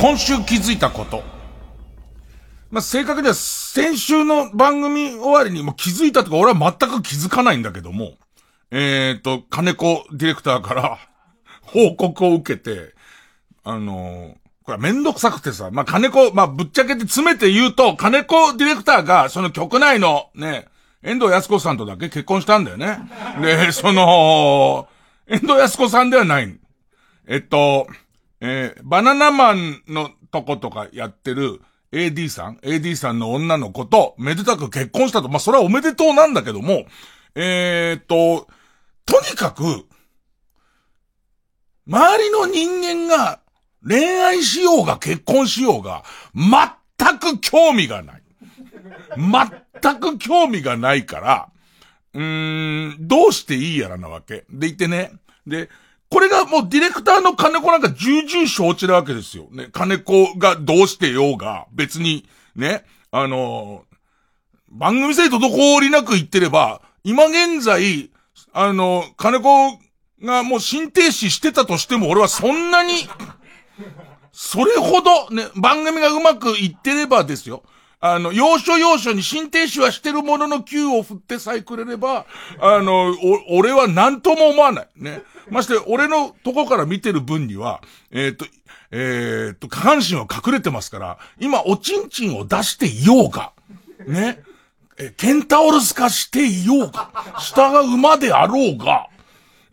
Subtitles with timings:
[0.00, 1.24] 今週気づいたこと。
[2.70, 8.12] まあ、正確には先週の番組終わりにも気づいたとか俺は全く気づかないんだけども、
[8.70, 10.98] えっ、と、金子ディレクターから
[11.62, 12.94] 報告を受けて、
[13.64, 20.66] あのーこれめんどくさくてさ、まあ、金子、まあ、ぶっちゃけて詰めて言うと、金子ディレクターが、その局内のね、
[21.02, 22.98] 遠藤康子さんとだけ結婚したんだよね。
[23.40, 24.86] で、その、
[25.26, 26.54] 遠藤康子さんではない。
[27.26, 27.86] えっと、
[28.40, 31.60] えーバナナマンのとことかやってる
[31.92, 35.28] AD さん ?AD さんの女の子とめでたく結婚したと。
[35.28, 36.84] まあ、それはおめでとうなんだけども、
[37.34, 38.48] えーと、
[39.06, 39.86] とにかく、
[41.86, 43.40] 周りの人間が
[43.86, 48.22] 恋愛しようが結婚しようが、全く興味がない。
[49.16, 51.48] 全く興味がないから、
[52.12, 54.44] うーん、どうしていいやらなわけ。
[54.50, 55.12] でいてね。
[55.46, 55.70] で、
[56.10, 59.48] これがもうディレクターの金子なんか重々承知なわけですよ。
[59.50, 59.68] ね。
[59.72, 62.84] 金子がどうしてようが、別に、ね。
[63.10, 63.88] あのー
[64.70, 68.10] 番組制度どこりなく言ってれば、今現在、
[68.52, 69.78] あのー金子
[70.22, 72.92] がもう心停止してたとしても、俺はそんなに、
[74.32, 77.62] それほど、ね、番組がうまくいってればですよ。
[78.00, 82.26] あの、要所要所に心停止はしてるものの球を振ってさえくれれば、
[82.60, 84.88] あの、お、俺は何とも思わない。
[84.96, 85.22] ね。
[85.50, 87.80] まして、俺のとこから見てる分には、
[88.12, 88.46] えっ、と、
[88.92, 93.52] えっ、と、下半身は隠れてますから、今、おちんちんを出していようが、
[94.06, 94.42] ね。
[94.96, 99.08] え、ケンタオルス化していようが、下が馬であろうが、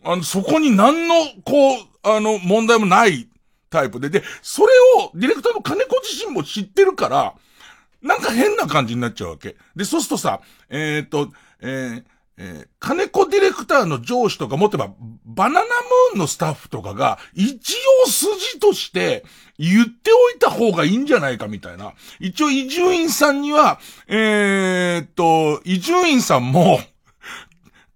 [0.04, 1.14] あの、そこに何の、
[1.44, 3.28] こう、あの、問題もない
[3.70, 7.34] タイプで、で、それを、ディレクターの金子自身も知ってるから、
[8.02, 9.56] なんか変な感じになっちゃうわけ。
[9.74, 11.30] で、そうするとさ、えっ、と、
[11.60, 12.04] えー
[12.38, 14.90] えー金子ディレクターの上司とか持てば、
[15.24, 17.74] バナナムーンのスタッフとかが、一
[18.04, 19.24] 応筋として
[19.58, 21.94] 言っておいた方がいいんじゃないかみたいな。
[22.20, 26.78] 一応伊集院さんには、えーっと、伊集院さんも、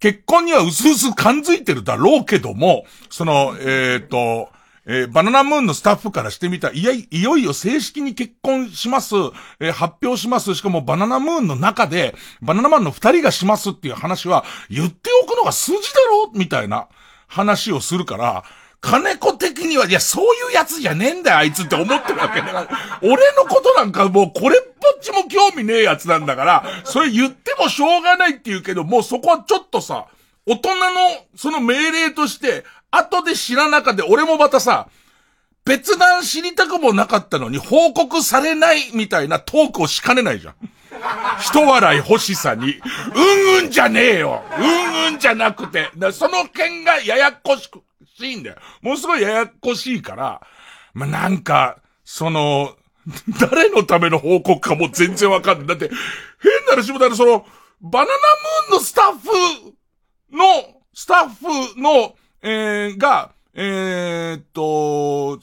[0.01, 4.49] 結婚には薄々感づいてるだろうけども、その、えーっと、
[4.93, 9.15] えーバナナムーンのスタッフからしてみた、いや、いよいよ正式に結婚します、
[9.61, 16.33] えー発表します、しかもバナナムーンの中で、バナナマンの二人がしますっていう話は、言っておくのが筋だろ？
[16.35, 16.89] うみたいな
[17.29, 18.43] 話をするから、
[18.81, 22.69] 金子的には、いや、そういうやつじゃねえんだよ、あいつって思ってるわけだから、
[23.03, 30.07] 俺のことなんかもうこれっぽっちも興味ねえやつなんだから、それ言ってもしょうがないって言うけど、もうそこはちょっとさ、
[30.47, 30.81] 大人の、
[31.37, 34.89] その命令として、後で知らなかで、俺もまたさ、
[35.65, 40.55] 別段知りたくもなかったのに報告されないみたいなトークをしかねないじゃん。
[41.41, 47.83] 人笑い欲しさに、うんうんじゃねえようんうんじゃなくて、その件がややこしく、
[48.19, 48.57] しいんだよ。
[48.83, 50.41] ものすごいややこしいから、
[50.95, 52.75] まあ、なんか、その、
[53.41, 55.67] 誰のための報告かも全然わかんない。
[55.69, 57.47] だって、変な話もだからその、
[57.81, 59.29] バナナムーンのスタッフ
[60.37, 60.45] の、
[60.93, 65.41] スタッフの、えー、が、えーっと、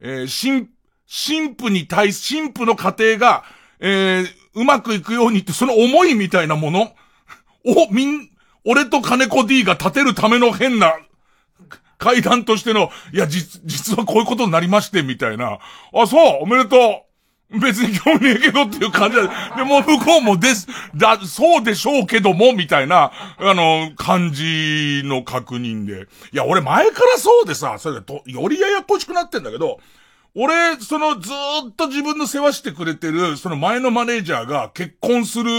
[0.00, 0.70] えー、新、
[1.06, 3.44] 新婦に対し、新婦の家庭が、
[3.78, 6.82] えー、うまくいくようにって、その思いみたいなもの？
[7.64, 8.30] を、みん、
[8.64, 10.94] 俺と金子 D が立てるための変な、
[11.98, 15.60] 階段としての、いや、実、実はこういうことになりまして、みたいな。
[15.94, 17.11] あ、そう、おめでとう。
[17.60, 19.56] 別に興味ねえけどっていう感じだ。
[19.56, 26.08] でも向こうもです、だ、そうでしょうけども、みたいな、あの、感じの確認で。
[26.32, 29.80] いや、俺前からそうでさ、それでと、よりややこしくなってんだけど、
[30.34, 31.30] 俺、そのず
[31.68, 35.50] っと自分の世話してくれてる、その前のマネージャーが結婚する、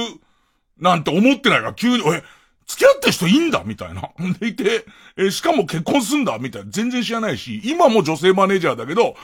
[0.79, 2.23] なんて思ってないから、急に、え、
[2.65, 3.61] 付き合ってる人いいんだ？
[3.65, 4.09] みたいな。
[4.39, 4.85] でいて、
[5.17, 6.39] え、しかも結婚すんだ？
[6.39, 6.71] みたいな。
[6.71, 9.15] 全然知らないし、今も女性マネージャーだけど、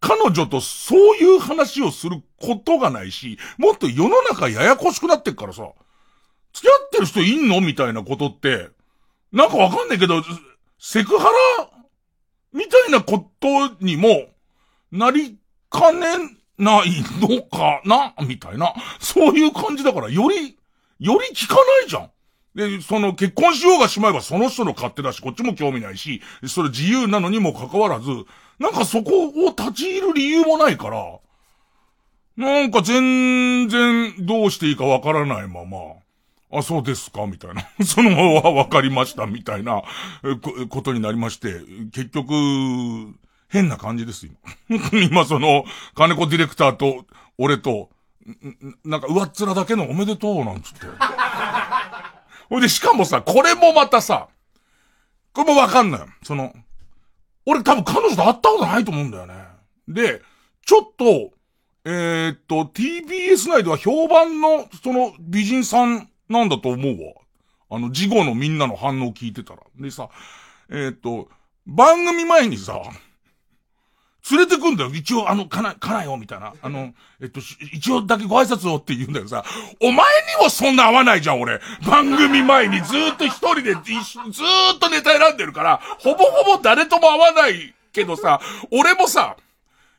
[0.00, 5.68] 彼女とそういう話をすることがないし、もっと世の中ややこしくなってっからさ、
[6.52, 8.68] 付き合ってる人いんのみたいなことって、
[9.32, 10.22] なんかわかんないけど、
[10.78, 11.68] セクハラ
[12.52, 14.26] みたいなことにも、
[14.92, 15.38] なり
[15.70, 16.06] かね
[16.58, 18.74] ないのかなみたいな。
[19.00, 20.56] そういう感じだから、より、
[21.00, 22.10] より聞かないじゃん。
[22.54, 28.10] で、その結婚しようがしまえばその人の勝手だし、こっちも興味ないし、それ自由なのにもかかわらず、
[28.58, 31.18] なんかそこを立ち入る理由もないから、
[32.36, 35.78] なんか全然どうしていいかわからないまま、
[36.56, 37.66] あ、そうですかみたいな。
[37.84, 39.82] そのままわかりましたみたいな
[40.42, 41.60] こことになりまして、
[41.92, 42.32] 結局、
[43.48, 44.26] 変な感じです、
[44.68, 44.80] 今。
[45.02, 45.64] 今その、
[45.94, 47.06] 金子ディレクターと、
[47.38, 47.90] 俺と、
[48.84, 50.86] なんか上っ面だけのおめでとうなんつって。
[52.48, 54.28] ほいで、しかもさ、これもまたさ、
[55.32, 56.00] これもわかんない。
[56.22, 56.54] その、
[57.46, 59.34] 俺多分彼女と会ったことないと思うんだよね。
[59.88, 60.22] で、
[60.66, 61.32] ちょっと、
[61.84, 67.12] えー、っと、TBS 内では評判の、その、美人さんなんだと思うわ。
[67.70, 69.62] あの、事後のみんなの反応聞いてたら。
[69.76, 70.08] でさ、
[70.70, 71.28] えー、っと、
[71.66, 72.80] 番組前にさ、
[74.30, 74.90] 連れてくんだよ。
[74.94, 76.54] 一応、あの、かな、かなよ、みたいな。
[76.62, 77.40] あの、えっと、
[77.72, 79.44] 一応だけご挨拶をって言うんだけどさ、
[79.82, 80.06] お前
[80.38, 81.60] にもそんな合わないじゃん、俺。
[81.86, 88.40] 番組前にずっと一人で、ずっとネタ選んでるから、ほぼほぼ誰とも会わないけどさ、
[88.70, 89.36] 俺もさ、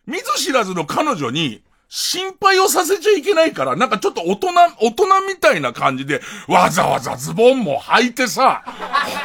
[0.08, 1.62] 見ず知らずの彼女に、
[1.98, 4.50] 心配をさせちゃいけないから、なんかちょっと大人、
[4.82, 8.64] 大人みたいな感じで、わざわざズボンも履いてさ、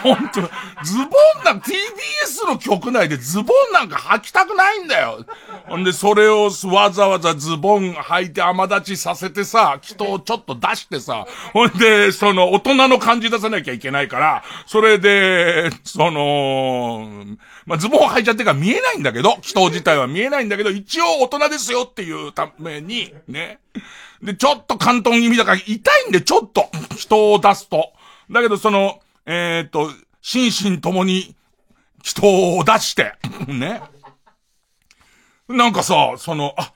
[0.05, 0.41] ほんと、
[0.85, 5.27] ズボンなん、TBS の局内でズボンなんか履きたくないんだよ。
[5.67, 17.25] ほんで、それをわざわざズボン履いて甘立ちさせてさ、人をちょっと出してさ、ほんで、その、大人の感じ出さなきゃいけないから、それで、その、
[17.67, 23.59] まあ、ズボン履いちゃってから見えないんだけど、人自体は見えないんだけど、一応大人ですよっていうために、ね。
[24.23, 27.93] で、ちょっと関東気味だから痛いんで、ちょっと、人を出すと。
[28.31, 29.91] だけど、その、えー、っと、
[30.21, 31.35] 心身ともに、
[32.03, 33.15] 人を出して、
[33.49, 33.83] ね。
[35.49, 36.73] なんかさ、その、あ、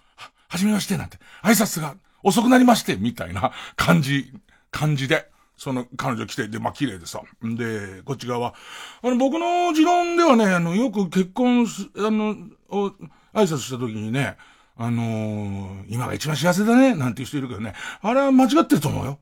[0.49, 4.33] はじめまして、なんて、挨拶が遅くなりまして、みたいな感じ、
[4.71, 5.31] 感じで。
[5.57, 7.23] その彼女来て、で、まあ、綺麗でさ。
[7.47, 8.55] んで、こっち側は、
[9.03, 12.35] あの、僕の持論ではね、あの、よく結婚す、あの、
[12.71, 12.93] 挨
[13.35, 14.37] 拶した時にね、
[14.77, 19.19] あのー、今が一番幸せだね、なんていう人いるけどね、あれは間違ってると思うよ。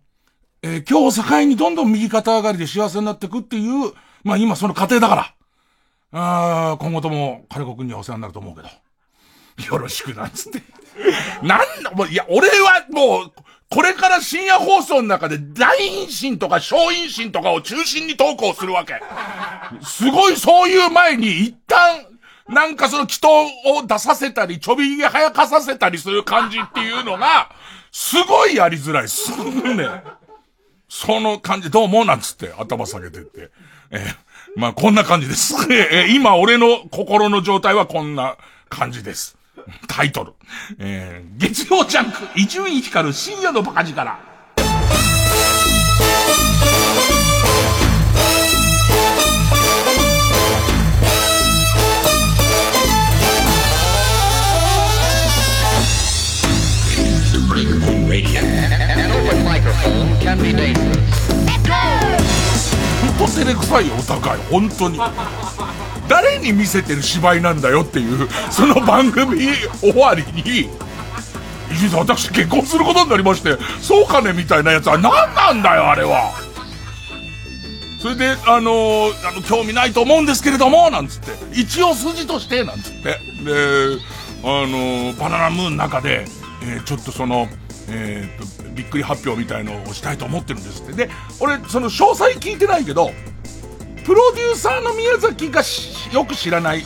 [0.63, 3.93] えー、今日を境にどんどん右肩上がりで幸せになっていくっていう、
[4.25, 5.35] まあ今その過程だから。
[6.15, 8.69] あ今後とも金子くんにはお世話になると思うけど。
[9.67, 10.63] よろしくな、つって。
[11.43, 13.33] なんだ、もう、いや、俺はもう、
[13.71, 19.01] これから深夜放送の中で大陰心とか小陰心とかを中心に投稿するわけ。
[19.83, 22.07] すごいそういう前に一旦、
[22.49, 23.29] なんかその祈祷
[23.79, 27.51] を出させたり、ちょびひげ早かさせたりする感じっていうのが、
[27.91, 29.09] すごいやりづらい。
[29.09, 29.89] すんね。
[30.89, 33.51] その感じ、どうもなんつって頭下げてって。
[33.91, 35.55] えー、まあこんな感じです。
[35.73, 38.37] えー、今俺の心の状態はこんな
[38.69, 39.37] 感じです。
[39.87, 40.33] タイトル。
[40.79, 44.19] えー、月曜ジャンク、伊集院光る深夜のバカ力。
[59.83, 59.91] ほ
[63.11, 64.43] んと照れくさいよ、お互い。
[64.51, 64.99] 本当に。
[66.09, 69.49] 誰に見せてる芝居なんだよっていう、その番組
[69.81, 70.69] 終わりに、
[71.73, 76.33] 伊集さん、私結婚することになりまして、そうかねみたいなやつは何なんだよ、あれは。
[78.03, 83.03] それで、あのー、あの、興味ないと思うんですけれども、なんつって、一応筋として、なんつって。
[83.05, 83.19] で、
[84.43, 86.25] あのー、バナナムーンの中で、
[86.65, 87.49] えー、ちょっとその、
[87.89, 90.93] えー、と、びっくり発表みたいのをしたいと思ってるんですって。
[90.93, 91.11] で、
[91.41, 93.11] 俺、その詳細聞いてないけど、
[94.05, 95.63] プロデューサーの宮崎が
[96.13, 96.85] よく知らない。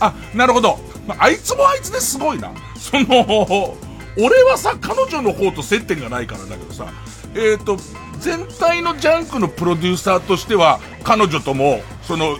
[0.00, 0.78] あ、なるほど。
[1.06, 2.52] まあ、あいつもあいつですごいな。
[2.78, 3.76] その、
[4.18, 6.92] 俺はさ、彼女の方と接点がないからだけどさ、
[7.34, 7.78] えっ、ー、と、
[8.20, 12.38] 全体のジャンクのプロデューサーとしては、彼女とも、その、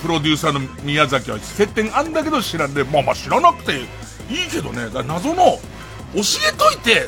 [0.00, 3.86] プロデューサーの宮崎は接点あんだけど知らんで、まあまあ知らなくていい
[4.50, 5.58] けどね、謎の、
[6.14, 7.06] 教えといて、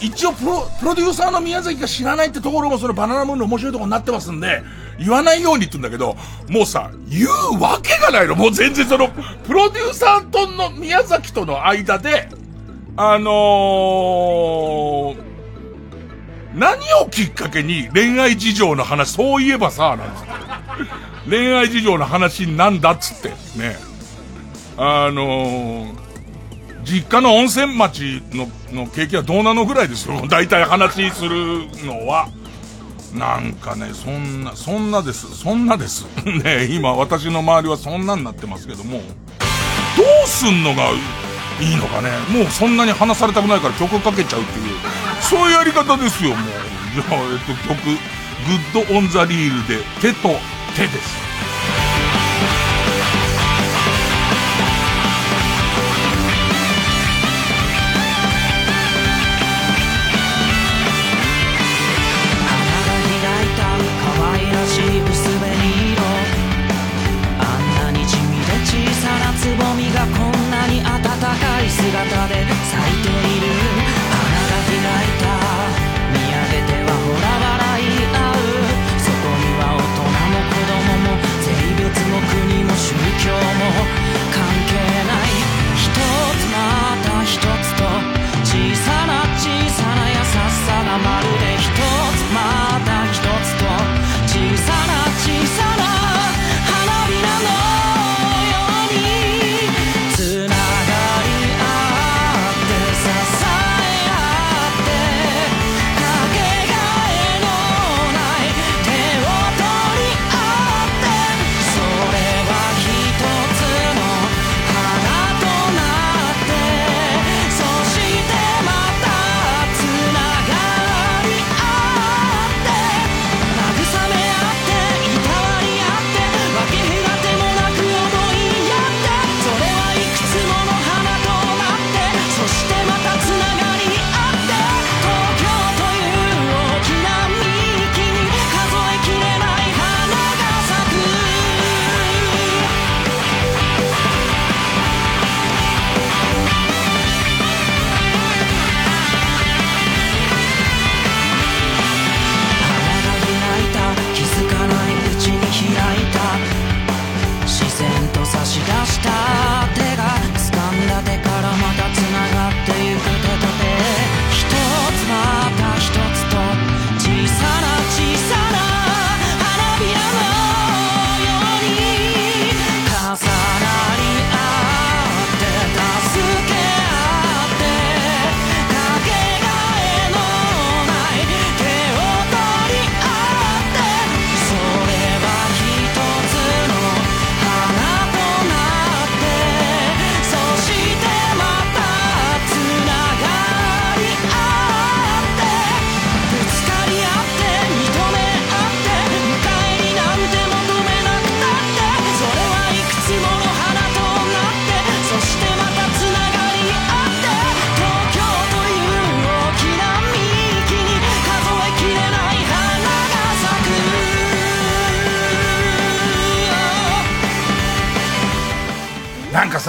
[0.00, 4.62] 一応プロ、プロデューサーの宮崎が知らないってところもそのバナナムーンの面白いとこになってますんで、
[4.98, 6.16] 言わないようにって言うんだけど、
[6.48, 8.34] もうさ、言うわけがないの。
[8.34, 12.28] もう全然その、プロデューサーとの宮崎との間で、
[12.96, 15.22] あのー、
[16.54, 20.28] 何をきっかけに恋愛事情の話、そういえばさ、なんつって。
[21.28, 23.76] 恋愛事情の話なんだっつって、ね。
[24.76, 26.03] あのー、
[26.84, 30.24] 実家の温泉町の、の経験はどうなのぐらいですよ。
[30.28, 32.28] 大体話するのは。
[33.12, 35.36] なんかね、そんな、そんなです。
[35.36, 36.06] そんなです。
[36.24, 39.02] ね今私の周りはそんなになってますけども。
[39.96, 40.90] どうすんのが
[41.60, 42.10] いいのかね。
[42.28, 44.76] もうそんなに話されたくないから曲かけちゃうっていう、
[45.20, 46.38] そういうやり方ですよ、もう。
[46.94, 47.84] じゃあ、えっと、曲、
[48.74, 50.36] グッドオンザリールで、手と
[50.74, 51.24] 手です。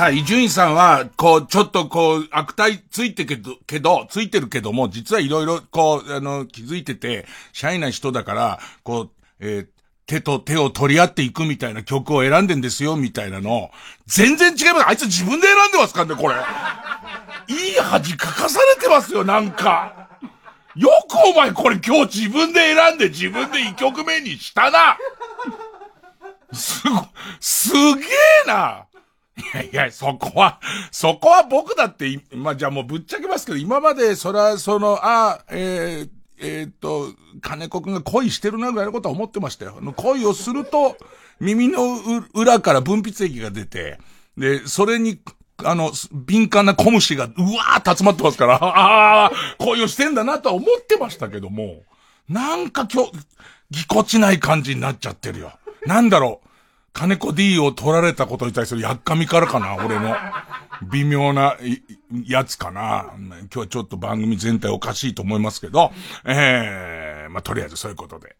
[0.05, 9.09] さ、伊集院さんは、こう、ちょっとこう、悪態ついてけど、けど、ついてるけども、実はいろいろ、こう、あの、気づいてて、シャイな人だから、こう、
[9.39, 9.67] えー、
[10.05, 13.71] 手と手を取り合っていくみたいな曲を選んでんですよ、みたいなの。
[14.05, 14.88] 全然違います。
[14.89, 16.35] あいつ自分で選んでますかね、これ。
[17.47, 20.09] いい恥かかされてますよ、なんか。
[20.75, 24.97] よくお前これ今日自分で選んで自分で一曲目にしたな。
[26.53, 27.07] すご、
[27.39, 28.03] すげ
[28.45, 28.85] えな。
[29.38, 30.60] いやいや、そこは、
[30.92, 37.10] そこは僕だって、まあ、じゃあもうぶっちゃけますけど、今まで、そら、その、ああ、えー、えー、っと、
[37.42, 39.77] 金子くんが恋してるなぐらいのことは思ってましたよ。
[39.96, 40.98] 恋をすると、
[41.39, 41.82] 耳の
[42.34, 44.00] 裏から分泌液が出て、
[44.38, 45.20] で、それに、
[45.63, 51.84] あの、敏感な小虫が、うわー集まってますから、ああ、恋をしてんだなとは思ってましたけども、
[52.30, 53.12] なんか今日、
[53.70, 55.54] ぎこちない感じになっちゃってるよ。
[55.86, 56.45] なんだろう。
[56.96, 60.16] 金子 D を取られたことに対するやっかみからかな、 俺の。
[60.90, 61.58] 微妙な、
[62.25, 63.12] やつかな。
[63.18, 65.92] 今日はちょっと番組全体おかしいと思いますけど、
[66.24, 68.38] ええー、まあ、とりあえずそういうことで。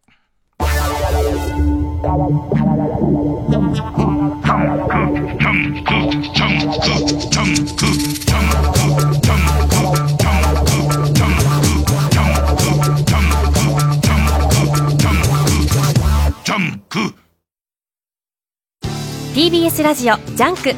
[19.36, 20.74] TBS ラジオ JUNK。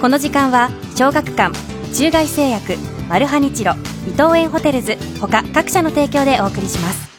[0.00, 1.56] この時間は小学館
[1.94, 2.74] 中外製薬
[3.08, 3.74] マルハニチロ
[4.08, 7.12] 伊藤園ホテルズ他各社の提供でお送りします。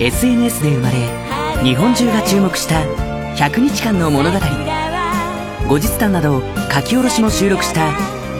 [0.00, 2.80] SNS で生まれ日本中が注目した
[3.36, 4.38] 100日間の物語。
[5.68, 6.40] 後日談など
[6.72, 7.86] 書き下ろしも収録した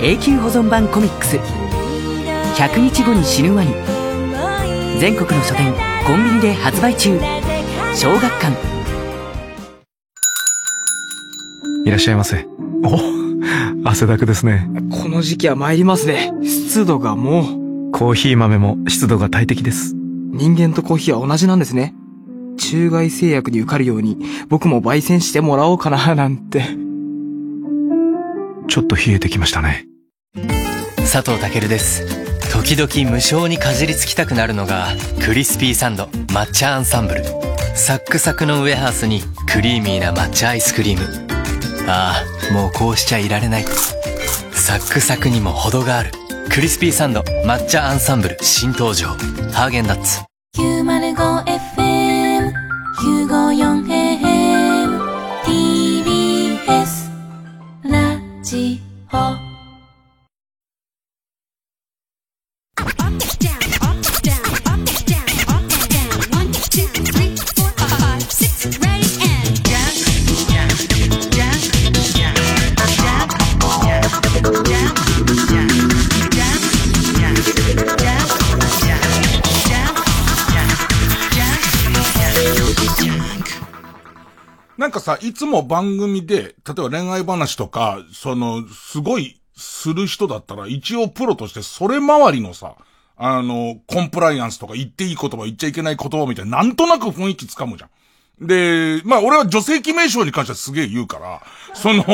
[0.00, 1.36] 永久保存版コミックス。
[1.36, 3.74] 100日後に死ぬワニ。
[5.00, 5.74] 全国の書店
[6.06, 7.20] コンビニで発売中。
[7.94, 8.79] 小学館
[11.84, 12.46] いらっしゃいませ
[12.84, 14.68] お、汗だくですね。
[14.90, 16.32] この時期は参りますね。
[16.42, 17.60] 湿度がもう。
[17.92, 19.94] コーヒー豆も湿度が大敵です。
[19.94, 21.94] 人間とコーヒーは同じなんですね。
[22.56, 24.18] 中外製薬に受かるように、
[24.48, 26.64] 僕も焙煎してもらおうかな、なんて。
[28.68, 29.86] ちょっと冷えてきましたね。
[30.98, 32.06] 佐藤健です。
[32.52, 34.88] 時々無性にかじりつきたくなるのが、
[35.20, 37.24] クリスピーサンド抹茶アンサンブル。
[37.74, 39.22] サックサクのウエハースに
[39.52, 41.29] クリーミーな抹茶アイスクリーム。
[41.90, 43.64] ああ、もうこうしちゃいられない。
[44.52, 46.12] サックサクにも程がある。
[46.48, 49.08] クリスピーサンド抹茶アンサンブル新登場。
[49.52, 50.20] ハーゲンダッツ。
[50.56, 51.44] 905
[85.22, 92.76] いつも番組で、例えば恋愛話とか、その、すごい、する人だったら、一応プロとしてそれ周りのさ、
[93.16, 97.90] あの、コンプライアンスとか言っていい言葉、言っちゃいけない言葉みたいな、なんとなく雰囲気つかむじゃん。
[98.40, 101.42] で、まあ俺は女性記名称に関してはすげえ言うから、
[101.74, 102.04] その、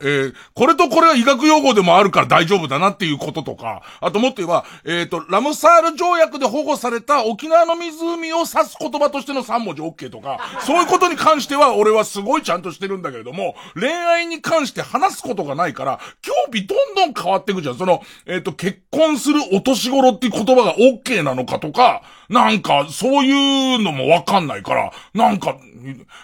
[0.00, 17.78] えー、これとこれは医学用語でもあるから大丈夫だなっていうこととか、あともっと言えば、えっ、ー、と、ラムサール条約で保護された沖縄の湖を指す言葉としての3文字 OK とか、そういうことに関しては俺はすごいちゃんとしてるんだけれども、恋愛に関して話すことがないから、興味どんどん変わっていくじゃん。
[17.78, 25.56] その、えっ、ー、と、結婚するお年頃っていう言葉が OK なのかとか、なんか、そういうのもわかんないから、なんか、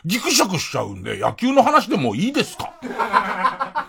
[0.05, 2.73] ギクシャクしちゃうんで、野球の話でもいいですか？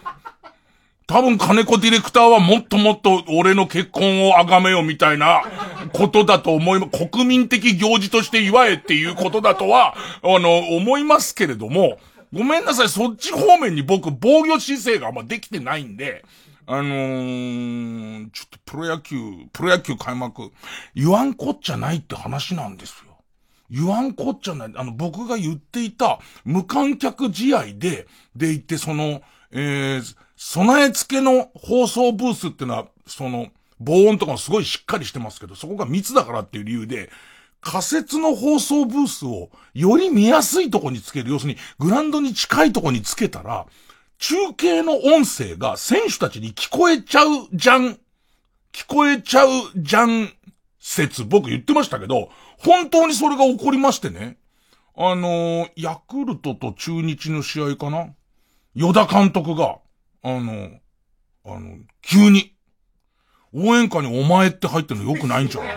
[1.08, 5.42] 多分金子ディレクターはもっともっと俺の結婚を崇めよみたいな
[5.92, 11.98] ことだと思いま、国民的行事として祝えっていうことだとは、あの、思いますけれども、
[12.32, 16.24] ごめんなさい、そっち方面に僕防御姿勢があんまできてないんで、
[16.72, 19.16] あのー、ちょっとプロ野球、
[19.52, 20.52] プロ野球開幕、
[20.94, 23.18] 言わんこっちゃないって話なんですよ。
[23.72, 24.72] 言わんこっちゃない。
[24.76, 28.06] あの、僕が言っていた無観客試合で、
[28.36, 33.48] でいってその、えー、備え付けの放送ブースってのは、その、
[33.80, 37.10] 防音とかもすごいしっかりしてますけど、そこが密だからっていう理由で、
[37.62, 41.32] 仮設の放送ブースをより見やすいとこにつける。
[41.32, 43.66] 要するに、グランドに近いとこにつけたら、
[44.20, 47.98] 中継の音声が選手たちに聞こえちゃうじゃん。
[48.74, 50.30] 聞こえちゃうじゃん
[50.80, 54.38] 説僕言ってましたけど、本当にそれが起こりましてね。
[54.96, 58.14] あのー、ヤクルトと中日の試合かな？
[58.76, 59.80] 与田監督が、
[60.22, 60.70] あの、
[61.46, 62.54] あの、急に、
[63.54, 65.76] 応援歌にお前って入ってるの良くないんじゃない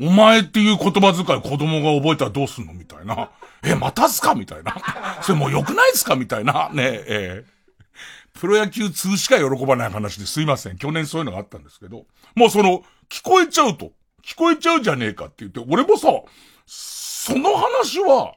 [0.00, 2.74] お前っていう言葉遣い子供が覚えたらどうすんの？
[2.74, 3.30] みたいな。
[3.64, 4.34] え、またすか？
[4.34, 4.76] みたいな。
[5.22, 6.16] それもう良くないですか？
[6.16, 6.70] みたいな。
[6.72, 10.76] ねえ、えー、プロ野球2しか喜ばない話ですいません。
[10.76, 12.04] 去年そういうのがあったんですけど。
[12.34, 13.92] もうその、聞こえちゃうと。
[14.22, 16.08] 聞こえちゃうじゃねえかって言って、俺もさ、
[16.66, 18.34] その話は、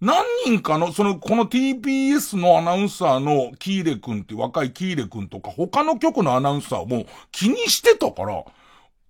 [0.00, 8.44] 何人かの、その、この TBS のアナウンサーのキーレ君って若いキーレ君とか、他の局のアナウンサーも気にしてたから、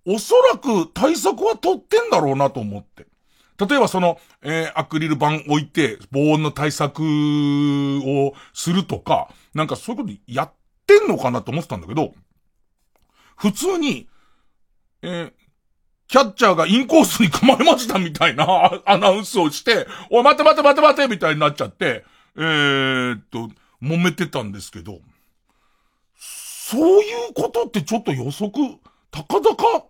[0.05, 3.05] おそらく対策は取ってんだろうなと思って。
[3.57, 10.51] 例えばその、えー、アクリル板置いて、防音の対策をするとか、なんかそういうことやっ
[10.87, 12.13] てんのかなと思ってたんだけど、
[13.37, 14.09] 普通に、
[15.01, 15.33] えー、
[16.07, 22.03] キャッチャーがインコースに構えましたみたいな アナウンスをして、おい待て待て待て待てみたいになっちゃって、
[22.35, 23.49] えー、っと、
[23.81, 24.99] 揉めてたんですけど、
[26.17, 28.51] そういうことってちょっと予測、
[29.11, 29.85] たかだか、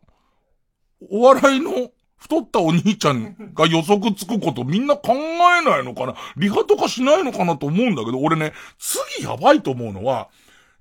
[1.09, 6.15] お笑いの太ったお兄ちゃんが予測つくことみんな考えないのかな？
[6.37, 10.29] リハとかしないのかなと思うんだけど、俺ね、次やばいと思うのは、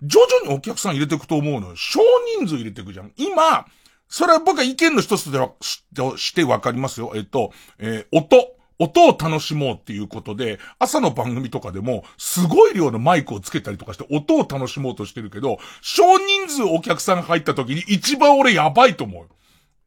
[0.02, 1.76] 徐々にお客さん入れていくと思うのよ。
[1.76, 2.00] 少
[2.38, 3.12] 人数入れていくじゃん。
[3.16, 3.66] 今、
[4.08, 7.12] それは僕は意見の一つでは、してわかりますよ。
[7.16, 8.56] えっと、えー、音。
[8.78, 19.28] 音を楽しもうっていうことで、朝の番組とかでも、すごい量のマイクをつけたりとかして、音を楽しもうとしてるけど、少人数お客さんが入った時に一番俺やばいと思う。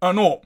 [0.07, 0.41] あの、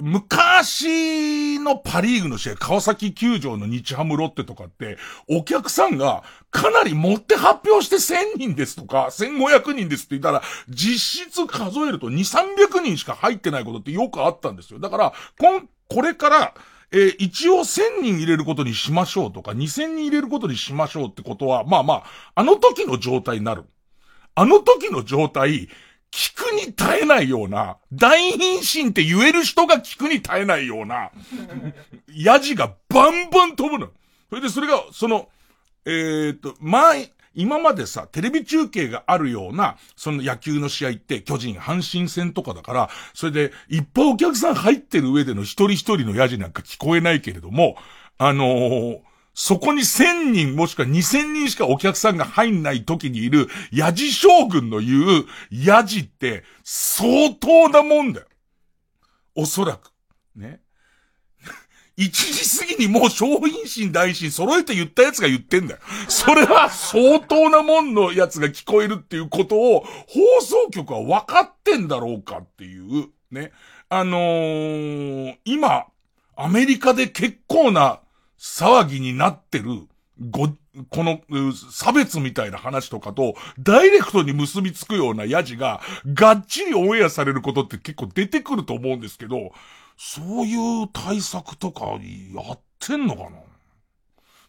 [0.00, 14.80] 昔のパリーグの試合、川崎球場の日ハムロッテとかって、お客さんがかなり持って発表して1000人ですとか、1500人ですって言ったら、実質数えると2、300人しか入ってないことってよくあったんですよ。
[14.80, 16.54] だから、こん、これから、
[16.90, 23.64] えー、一応1000人入れることにしましょうとか、2000人入れることにしましょうってことは、まあまあ、あの時の状態になる。
[24.34, 25.68] あの時の状態、
[26.10, 31.10] 聞くに耐えないような、大貧身って言える人が聞くに耐えないような、
[32.08, 33.90] ヤジがバンバン飛ぶの。
[34.30, 35.28] それでそれが、その、
[35.84, 47.76] えー、っと、前、今までさ、テレビ中継があるような、その野球の試合って、巨人、阪神戦とかだから、それで、いっぱいお客さん入ってる上での一人一人のヤジなんか聞こえないけれども、
[48.18, 49.00] あのー、
[49.40, 58.26] そこに1000人もしくは2000人しかお客さんが入んない時にいる、ヤジ将軍の言う、ヤジって相当なもんだよ。
[59.36, 59.92] おそらく。
[60.34, 60.60] ね。
[61.96, 65.80] 1時過ぎにもう商品心大心揃えて言ったやつが言ってんだよ。
[66.08, 73.52] それは相当なもんのやつが聞こえるっていうことを放送局は分かってんだろうかっていう、ね。
[73.88, 75.86] あのー、今、
[76.34, 78.00] アメリカで結構な
[78.38, 79.88] 騒ぎになってる、
[80.30, 80.48] ご、
[80.90, 81.20] この、
[81.72, 85.80] 差別みたいな話とかと、ダイレクトに結びつくようなヤジが、
[86.14, 89.52] がっちりオンエアされることって結構出てくると思うんですけど、
[89.96, 91.96] そういう対策とか、や
[92.52, 93.30] ってんのかな？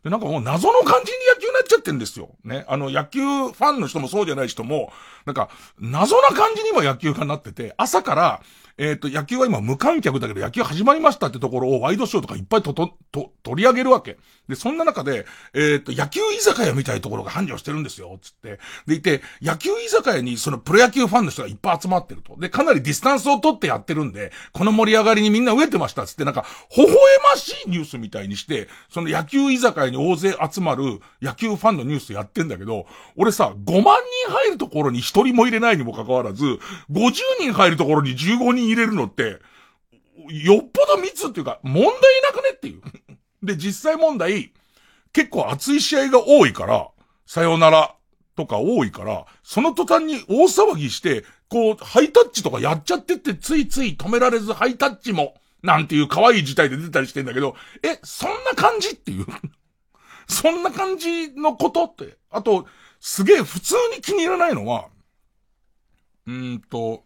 [0.04, 2.30] で、なんかもう謎の感じに野球になっちゃってんですよ。
[2.43, 2.65] ね。
[2.67, 4.93] あの、野球ファンの人もそうじゃない人も、
[5.25, 8.41] なんか、謎な感じにも野球がなってて、朝から、
[8.80, 14.18] えっ、ー、と、野球は今無観客だけど野球始まりましたってところをワイドショーとかいっぱいと、と、と、取り上げるわけ。
[14.48, 18.58] で、そんな中で、えっ、ー、と、野球居酒屋みたいなところが繁盛してるんですよ、つって。
[18.88, 22.38] でいて、野球居酒屋にそのプロ野球ファンの人がいっぱい集まってると。
[22.39, 26.46] で、かなりディスタンスを取ってやってるんで、この盛り上がりにみんな飢えてました、つって、なんか、
[26.78, 26.98] 微笑
[27.32, 32.86] ましいニュースみたいにして、その野球居酒屋に大勢集まる野球ファンのニュースやってんだけど、
[33.18, 36.46] 俺さ、5万人入るところに1人も入れないにもかかわらず、
[36.92, 39.39] 50人入るところに15人入れるのって、
[40.27, 42.82] よっぽど密っていうか、問題なくねっていう。
[43.45, 44.53] で、実際問題、
[45.13, 46.89] 結構熱い試合が多いから、
[47.25, 47.95] さよなら
[48.36, 59.25] とか多いから、その途端に大騒ぎして、こう、ハイタッチとかやっちゃってってついつい止められずハイタッチも、なんていう可愛い事態で出たりしてんだけど、え、そんな感じっていう。
[60.27, 62.17] そんな感じのことって。
[62.29, 62.67] あと、
[62.99, 64.88] すげえ普通に気に入らないのは、
[66.27, 67.03] うんと、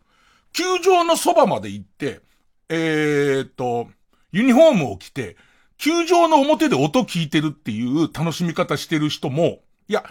[0.53, 2.21] 球場のそばまで行って、
[2.69, 3.87] えー、っと、
[4.31, 5.35] ユニフォームを着て、
[5.77, 10.05] 球場の表で音聞いてるっていう楽しみ方してる人も、いや、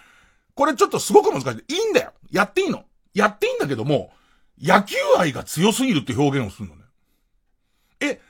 [0.54, 1.74] これちょっとすごく難しい。
[1.74, 2.12] いいんだよ。
[2.30, 2.84] やっていいの。
[3.14, 4.12] やっていいんだけども、
[4.60, 6.82] 野球愛が強すぎるって表現をするのね。
[8.00, 8.20] え、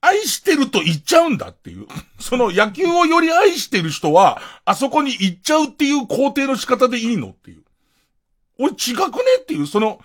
[0.00, 1.86] 愛してると言っちゃうんだっていう。
[2.20, 7.64] その野球をより愛してる人は、あそこに行っちゃうっていう工程の仕方でいいのっていう。
[8.58, 10.00] 俺違くねっていう、その、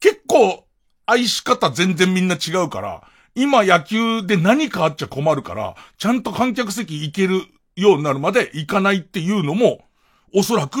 [0.00, 0.65] 結構、
[1.06, 3.02] 愛し方全然みんな違うから、
[3.34, 7.42] 今野球で何かあっちゃ困るから、ちゃんと観客席行ける
[7.76, 9.84] ようになるまで行かないっていうのも、
[10.34, 10.78] おそらく、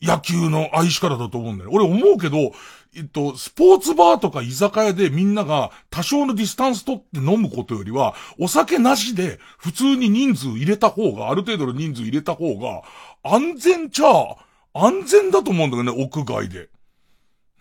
[0.00, 1.70] 野球の愛し方だと思うんだよ。
[1.72, 2.52] 俺思うけど、
[2.94, 12.82] えっと、スポーツバーとか居酒屋でみんなが多少のディスタンス取って飲むことよりは、お酒なしで普通に人数入れた方が、ある程度の人数入れた方が、
[13.22, 14.36] 安全ちゃ、
[14.74, 16.68] 安全だと思うんだよね、屋外で。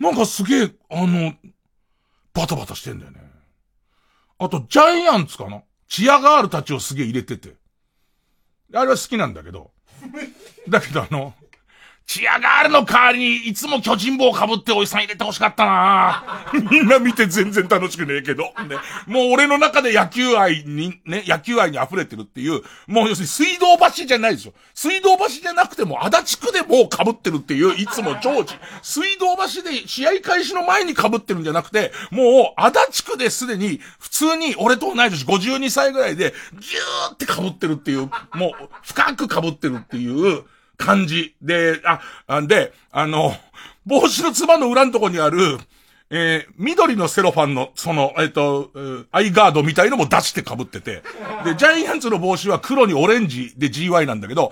[0.01, 1.35] なんかすげえ、あの、
[2.33, 3.21] バタバタしてんだよね。
[4.39, 5.61] あと、ジャイアンツかな？
[5.87, 7.55] チアガールたちをすげえ入れてて。
[8.73, 9.69] あれは好きなんだけど。
[10.67, 11.35] だけどあの、
[12.11, 18.43] チアガールの代わりにいつも巨人帽被っておじさん入れて欲しかったなみんな見て全然楽しくねえけど。
[18.43, 18.75] ね。
[19.07, 24.53] もう俺の中で野球愛に、ね、野球愛に溢れてるっていう、もう要するに水道橋じゃないですよ。
[24.73, 28.55] 水道橋じゃなくても足立区でもう被ってるっていう、いつも常時。
[28.81, 40.43] 水道橋で試合開始の前に被ってるんじゃなくて、もう足立区ですでに普通に俺と同い年52歳ぐらいでギューって被ってるっていう、もう深く被ってるっていう、
[40.81, 41.35] 感じ。
[41.41, 41.79] で、
[42.27, 43.33] あ、で、あの、
[43.85, 45.57] 帽子のつばの裏のとこにある、
[46.09, 51.03] えー、緑のセロファンの、その、えっ、ー、と、アイガードみたいのも出して被ってて。
[51.45, 54.51] で、ジャイアンツの帽子は黒にオレンジで GY なんだけど、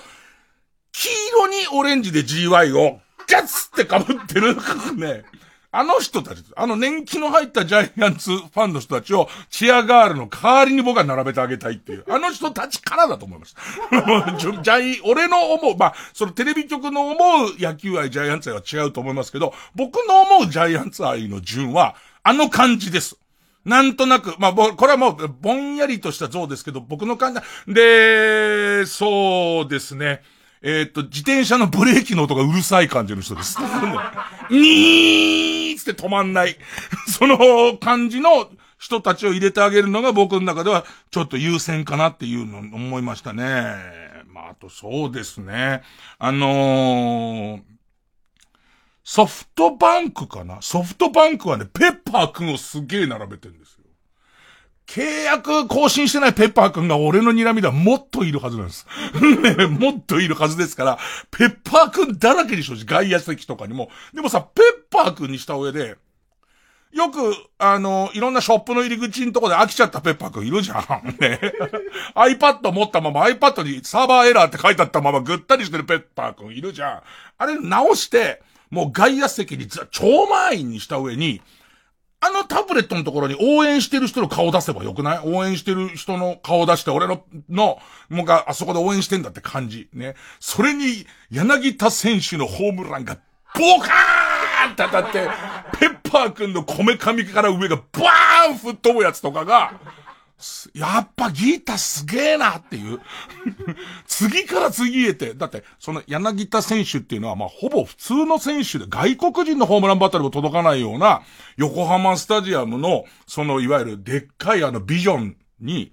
[0.94, 4.56] 黄色にオレンジで GY を、ガツって被ってる。
[4.96, 5.24] ね。
[5.72, 13.56] あの人たち、あの年季の入ったジャイアンツファンの人たちをチアガールの代わりに僕は並べてあげたいっていう、あの人たちからだと思います。
[14.40, 23.18] ジャイ、俺の思う、まあ、そのテレビ局の思う野球愛、ジャイアンツ愛は違うと思いますけど、僕の思うジャイアンツ愛の順は、あの感じです。
[23.64, 30.24] なんとなく、まあ、これはもう、ぼんやりとした像ですけど、僕の感じ、で、そうですね。
[30.62, 33.58] えっ、と、自転車のブレーキの音がうるさい感じの人です。
[34.52, 36.58] にーつって止まんない。
[37.08, 43.44] その感じの人たちを入れてあげるのが僕の中ではちょっと優先かなっていうのを思いましたね。
[44.28, 45.82] まあ、あとそうですね。
[46.18, 47.62] あのー、
[49.04, 50.62] ソフトバンクかな？
[50.62, 53.79] ソフトバンクはね、ペッパーくんをすげえ並べてるんですよ。
[54.90, 58.88] 契約更新してないペッパーくんが俺の睨みではもっといるはずなんです。
[59.22, 61.00] ね、もっといるはずですから、
[61.30, 63.92] ペッパーくんだらけにしょ外野席とかにも。
[64.16, 65.98] でもさ、ペッパーくんにした上で、
[66.92, 71.16] よく、あの、いろんなショップの入り口のとこで飽きちゃったペッパーくんいるじゃん。
[71.22, 71.40] ね。
[72.16, 77.02] iPad 持ったまま iPad にサーバーエラーって書いてあったままぐったりしてるペッパーくんいるじゃん。
[77.38, 81.42] あれ直して、もう外野席に超満員にした上に、
[82.22, 85.20] あのタブレットのところに応援してる人の顔出せばよくない？
[85.24, 87.80] 応援してる人の顔出して俺の、の、
[88.10, 89.88] もうがあそこで応援してんだって感じ。
[89.94, 90.16] ね。
[90.42, 93.16] それに、柳田選手のホームランが、
[93.56, 95.30] ボカーンって当たって、
[95.80, 99.80] ペッパー君のこめかみから上がバーン吹っ飛ぶやつとかが、
[100.74, 103.02] やっぱギータすげえなっていう。
[104.08, 105.34] 次から次へて。
[105.34, 111.24] だって、その柳田選手っていうのは、まあ、ほぼ普通の選手で、外国人のホームランバトルも届かないような、
[111.58, 115.92] 横浜スタジアムの、その、いわゆるでっかいあのビジョンに、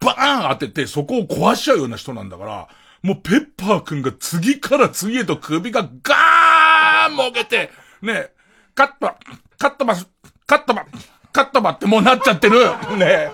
[0.00, 2.68] バーン当てて、そこを壊しちゃうような人なんだから、
[3.02, 7.70] もうペッパーくんが次から次へと首がガーンもげて、
[8.02, 8.32] ね、
[8.74, 9.12] カット、
[9.56, 10.06] カットマス、
[10.46, 10.84] カットマ、
[11.32, 12.58] カットマってもうなっちゃってる。
[12.96, 13.30] ね。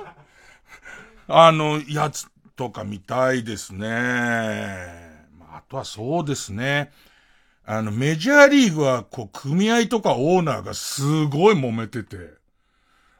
[1.27, 3.89] あの、やつとか見たいですね。
[5.41, 6.93] あ、あとはそうですね。
[7.65, 12.17] あの、メジャーリーグは、こう、組合とかオーナーがすごい揉めてて、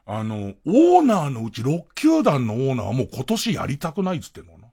[0.07, 4.69] あの、オーナーのうち6球団のオーナーはもう今年やりたくないっつってんのな。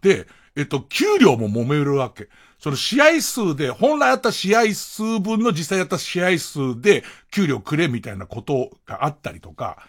[0.00, 2.28] で、えっと、給料も揉めるわけ。
[2.58, 9.86] その試合数で、本来あった試合数分の実際やった試合数で給料くれみたいなことがあったりとか、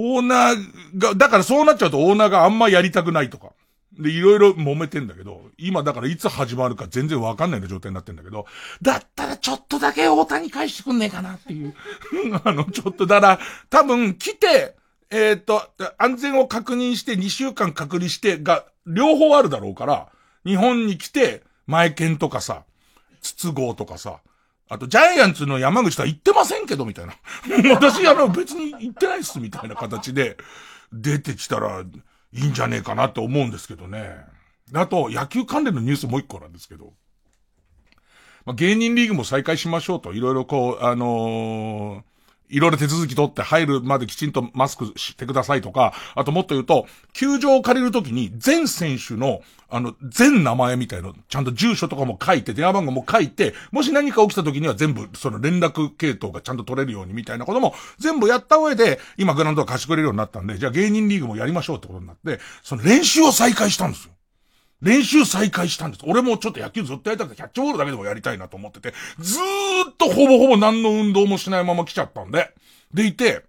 [0.00, 3.50] オーナーが、だからそうなっちゃうとオーナーがあんまやりたくないとか。
[3.98, 8.46] で、いろいろ揉めてんだけど、今だからいつ始まるか全然わかんないような状態になってんだけど、
[8.80, 11.74] だったらちょっとだけ大谷返してくんねえかなっていう。
[12.44, 14.76] あの、ちょっとだから、多分来て、
[15.10, 20.08] えっ、ー、と、安全を確認して2週間隔離してが、両方あるだろうから、
[20.46, 22.62] 日本に来て、前剣とかさ、
[23.20, 24.20] 筒香とかさ、
[24.68, 27.14] あと、ジャイアンツの山口とは言ってませんけど、みたいな。
[27.74, 30.36] 私、あの、別に言ってないっす、みたいな形で、
[30.92, 31.84] 出てきたら、
[32.32, 34.16] いいんじゃねえかなって思うんですけどね。
[34.74, 36.92] あと、野球関連のニュースもう一個なんですけど。
[38.44, 42.17] まあ、芸人リーグも再開しましょうと、いろいろこう、あのー
[42.48, 64.12] いろいろ手続き取って入るまできちんとマスクしてくださいとか、あともっと言うと、球場を借りるときに全選手の、あの、全名前みたいな、ちゃんと住所とかも書いて、電話番号も書いて、もし何か起きたときには全部、その連絡系統がちゃんと取れるようにみたいなことも全部やった上で、今グラウンドが貸してくれるようになったんで、じゃあ芸人リーグもやりましょうってことになって、その練習を再開したんですよ。
[64.80, 66.04] 練習再開したんです。
[66.06, 72.54] 俺もちょっと野球ずっとやりたくて、キャッチボールだけでもやりたいなと思ってて、ずーっとほぼほぼ何の運動もしないまま来ちゃったんで、
[72.94, 73.44] でいて、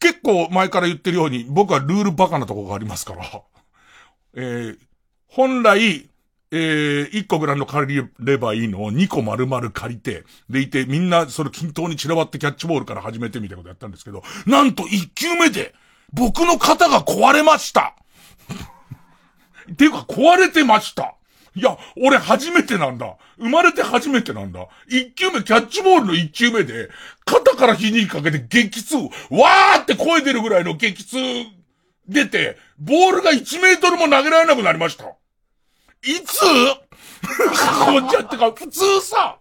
[0.00, 3.24] 結構前から言ってるように、僕はルールバカなとこがありますから、
[4.34, 4.78] えー、
[5.26, 6.08] 本来、
[6.50, 15.74] えー、1個グラウンド借りればいいのを2個丸々借りて、でいて、みんなそれ均等に散らばってキャッチボールから始めてみたいなことやったんですけど、なんと1球目で、
[16.12, 17.96] 僕の肩が壊れました。
[19.76, 21.14] ていうか壊れてました
[21.54, 23.16] いや、俺初めてなんだ。
[23.38, 24.68] 生まれて初めてなんだ。
[24.86, 26.88] 一球目、キャッチボールの一球目で、
[27.24, 31.16] 肩から火にかけて激痛、わーって声出るぐらいの激痛
[32.08, 35.04] 出て、ボールが1メートルも投げられなくなりました。
[35.04, 36.38] いつ？
[37.20, 39.38] こっちゃってか、普通さ、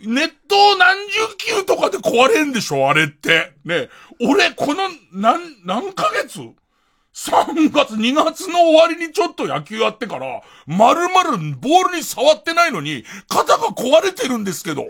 [0.00, 3.52] ネット何十球とかで壊れんでしょあれって。
[3.64, 3.88] ね。
[4.20, 6.38] 俺、この、何、何ヶ月？
[7.14, 14.86] 3月、2月の終わりにちょっと野球やってから、丸々ボールに触ってないのに、肩が壊れてるんですけど。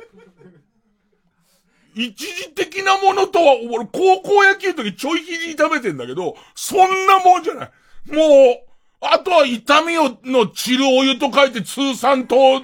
[1.95, 7.71] 一時的なものとは、俺高校野球の時ちょい肘痛めてんだけど、そんなもんじゃない。
[8.07, 12.63] もう、あとは痛みを、の散るお湯と書いて通産糖、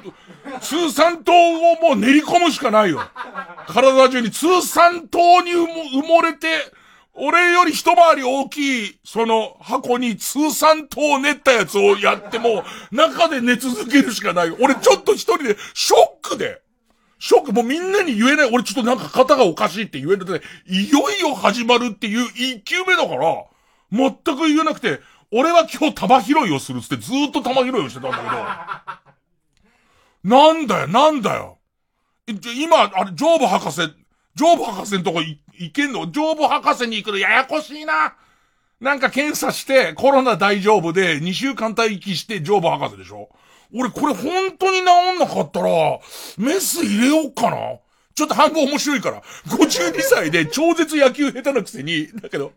[0.61, 3.01] 通産糖をもう練り込むしかないよ。
[3.67, 6.47] 体中に通産糖に埋もれて、
[7.19, 14.51] 俺より一回り大きい、その箱に通算糖練ったやつをやっても、中で寝続けるしかない。
[14.51, 16.63] 俺ちょっと一人で、ショックで、
[17.19, 18.51] ショック、もうみんなに言えない。
[18.53, 23.45] 俺ちょっとなんか肩がおかしいって言えるで、いよいよ始まるっていう一球目だから、
[23.91, 25.01] 全く言えなくて、
[25.33, 28.19] 俺は今日玉拾いをするっつってずーっと玉拾いをしてたんだ
[30.23, 31.59] けど、なんだよ、なんだよ。
[32.27, 33.81] 今、あれ、ジョーブ博士、
[34.37, 36.07] 成仏博士のとこ行っていけんの？
[36.07, 38.15] 成仏博士に行くのややこしいな。
[38.81, 43.29] なんか検査してコロナ大丈夫で2週間待機して成仏博士でしょ？
[43.75, 45.69] 俺これ本当に治んなかったら、
[46.39, 47.57] メス入れようかな
[48.15, 49.23] ちょっと半分面白いから。
[49.49, 52.53] 52歳で超絶野球下手なくせに、だけど、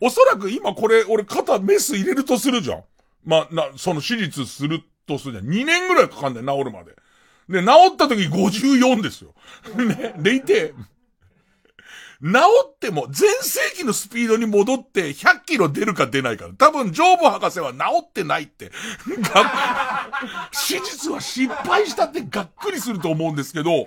[0.00, 2.84] おそらく今これ、俺肩メス入れるとするじゃん。
[3.24, 5.46] まあ、な、その手術するとするじゃん。
[5.46, 6.92] 2年ぐらいかかんだよ、治るまで。
[7.48, 9.34] で、治った時54ですよ。
[9.76, 10.14] ね。
[10.18, 10.74] でいて、
[12.22, 12.28] 治
[12.66, 16.48] っても全盛期のスピードに戻って100キロ出るか出ないか。
[16.56, 18.70] 多分、ジョーブ博士は治ってないって。
[20.68, 23.86] 手術は失敗したってがっくりすると思うんですけど、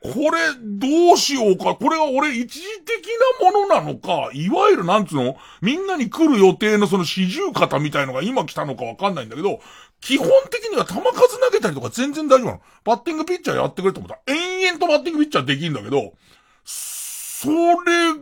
[0.00, 1.74] これ、どうしようか。
[1.74, 3.08] これは俺一時的
[3.42, 5.36] なものなのか、いわゆるなんつうの？
[5.60, 9.60] みんなに来る予定のその四十肩みたいのが今来たのかわかんないんだけど、
[10.00, 12.60] 基本的には球数投げたりとか全然大丈夫なの。
[12.84, 16.12] バッティングピッチャーやってくれと思ったら、延々とバッティングピッチャーできるんだけど、
[17.40, 18.18] それが、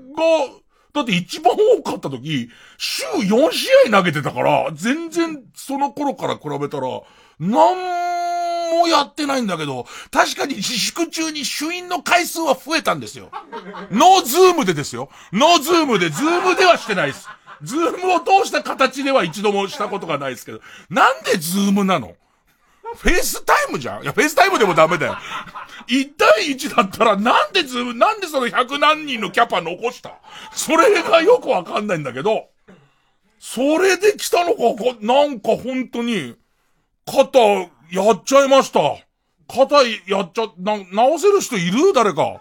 [0.92, 7.00] だって一番多かった時、週4試合投げてたから、全然その頃から比べたら、
[7.38, 13.31] なんもやってないんだけど、確かに自粛中に手淫の回数は増えたんですよ。
[13.90, 15.09] ノー Zoom でですよ。
[15.33, 17.26] ノー Zoom で、 Zoom ではしてないです。
[17.62, 22.16] ズームを通した形では一度もしたことがないですけど、なんでズームなの？
[22.96, 24.02] フェイスタイムじゃん？
[24.02, 25.16] いや、フェイスタイムでもダメだよ。
[25.88, 30.18] 1対1だったらなんでズーム、なんでその100何人のキャパ残した？
[30.52, 32.48] それがよくわかんないんだけど、
[33.38, 34.61] それで来たのか、
[35.00, 36.35] なんか本当に、
[37.06, 38.80] 肩、やっちゃいました。
[39.48, 41.92] 肩やっちゃ、な、直せる人いる？
[41.94, 42.40] 誰か。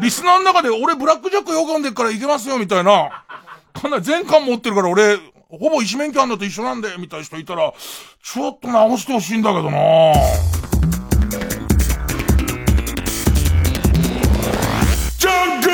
[0.00, 3.24] リスナーの中で俺ブラックジャックよ読んでるからいけますよ、みたいな。
[3.72, 5.18] かなり全巻持ってるから俺、
[5.58, 7.72] ほぼ医師免許あんのと一緒なんで、みたいな人いたら、
[8.22, 9.74] ちょっと直してほしいんだけどな。
[15.18, 15.70] ジャンク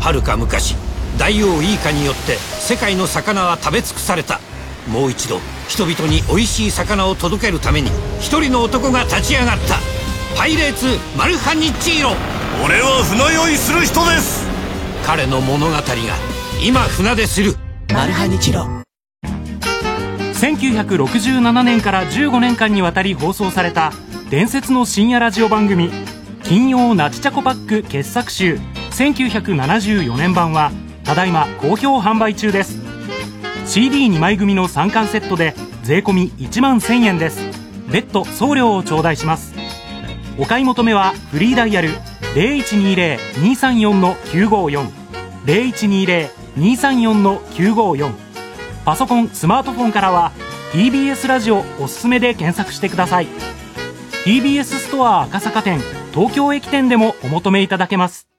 [0.00, 0.74] はるか昔
[1.18, 4.40] 大王イカによって世界の魚は食べ尽くされた。
[4.88, 7.90] もう一度人々に美味しい魚を届けるために
[8.20, 9.78] 一人の男が立ち上がった。
[10.36, 12.10] パイレーツマルハニッチーロ。
[12.64, 14.46] 俺は船酔いする人です。
[15.04, 15.82] 彼の物語が
[16.64, 17.54] 今船出する。
[17.92, 18.66] マルハニチロ。
[20.34, 23.92] 1967年から15年間にわたり放送された
[24.30, 25.90] 伝説の深夜ラジオ番組
[26.42, 28.58] 「金曜ナチチャコパック傑作集。
[28.92, 30.70] 1974年版は
[31.04, 32.78] ただいま好評販売中です
[33.72, 37.40] CD2 枚組の3巻セットで税込1万1000円です。
[37.90, 39.54] 別途送料を頂戴します。
[40.38, 41.88] お買い求めはフリーダイヤル
[42.34, 44.90] 0120-234-954
[46.54, 48.12] 0120-234-954
[48.84, 50.32] パソコンスマートフォンからは
[50.72, 53.26] TBS ラジオおすすめで検索してください。
[54.26, 55.80] TBS ストア赤坂店
[56.12, 58.31] 東京駅店でもお求めいただけます。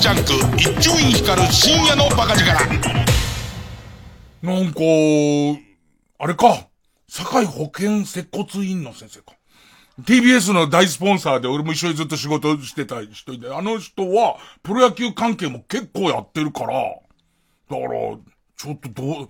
[0.00, 2.48] ジャンク一丁院光る深夜のバカ力
[4.42, 4.80] なんか、
[6.18, 6.68] あれか。
[7.06, 9.36] 堺保健接骨院の先生か。
[10.00, 17.90] TBS の大スポンサーで俺も一緒にずっと仕事してた人いて、あの人はプロ野球関係も結構やってるから、だから、
[18.56, 19.28] ちょっとどう、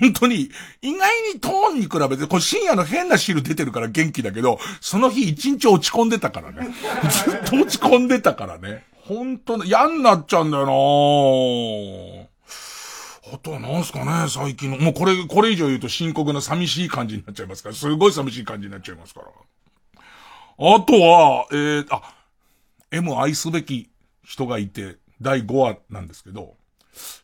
[0.00, 0.50] 本当に、
[0.80, 6.68] 意外にトーンに比べて、これ深夜の変な汁出てるから元気だけど、その日一日落ち込んでたからね。
[7.10, 8.84] ずっと落ち込んでたからね。
[9.08, 10.72] 本当に嫌になっちゃうんだよな
[13.34, 14.78] あとはなんすかね、最近の。
[14.78, 17.74] もうこれ、これ以上言うと深刻な寂しい感じになっちゃいますから。
[17.74, 19.26] すごい寂しい感じになっちゃいますから。
[19.28, 22.14] あとは、えー、あ、
[22.92, 23.90] M 愛すべき
[24.24, 26.54] 人がいて、第5話なんですけど、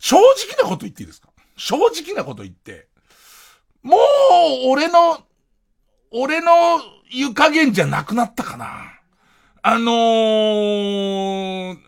[0.01, 0.25] 正直
[0.61, 1.29] なこと言っていいですか？
[1.57, 2.89] 正直なこと言って、
[3.83, 4.01] もう、
[4.71, 5.21] 俺の、
[6.11, 6.51] 俺の
[7.11, 8.99] 湯加減じゃなくなったかな。
[9.65, 11.79] あのー、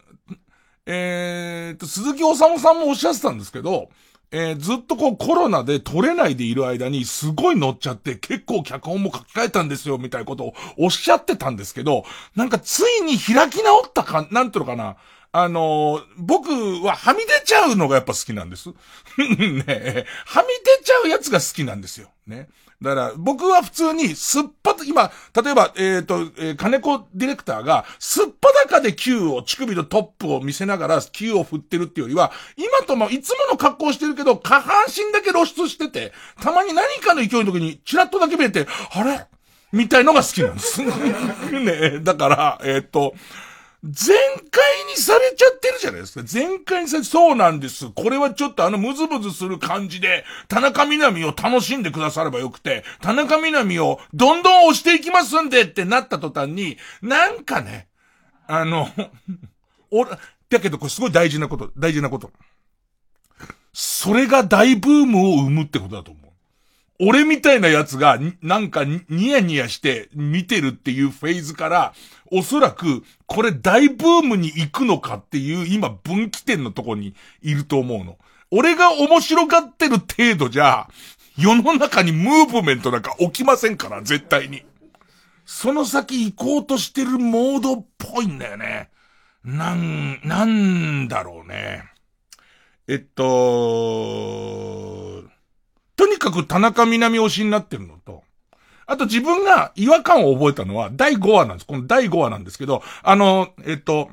[0.87, 3.89] えー、と、鈴木治さんもおっしゃってたんですけど、
[4.31, 12.05] えー、ずっとこうコロナで撮れないでいる間にすごい乗っちゃって結構脚本も書き換えたんですよみたいなことをおっしゃってたんですけど、
[12.37, 14.97] なんかついに開き直ったか、なんていうのかな。
[15.33, 16.51] あのー、僕
[16.87, 18.69] ははみ出ちゃうのがやっぱ好きなんです。
[19.19, 20.49] ねはみ
[20.79, 22.09] 出ちゃうやつが好きなんですよ。
[22.29, 22.49] ね。
[22.85, 25.11] だから、僕は普通に、すっぱと、今、
[25.43, 39.27] 例えば、えっ、と、えー、金子ディレクターが、すっぱだかで Q を、乳首のトップを見せながら Q を振ってるっていうよりは、今ともいつもの格好してるけど、下半身だけ露出してて、たまに何かの勢いの時に、チラッとだけ見えて、あれ？
[39.73, 40.81] みたいのが好きなんです。
[41.51, 43.15] ねだから、えっ、と、
[43.87, 44.17] 全
[44.51, 46.25] 開にされちゃってるじゃないですか。
[46.25, 47.91] 全開にされ、そうなんです。
[47.91, 57.89] これはちょっとあのムズムズする感じで、田中みな実を楽しんでくださればよくて、田中みな実をどんどん押していきますんでってなった途端に、なんかね、
[58.47, 58.89] あの、
[59.93, 62.33] お、だけどこれすごい大事なこと、大事なこと。
[63.75, 66.25] それが大ブームを生むってことだと思う。
[67.01, 71.95] 俺みたいなやつが、なんかニヤニヤして見てるっていうフェーズから、
[72.37, 78.19] おそらく、これ大ブームに行くのかっていう今分岐点のとこにいると思うの。
[78.51, 80.89] 俺が面白がってる程度じゃ、
[81.39, 84.63] 世の中にムーブメントなんか起きませんから、絶対に。
[85.47, 88.91] その先行こうとしてるモードっぽいんだよね。
[89.45, 91.85] なん、なんだろうね。
[92.89, 93.23] えっと、
[95.97, 98.25] とにかく田中みな実推しになってるのと、
[98.87, 101.67] あと自分が違和感を覚えたのは第5話なんです。
[101.67, 104.11] この第5話なんですけど、あの、えっと、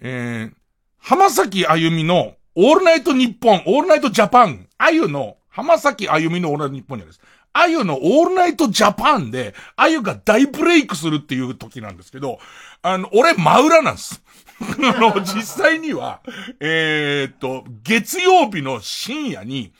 [0.00, 0.52] えー、
[0.98, 7.20] 浜崎あゆみのオールナイトニッポン、オールナイトジャパン、あゆの、浜崎あゆみのオールナイトニッポンにです。
[7.52, 12.38] あゆのオールナイトジャパンで、あゆが大ブレイクするっていう時なんですけど、
[12.82, 14.22] あの、俺真裏なんです。
[14.60, 16.20] あの、実際には、
[16.60, 19.72] えー、っと、月曜日の深夜に、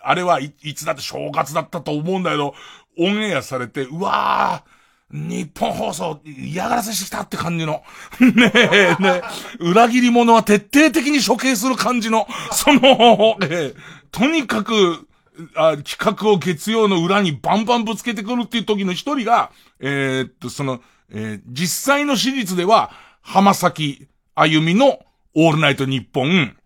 [0.00, 2.54] あれはいいつだって正月だったと思うんだけど、
[2.98, 7.82] オンエアされて、うわー、日本放送嫌がらせしてきたって感じの。
[8.20, 9.22] ねえ、ね
[9.60, 13.74] 裏切り者は徹底的に処刑する感じの、その、え。
[14.10, 15.06] とにかく、
[15.54, 22.90] あ企画を月曜の裏にバンバンぶつけてくるっていう時の一人が、えー、っと、その、えー、実際の史実では、
[23.22, 25.00] 浜崎あゆみの
[25.34, 26.56] オールナイトニッポン、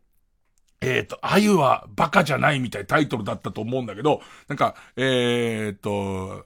[0.83, 6.45] えっ、ー、と、あゆはバカじゃないみたいなタイトルだったと思うんだけど、なんか、えっ、ー、と、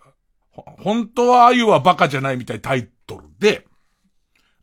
[0.52, 3.66] 本当はあゆはバカじゃないみたいなタイトルで、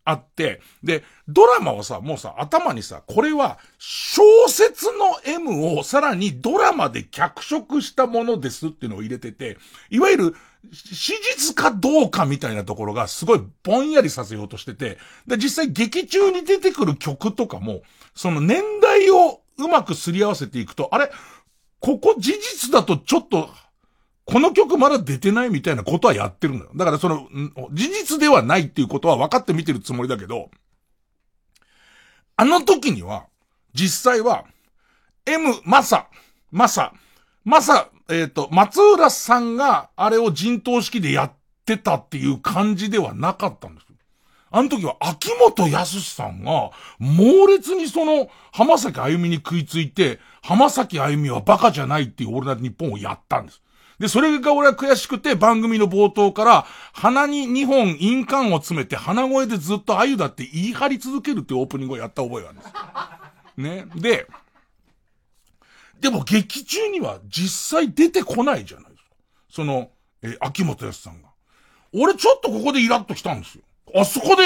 [0.06, 9.58] あって、で、ドラマをさ、もうさ、頭にさ、これは小説の M をさらにドラマで脚色したものですっていうのを入れてて、
[9.90, 10.36] いわゆる
[10.74, 21.12] 史実かどうかみたいなところがすごいぼんやりさせようとしてて、で、実際劇中に出てくる曲とかも、その年代をうまくすり合わせていくと、あれ？
[21.80, 23.50] ここ事実だとちょっと、
[24.26, 26.72] この曲まだ出てないみたいなことはやってるのよ。
[26.76, 27.28] だからその、
[27.72, 30.50] 事実ではないっていうことは分かって見てるつもりだけど、
[32.38, 33.26] あの時には、
[33.74, 34.46] 実際は、
[35.26, 36.08] M、マサ、
[36.52, 36.94] マサ、
[37.44, 41.32] マサ、えっ、ー、と、松浦さんがあれを陣頭式でやっ
[41.66, 43.88] てたっていう感じではなかったんです。
[44.56, 53.64] あの時は秋元康さんが、猛烈にその、浜崎あゆみに食いついて、浜崎あゆみはバカじゃないっていうオールナイト日本をやったんです。
[53.98, 63.96] で、それが俺は悔しくて番組の冒頭から、鼻に2本印鑑を詰めて鼻声でずっとあゆだって言い張り続けるっていうオープニングをやった覚えがあるんです。
[63.98, 64.02] ね。
[64.02, 64.28] で、
[66.00, 69.10] でも劇中には実際出てこないじゃないですか。
[69.50, 69.90] その、
[70.22, 71.30] えー、秋元康さんが。
[71.92, 73.64] 俺ちょっとここでイラッと来たんですよ。
[73.96, 74.44] あそこで、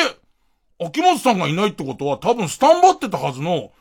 [0.80, 3.72] 秋元さんがいないってことは多分スタンバってたはずの、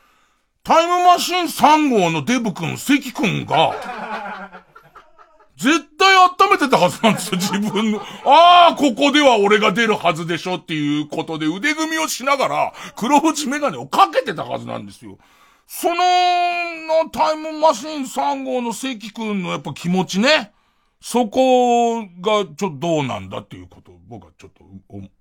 [0.62, 3.74] タイムマシン3号のデブ君、関君が、
[5.56, 8.00] 絶対温めてたはずなんですよ、自分の。
[8.24, 15.18] ああ、ここでは俺が出るはずでしょっていうことで腕組みをしながら、黒縁メガネをかけてたはずなんですよ。
[15.66, 15.94] その、
[17.04, 20.52] のタイムマシン3号の関君のやっぱ気持ちね。
[21.00, 24.64] そこがちょっとどうなんだっていうこと僕はちょっと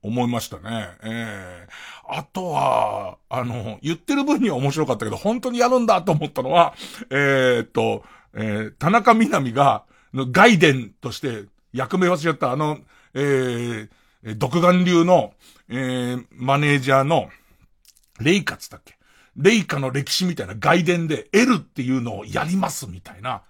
[0.04, 0.90] 思いましたね。
[1.04, 6.76] ええー、あとは、あの、言ってる分には面白かったけど、本当にやるんだと思ったのは、
[7.10, 12.80] えー、っと、えー、田中みな実が、の外伝として役名忘れちゃったあの、
[13.14, 13.90] えー、
[14.38, 15.34] 独眼流の、
[15.68, 17.30] えー、マネージャーの、
[18.20, 18.96] レイカつったっけ？
[19.36, 23.42] レイカの歴史みたいな外伝で L っていうのをやりますみたいな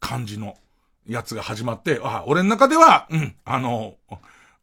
[0.00, 0.58] 感じの
[1.06, 3.94] やつが始まって、あ、俺の中では、うん、あの、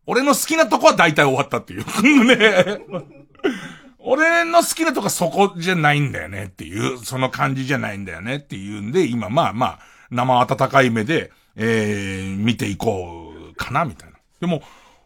[0.10, 1.86] 俺の好きなとこは大体終わったっていう。
[2.26, 2.80] ね
[4.00, 9.80] 俺の好きなとこはそこじゃないんだよねっていう、その感じじゃないんだよねっていうんで、今まあまあ、
[10.10, 14.18] 生温かい目で、えー、見ていこうかな、みたいな。
[14.40, 14.64] でも、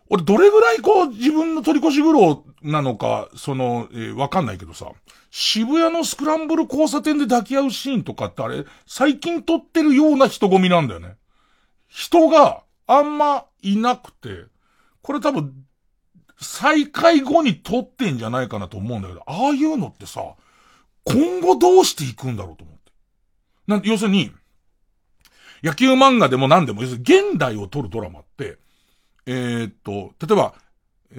[0.09, 4.89] 俺どれぐらいこう自分の取り越し苦労なのか、その、えー、わかんないけどさ、
[5.31, 11.17] 渋谷のスクランブル交差点で抱き合うシーンとかってあれ、最近撮ってるような人混みなんだよね。
[11.89, 14.52] 人があんまいなくて、
[15.03, 15.53] これ多分、
[16.41, 20.33] 再開後に撮ってんじゃないかなと思うんだけど、ああいうのってさ、
[21.03, 22.91] 今後どうしていくんだろうと思って。
[23.67, 24.31] なん要するに、
[25.61, 28.57] 野球漫画でも何でも、要するに現代を撮るドラマって、
[29.25, 30.53] えー、っと、例えば、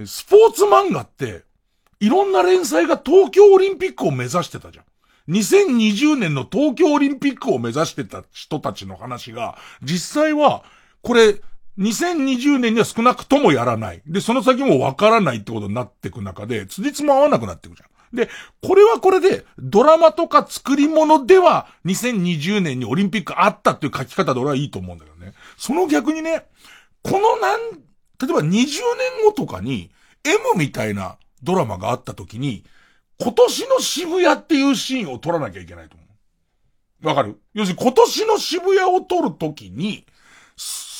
[0.06, 1.44] スポーツ漫画って、
[2.00, 4.84] いろんな連載が東京オリンピックを目指してたじゃん。
[5.28, 10.64] 2020年の東京オリンピックを目指してた人たちの話が、実際は、
[11.02, 11.40] これ、
[11.78, 14.02] 2020年には少なくともやらない。
[14.06, 18.16] で、その先もわからないってことになっていく中で、つじつも合わなくなっていくじゃん。
[18.16, 18.28] で、
[18.62, 25.32] これはこれで、ドラマとか作り物では、2020年にオリンピックあったっていう書き方で俺はいいと思うんだよね。
[25.56, 26.46] その逆にね、
[27.02, 27.78] このなん、例
[28.30, 28.70] えば20年
[29.26, 29.90] 後とかに、
[30.22, 32.64] M みたいなドラマがあった時に、
[33.20, 36.04] 今年の渋谷っていうシーンを撮らなきゃいけないと思
[37.02, 37.06] う。
[37.08, 37.40] わかる？
[37.52, 40.06] 要するに今年の渋谷を撮るときに、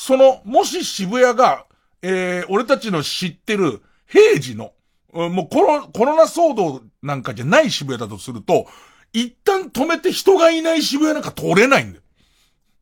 [0.05, 1.65] その、もし渋谷が、
[2.03, 4.73] えー、俺たちの知ってる平時の、
[5.11, 8.67] もうコロコロナ騒動なんかじゃない渋谷だとすると、
[9.13, 12.03] 一旦止めて人がいない渋谷なんか撮れないんだよ。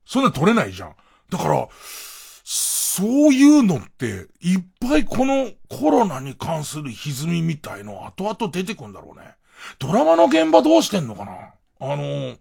[0.05, 0.95] そんな撮れないじゃん。
[1.29, 1.69] だから、
[2.43, 9.35] そういうのって、いっぱいこのコロナに関する歪みみたいの後々出てくんだろうね。
[9.79, 11.31] ドラマの現場どうしてんのかな？
[11.79, 12.35] あの、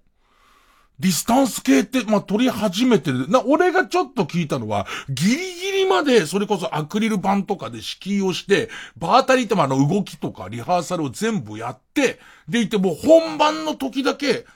[1.02, 3.28] ディスタンス系って、まあ、撮り始めてる。
[3.28, 14.46] な、俺がちょっと聞いたのは、ギリギリまで、それこそアクリル板とかで敷居をして、バータリーってもあの動きとかリハーサルを全部やって、でいてもう本番の時だけ、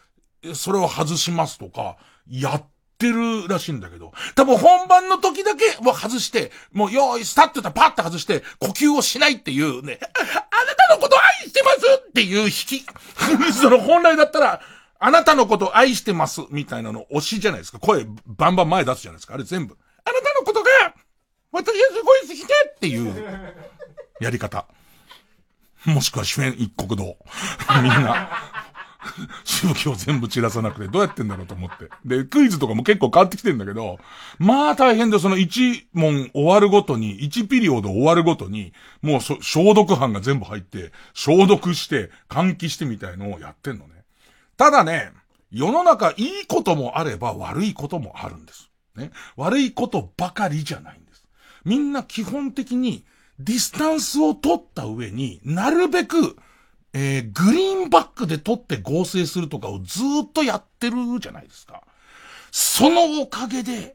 [0.55, 1.97] それを外しますとか、
[2.31, 2.65] やっ
[2.97, 10.07] てるらしいんだけど、多分本番の時だけは外して、もう用意スタッて言ったらパッと外して、呼吸をしないっていうね、あ
[10.65, 11.79] なたのこと愛してます
[12.09, 12.87] っていう引き。
[13.53, 14.61] その本来だったら、
[14.99, 17.79] あなたのこと愛してますみたいなの推しじゃないですか。
[17.79, 19.35] 声バンバン前出すじゃないですか。
[19.35, 19.77] あれ全部。
[20.05, 20.69] あなたのことが、
[21.53, 23.25] 私はすごい好きでっていう、
[24.21, 24.67] やり方。
[25.85, 27.17] もしくは主演一国道。
[27.83, 28.31] みんな。
[29.45, 31.89] 宗教全部散らさなくてどうやってんだろうと思って。
[32.05, 33.99] で、クイズとかも結構変わってきてんだけど、
[34.39, 38.73] まあ大変で、その1問終わるごとに、1ピリオド終わるごとに、
[39.03, 43.96] もう消毒班が全部入って、消毒して、換気してみたいのをやってんのね。
[44.57, 45.13] ただね、
[45.51, 48.71] 世の中いいこともあれば悪いこともあるんです。
[48.97, 49.11] ね。
[49.37, 51.25] 悪いことばかりじゃないんです。
[51.65, 53.05] みんな基本的に
[53.39, 56.37] ディスタンスを取った上になるべく
[56.99, 61.83] えー、グリーンバックで撮って合成するとかをずっとやってるじゃないですか。
[62.51, 63.95] そのおかげで、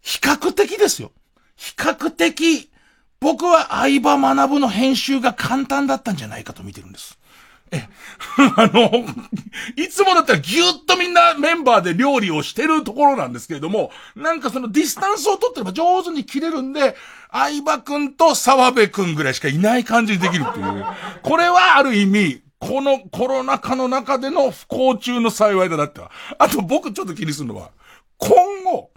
[0.00, 1.12] 比較的ですよ。
[1.54, 2.68] 比較的、
[3.20, 7.16] 僕は相葉マナブの編集が簡単だったんじゃないかと見てるんです。
[7.72, 7.88] え、
[8.56, 8.90] あの、
[9.76, 16.94] いつもだったらぎゅっとみんなメンバーで料理をしてるところなんですけれども、なんかそのディスタンスを取ってれば上手に切れるんで、
[17.30, 20.84] 相葉くんと沢部くんぐらいしかいない感じにできるっていう。
[21.22, 26.00] これはある意味、このコロナ禍の中での不幸中の幸いだなって
[26.38, 27.70] あと僕ちょっと気にするのは、
[28.18, 28.90] 今後、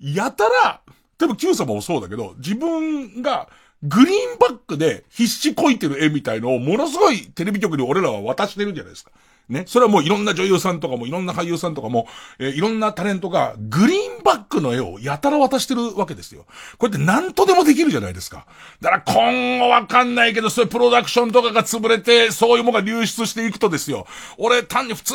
[0.00, 0.80] やたら、
[1.18, 3.48] 多分 Q 様もそうだけど、自分が
[3.82, 9.10] グリーンバックで必死こいてる絵みたいのをものすごいテレビ局に俺らは渡してるんじゃないですか。
[9.50, 9.64] ね。
[9.66, 16.46] それはもういろんな女優さんとかも、いろんな俳優さんとかも、えー、いろんなタレントが、グリーンバックの絵をやたら渡してるわけですよ。
[16.78, 18.46] これって何とでもできるじゃないですか。
[18.80, 24.06] だから今後わかんないけど、そういうプロダクションとかが潰れて、そういうものが流出していくとですよ。
[24.38, 25.14] 俺単に普通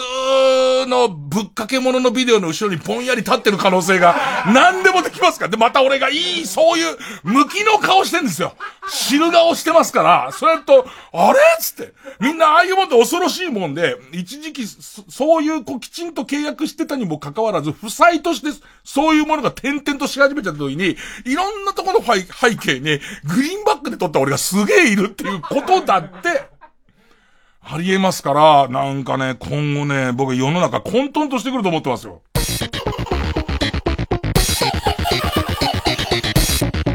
[0.87, 4.15] のぶっかけ物のビデオの後ろにぼんやり立ってる可能性が、
[4.53, 5.51] 何でもできますから。
[5.51, 8.55] で、また俺がいい、そういう、向きの顔してんですよ。
[8.89, 11.39] 知る顔してますから、それと、あれ？
[11.59, 11.93] つって。
[12.19, 13.95] みんなああいうもんって恐ろしいもんで、
[14.25, 22.23] 一時期、そういうこうきちんと契約してたにもかかわらず、負債としてそういうものが点々とし始めちゃった時に、いろんなところの背
[22.55, 26.49] 景に、グリーンバックで撮った俺がすげえいるっていうことだって、
[27.61, 32.23] ありえますから、なんかね、今後ね、僕世の中混沌としてくると思ってますよ。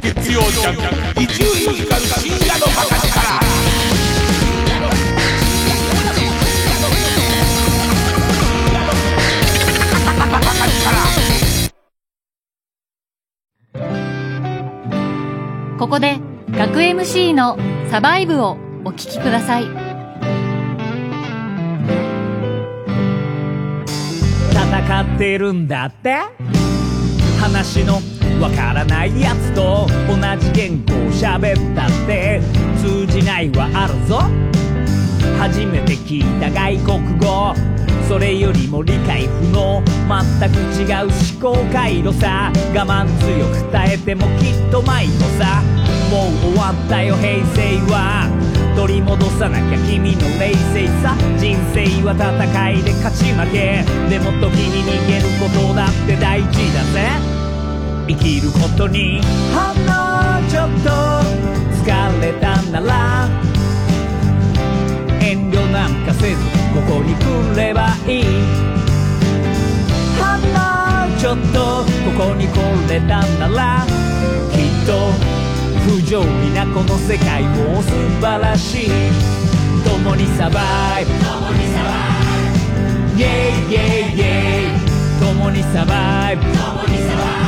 [0.03, 2.40] 月曜ジャンク、一流ミュージカル深夜
[13.75, 13.81] こ
[15.89, 16.19] こで
[16.51, 17.57] 学 MC の
[17.91, 19.65] サバイブをお聞きください。
[24.53, 26.17] 戦ってるんだって？
[27.41, 27.95] 話の
[28.41, 32.41] わからないやつと同じ言語を喋ったって
[32.79, 34.21] 通じないはあるぞ。
[35.41, 37.55] 初めて聞いた外国語。
[38.07, 39.83] それよりも理解不能。
[40.39, 42.53] 全く違う思考回路さ。
[42.75, 45.63] 我慢強く耐えてもきっと迷子さ。
[46.11, 48.29] もう終わったよ平成は。
[48.77, 51.17] 取り戻さなきゃ君の冷静さ。
[51.39, 53.83] 人生は戦いで勝ち負け。
[54.11, 57.09] でも時に逃げることだって大事だぜ。
[58.07, 59.23] 生きることに。
[59.57, 60.91] ほんのちょっと。
[61.81, 63.50] 疲れたなら。
[65.31, 66.37] 遠慮なんかせず
[66.75, 67.21] ここに来
[67.57, 68.25] ればいい。
[70.19, 70.59] ほんの
[71.21, 71.85] ちょっと
[72.19, 72.57] ここに来
[72.91, 73.87] れたなら
[74.51, 75.13] きっと
[75.89, 78.91] 不条理なこの世界も素晴らしい。
[79.85, 81.13] 共にサバイブ。
[81.13, 82.59] 共にサバイ
[83.15, 83.23] ブ。
[83.23, 83.29] イェ
[83.69, 84.81] イイェイイェイ
[85.21, 86.43] 共にサバイブ。
[86.43, 86.51] 共
[86.89, 87.39] にサバイ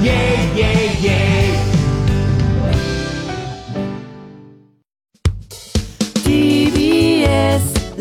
[0.00, 0.04] ブ。
[0.04, 0.12] イェ
[0.56, 0.66] イイェ
[0.98, 1.41] イイェイ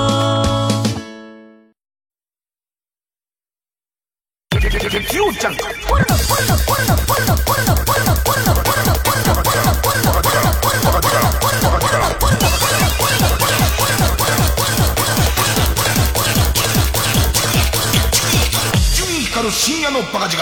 [19.51, 20.41] 深夜のバカ力。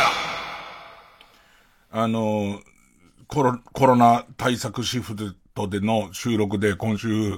[1.91, 2.61] あの、
[3.29, 5.15] コロ、コロナ対策シフ
[5.53, 7.37] トでの収録で今週、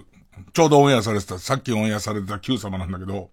[0.53, 3.29] ちょうどオンエアされてた、さっきオンエアされてた Q 様なんだけど、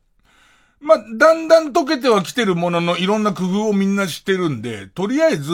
[0.81, 5.53] まあ、だんだん溶けては来てるもののいろんな工夫をみんなしてるんで、とりあえず、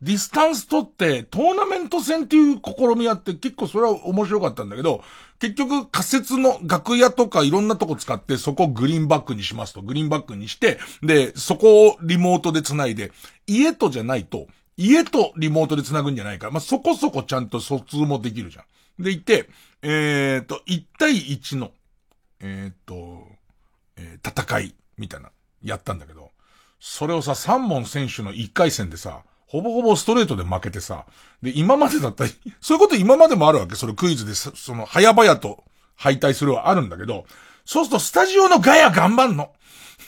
[0.00, 5.04] ディスタンス取ってトーナメント戦っていう試みやって結構それは面白かったんだけど、
[5.40, 13.12] 結局仮設の楽屋とかいろんなとこ使ってそこをグリーンバックにしますと、グリーンバックにして、で、そこをリモートで繋いで、
[13.46, 14.46] 家とじゃないと、
[14.78, 19.02] 家とリモートで繋ぐんじゃないか、まあ、そこそこちゃんと疎通もできるじゃん。
[19.02, 19.48] でいて、
[19.82, 21.72] えっ、ー、と、1対1の、
[22.40, 23.26] えっ、ー、と、
[23.96, 25.30] えー、戦い、みたいな、
[25.62, 26.30] やったんだけど、
[26.80, 31.06] それをさ、3問選手の1回戦でさ、ほぼほぼストレートで負けてさ、
[31.42, 35.64] で、今までだったら、 そういうこと今までもあるわけ、それクイズで、その、早々と
[35.96, 37.26] 敗退するはあるんだけど、
[37.64, 39.52] そうするとスタジオのガヤ頑張んの。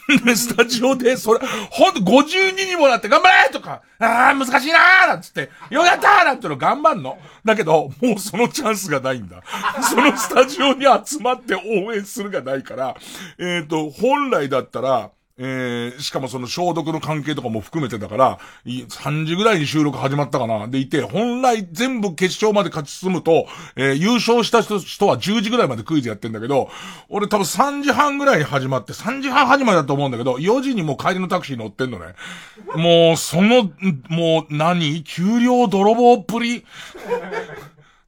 [0.35, 1.41] スタジオで、それ、
[1.71, 7.19] ほんと52にもなって頑張れとか、ああ、難しいなーなんつって、よかったーなんての頑張んの。
[7.45, 9.43] だけど、もうそのチャンスがないんだ。
[9.83, 12.97] そのスタジオに集まって応援するがないから、
[13.39, 15.11] えっ、ー、と、本来だったら、
[15.43, 20.69] えー、しかもその消毒の関係とかも含めてだから、3時ぐらいに収録始まったかな。
[20.69, 26.69] でいて、本来全部決勝まで勝ち進むと、えー、優勝した人人は10時ぐらいまでクイズやってんだけど、
[27.09, 32.15] 俺多分3時半ぐらいに始まって、3時半始まりだと思うんだけど、4時にもう帰りのタクシー乗ってんのね。
[32.77, 33.71] もう、その、
[34.11, 36.67] もう何、給料泥棒っぷり？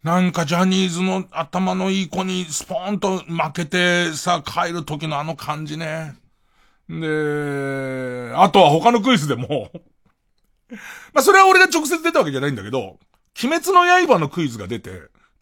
[0.03, 6.22] なんかジャニーズの頭のいい子にスポーンと負けてさ、帰る時のあの感じね。
[6.89, 9.71] で、あとは他のクイズでも
[11.13, 12.99] まあそれは俺が直接出たわけじゃないんだけど、
[13.43, 14.91] 鬼滅の刃のクイズが出て、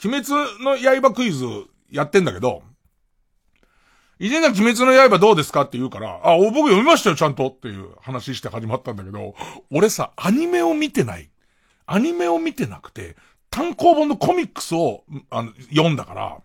[0.05, 0.28] 鬼滅
[0.64, 1.47] の刃クイズ
[1.91, 2.62] やってんだけど、
[4.18, 9.34] 以前が鬼滅の刃どうですかって言うから、あ、僕読みましたよ、ちゃんとっていう話して始まったんだけど、
[9.70, 11.30] 俺さ、アニメを見てない。
[11.86, 13.16] アニメを見てなくて、
[13.51, 16.38] 単行本のコミックスを、あの、読んだから、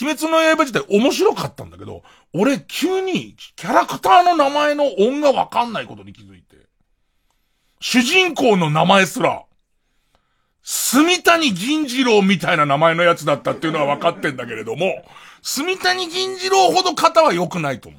[0.00, 6.56] 鬼滅の刃自体面白かったんだけど、俺急にキャラクターの名前の音がわかんないことに気づいて。
[7.80, 9.44] 主人公の名前すら、
[10.62, 15.02] 住谷銀次郎みたいな名前のやつだったっていうのは分かってんだけれども、
[15.42, 17.98] 住谷銀次郎ほど型は良くないと思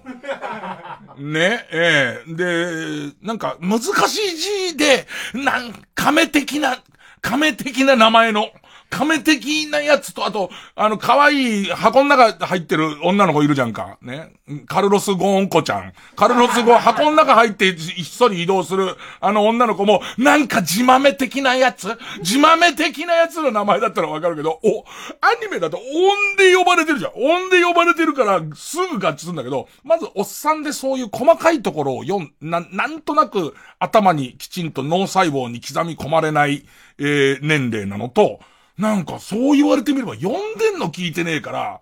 [1.17, 1.21] う。
[1.21, 4.37] ね、ええで、なんか難しい
[4.69, 6.81] 字で、なん、亀的な、
[7.21, 8.51] 亀的な名前の、
[8.91, 13.97] 亀的なやつと、あと、あの、可愛い箱の中入ってる女の子いるじゃんか。
[14.01, 14.33] ね。
[14.67, 15.93] カルロス・ゴーンコちゃん。
[16.17, 24.83] カルロス・ゴーン、 箱の中入ってひっそり移動する、あの女の子も、なんか自豆的なやつ自豆的なやつの名前だったらわかるけど、お、
[25.21, 27.11] アニメだと音で呼ばれてるじゃん。
[27.15, 36.65] 音で呼ばれてるから、すぐ合致するんだけど、まず、おっさんでそういう細かいところを読ん、な、なんとなく頭にきちんと脳細胞に刻み込まれない、
[36.97, 38.41] えー、年齢なのと、
[38.77, 41.81] なんかそう言われてみれば読んでんの聞いてねえから、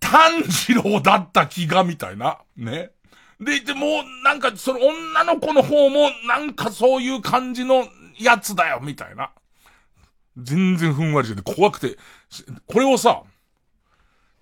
[0.00, 2.38] 炭治郎だった気がみたいな。
[2.56, 2.90] ね。
[3.40, 7.86] で、でもなんかその女の子の方もなんかそういう感じの
[8.18, 9.30] やつだよみたいな。
[10.36, 11.96] 全然ふんわりしてて怖くて、
[12.66, 13.22] これをさ、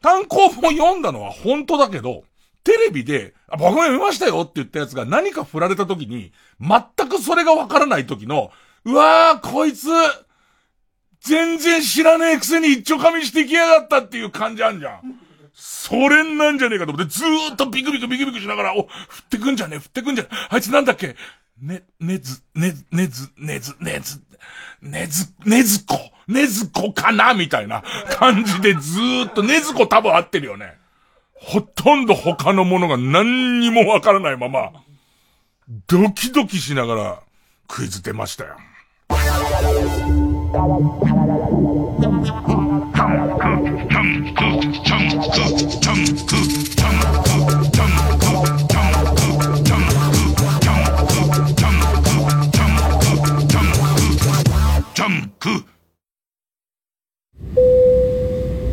[0.01, 2.25] 単行本読んだのは本当だけど、
[2.65, 8.51] テレビで、あ、僕も読みましたよって言ったやつが何か振られた時に、全くそれがわからない時の、
[8.85, 9.89] うわー、こいつ、
[11.25, 15.01] 全然知らねえくせに一丁噛みしてきやがったっていう感じあんじゃん。
[15.55, 20.37] それなんじゃねえかと思って、ずーっとビクビクビクビクしながら、お、振ってくんじゃねえ、振ってくんじゃねえ。
[20.51, 21.15] あいつなんだっけ？
[21.61, 24.21] ね、ねず、ね、ねず、ねず、ねず、
[24.81, 30.75] ねず、ねずこ、ねずこかなみたいな感じでずーっと、ねずこ多分合ってるよね。
[31.35, 34.73] ほとんど他のものが何にもわからないまま、
[35.87, 37.23] ドキドキしながら
[37.69, 38.57] クイズ出ましたよ。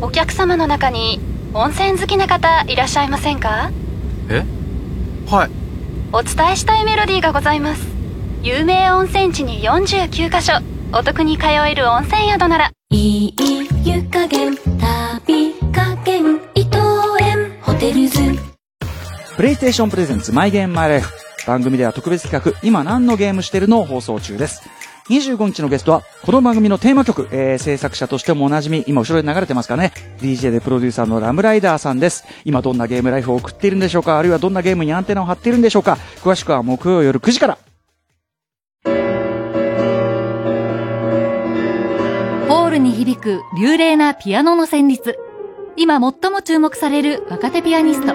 [0.02, 1.18] お客様の中に
[1.54, 3.70] 温泉好きな方いらっしゃいませんか？
[4.28, 4.44] え？
[5.30, 5.50] はい。
[6.12, 7.86] お伝えしたいメロディーがございます。
[8.42, 10.60] 有名温泉地に49カ所
[10.92, 13.34] お得に通える温泉宿ならいい
[13.84, 16.78] 湯加減旅加減伊藤
[17.20, 18.18] 園ホテルズ
[19.36, 21.12] プレイステーションプレゼンツマイゲームマイライフ。
[21.46, 24.68] 番組では特別企画、今何のゲームしてるのを放送中です。
[25.08, 29.92] 25日のゲストは、この番組のテーマ曲、えー、制作者としてもおなじみ、今後ろで流れてますかね。
[30.20, 32.24] DJ でプロデューサーのラムライダーさんです。
[32.44, 37.69] 今どんなゲームライフを送っているんでしょうかあるいはどんなゲームにアンテナを張っているんでしょうか詳しくは木曜夜9時から。
[42.78, 45.18] に響く流麗なピアノの旋律。
[45.76, 48.14] 今最も注目される若手ピアニスト。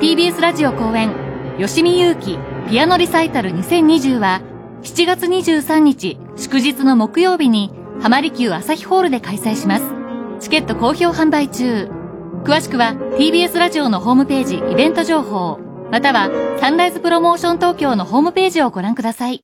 [0.00, 1.12] TBS ラジオ公演、
[1.58, 4.40] 吉見友貴ピアノリサイタル2020は、
[4.82, 7.70] 7月23日祝日の木曜日に、
[8.00, 9.84] 浜離宮朝日ホールで開催します。
[10.40, 11.88] チケット好評販売中。
[12.44, 15.58] 詳しくは TBS ラジオのホームページイベント情報、
[15.90, 19.42] またはサンライズプロモーション東京のホームページをご覧ください。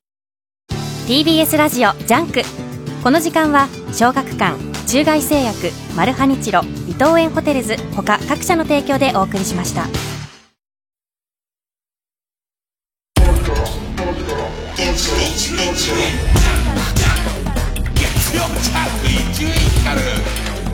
[1.07, 2.66] TBS ラジオジャンク
[3.03, 9.85] この時間は小学館中外製薬マルハニチロ伊藤園ホテルズ他各社の提供でお送りしました。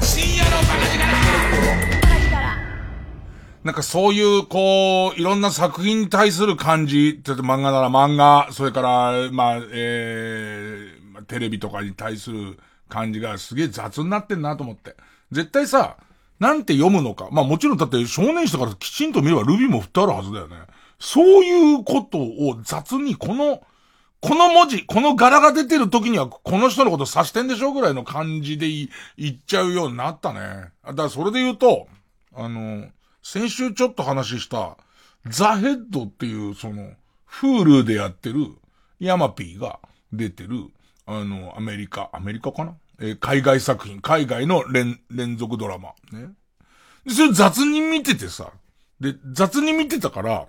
[0.01, 1.23] 深夜のバカ力
[3.63, 10.92] なんかそういう、こう、いろんな作品に対する感じ、ちょっと漫画なら漫画、それから、まあ、えー、
[11.23, 12.59] テレビとかに対する
[12.89, 14.95] 感じがすげえ雑になってんなと思って。
[15.31, 15.97] 絶対さ、
[16.39, 17.29] なんて読むのか。
[17.31, 20.57] まあもちろんだって少年誌とかきちんと見ればルビーも振ってあるはずだよね。
[20.99, 23.61] そういうことを雑にこの、
[24.21, 30.39] この文字、この柄が出てる時にはこの人のこと指してんでしょぐらいの感じでい言っちゃうようになったね。
[30.85, 31.87] だからそれで言うと、
[32.35, 32.87] あの、
[33.21, 34.77] 先週ちょっと話した、
[35.27, 36.91] ザ・ヘッドっていうその、
[37.25, 38.47] フールでやってる
[38.99, 39.79] ヤマピーが
[40.11, 40.67] 出てる、
[41.05, 42.75] あの、アメリカ、アメリカかな？
[42.99, 45.93] えー海外作品、海外の連、連続ドラマ。
[46.11, 46.29] ね。
[47.05, 48.51] でそれ雑に見ててさ、
[48.99, 50.47] で、雑に見てたから、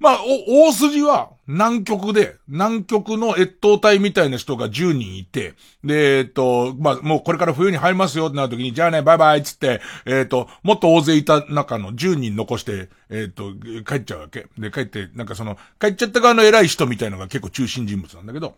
[0.00, 14.46] まあ、お、大筋は南極で、南極の越冬隊みたいな人が10人いて、で、えっと、まあ、もうこれから冬に入りますよってなるときに、じゃあね、バイバイっつって、えっと、もっと大勢いた中の10人残して、えっと、帰っちゃうわけ。
[14.56, 18.54] で、帰って、なんかその、帰っちゃった側の偉い人みたいのが結構中心人物なんだけど、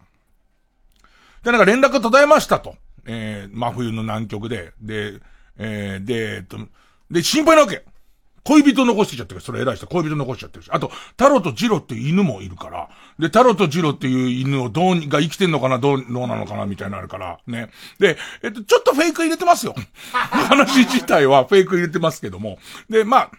[1.43, 2.77] で、なんか連絡途絶えましたと。
[3.07, 5.21] えー、真冬の南極で、で、
[5.59, 6.59] えー、で、えっと、
[7.11, 7.85] で、心配なわけ。
[8.43, 10.71] 恋人残してちゃってるそれ偉い人、恋人残しちゃってるし。
[10.73, 12.89] あと、タロとジロっていう犬もいるから。
[13.19, 17.39] で、タロとジロっていう犬をどうに、が生きてんのかな、どう、どうなのかな、みたいなのあるから。
[17.47, 17.71] ね。
[17.99, 19.75] で、えっと、ちょっとフェイク入れてますよ。
[20.13, 22.59] 話自体はフェイク入れてますけども。
[22.89, 23.31] で、まあ、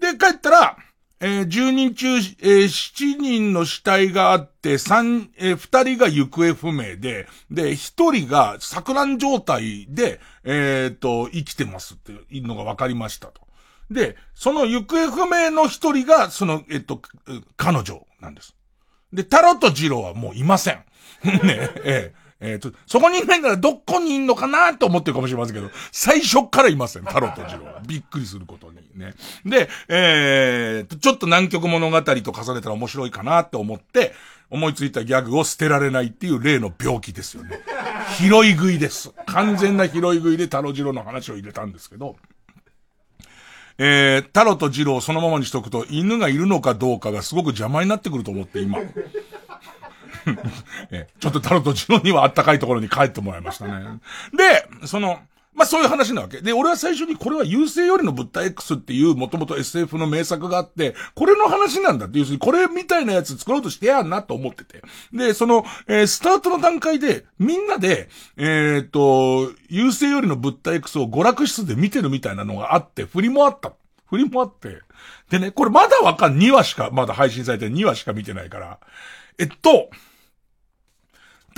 [0.00, 0.76] で、帰ったら、
[1.20, 7.76] えー10人中、えー7人の死体があって、3、えー2人が行方不明で、で、1
[8.12, 13.40] 人が錯乱状態で、えーと、生きてますっていうのが分かりましたと。
[13.90, 17.00] で、その行方不明の1人が、その、えっと、
[17.56, 18.54] 彼女なんです。
[19.12, 20.84] で、タロとジロはもういません。
[21.24, 27.80] ねえ、ええーと、そこにいないならどこにいんのかなと思ってるかもしれませんけど、最初からいません、タロとジロは。
[27.86, 29.14] びっくりすることにね。
[29.44, 34.14] で、えーと、ちょっと南極物語と重ねたら面白いかなって思って、
[34.50, 37.60] 思いついたギャグを捨てられないっていう例の病気ですよね。
[38.18, 39.12] 拾い食いです。
[39.26, 42.16] 完全な拾い食いでタロジロの話を入れたんですけど、
[43.78, 48.78] えー、タロとジロをそのままにしとくと、犬がいるのかどうかがすごく邪魔になってくると思って、今。
[50.90, 54.00] えちょっとタロとジロにはあったかいところに帰ってもらいましたね。
[54.36, 55.20] で、その、
[55.58, 56.40] まあそういう話なわけ。
[56.40, 64.82] で、俺は最初にこれは優勢よりの物体 X っていうもともと SF の名作があって、これの話なんだって、要するにこれみたいなやつ作ろうとしてやんなと思ってて。
[65.12, 73.72] で、その、えー、スタートの段階で、みんなで、えー、っと、優勢よりの物体 X を娯楽室で見てるみたいなのがあって、振りもあった。
[74.06, 74.78] 振りもあって。
[75.28, 78.78] でね、これまだわかん、2話しか、まだ配信されて2話しか見てないから。
[79.38, 79.90] えっと、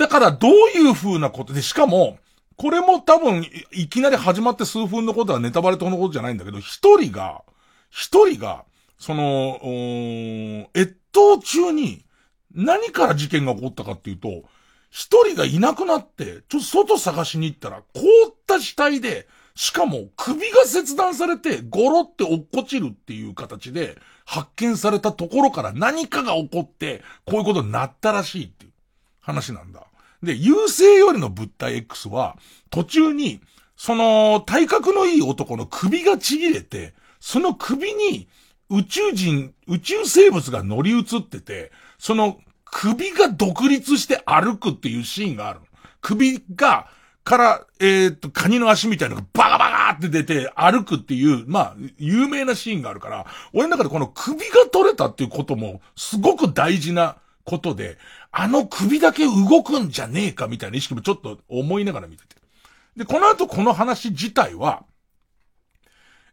[0.01, 2.17] だからどういう風なことで、しかも、
[2.57, 7.43] これも多分、いきなり始まって数分のことはネタバレとのことじゃないんだけど、一人が、
[7.91, 8.65] 一人が、
[8.97, 9.59] その、
[10.75, 12.03] 越冬中に
[12.55, 14.43] 何から事件が起こったかっていうと、
[14.89, 28.71] 一人がいなくなって、ちょっと外探しに行ったら、凍った死体で、しかも首が切断されて、ゴロって落っこちるっていう形で発見されたところから何かが起こって、こういうことになったらしいっていう
[29.19, 29.85] 話なんだ。
[30.23, 32.37] で、優勢よりの物体 X は、
[32.69, 33.41] 途中に、
[33.75, 38.27] その、体格のいい男の首がちぎれて、その首に
[38.69, 45.59] 宇宙人、宇宙生物が乗り移ってて、その首が独立して歩くっていうシーンがある。
[46.01, 46.87] 首が、
[47.23, 57.97] から、えー、っと、カニの足みたいなのがバカバカって出て歩くっていう、まあ、有名なシーンがあるから、俺の中でこの首が取れたっていうことも、すごく大事なことで、
[58.31, 62.35] あの首だけ動くんじゃねえかみたいな意識もちょっと思いながら見てて。
[62.95, 64.85] で、この後この話自体は、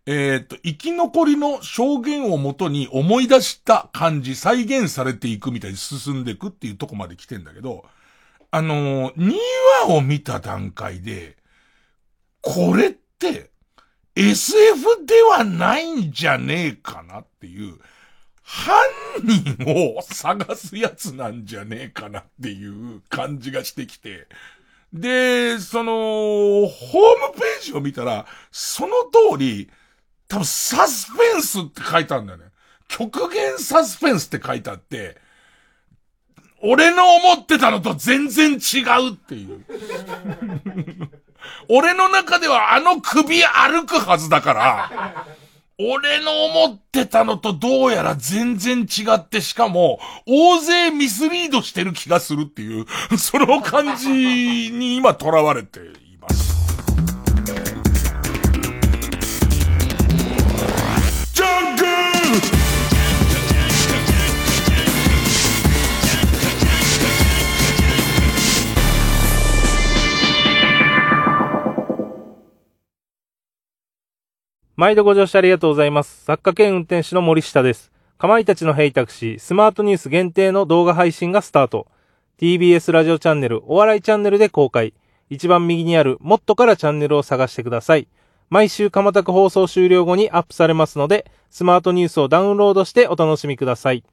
[0.06, 7.84] え、っと、生き残りの証言をもとに思い出した感じ、再現されていくみたいに進んでいくっていうとこまで来てんだけど、
[8.50, 9.34] あのー、2
[9.86, 11.36] 話を見た段階で、
[12.40, 13.50] これって、
[14.16, 17.78] SF ではないんじゃねえかなっていう、
[18.50, 18.74] 犯
[19.22, 24.26] 人を探すやつなんじゃねえかなっていう感じがしてきて、
[24.90, 28.94] で、その、ホームページを見たら、その
[29.32, 29.70] 通り、
[30.28, 32.46] 多分サスペンスって書いてあるんだよね。
[32.88, 35.18] 極限サスペンスって書いてあって、
[36.62, 39.62] 俺の思ってたのと全然違うっていう。
[41.68, 45.26] 俺の中ではあの首歩くはずだから、
[45.80, 52.84] 俺の思ってたのとどうやら全然違ってしかも、大勢ミスリードしてる気がするっていう、
[53.16, 56.57] その感じに今囚われています。
[74.78, 76.22] 毎度ご乗車ありがとうございます。
[76.22, 77.90] 作家兼運転手の森下です。
[78.16, 81.88] かまいたちのヘイタクシー、スマートニュース限定の動画配信がスタート。
[82.40, 84.94] TBS ラジオチャンネル、お笑いチャンネルで公開。
[85.30, 88.06] 一番右にある、もっとからチャンネルを探してください。
[88.50, 94.04] 毎週、かまたく放送終了後にアップされますので、スマートニュースをダウンロードしてお楽しみください。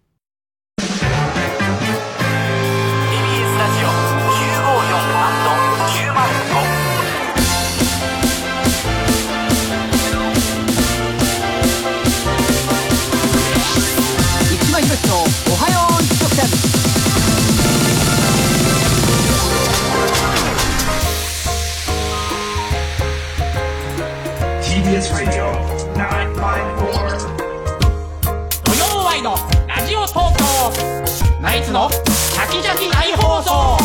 [31.45, 33.77] ナイツのシャキシャキ大放送。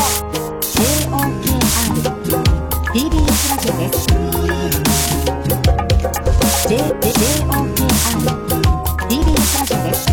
[0.80, 1.20] JOKR
[2.90, 4.06] TBS ラジオです
[6.66, 7.04] JOKR
[9.10, 10.08] TBS ラジオです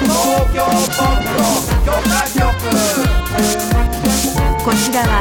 [0.00, 0.08] 東
[0.54, 1.44] 京ポッド
[1.84, 2.40] 許可局
[4.64, 5.12] こちらは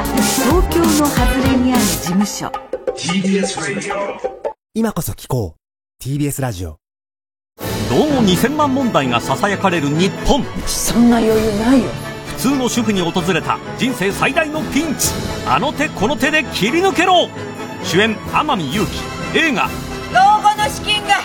[0.42, 1.20] 東京の外
[1.52, 2.50] れにある事務所。
[2.96, 3.96] TBS ラジオ
[4.74, 5.60] 今こそ聞こう。
[6.02, 6.83] TBS ラジオ
[7.94, 11.90] どうも2000万問題が囁かれる日本そんな余裕ないよ
[12.26, 15.10] 普通の主婦に訪れた人生最大のピンチ
[15.46, 17.30] あの手この手で切り抜けろ
[17.84, 19.70] 主演天海祐希映画
[20.12, 21.18] 老後の資金が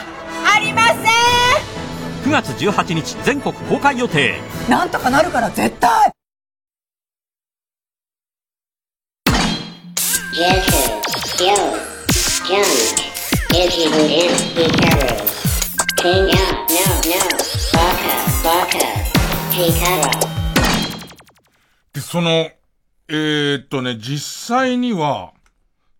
[0.55, 4.35] ありません9月18日全国公開予定
[4.69, 6.12] なんとかなるから絶対
[10.35, 10.69] Yes,
[11.41, 11.55] yo,
[12.47, 13.09] junk,
[13.57, 15.38] is would
[21.92, 22.30] で、その、
[23.09, 25.32] えー、っとね、実際には、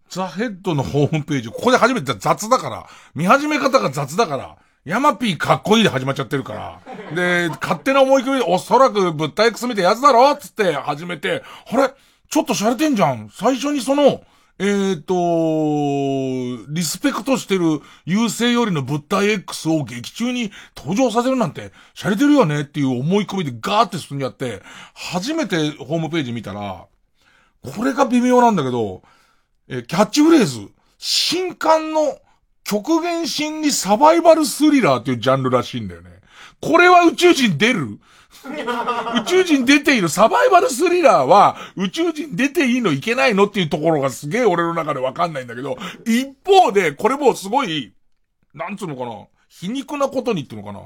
[0.09, 2.86] ザ・ヘッドのホームページ、ここで初めて雑だから、
[3.16, 6.80] 見始め方が雑だから、ヤマピーかっこいいで始まっちゃってるから。
[7.16, 11.42] で、勝手な思い込みで、おそらく物体 X 見てやつだろつって始めて、
[11.72, 11.92] あれ？
[12.30, 13.30] ちょっと洒落てんじゃん。
[13.32, 14.22] 最初にその、
[14.61, 24.63] えーと、リスペクトしてる優勢よりの物体 X を劇中に登場させるなんて、洒落てるよねっていう思い込みでガーって進んじゃって、
[24.95, 26.87] 初めてホームページ見たら、
[27.63, 29.03] これが微妙なんだけど、
[29.69, 32.19] えー、キャッチフレーズ、新刊の
[32.65, 36.11] 極限心理サバイバルスリラーっていうジャンルらしいんだよね。
[36.61, 38.01] これは宇宙人出る？
[38.49, 45.76] 宇宙人出ているサバイバルスリラーは宇宙人出ていいのいけないのっていうところがすげえ俺の中でわかんないんだけど、
[46.07, 47.92] 一方でこれもすごい、
[48.55, 50.80] なんつうのかな、皮肉なことにっていうのかな？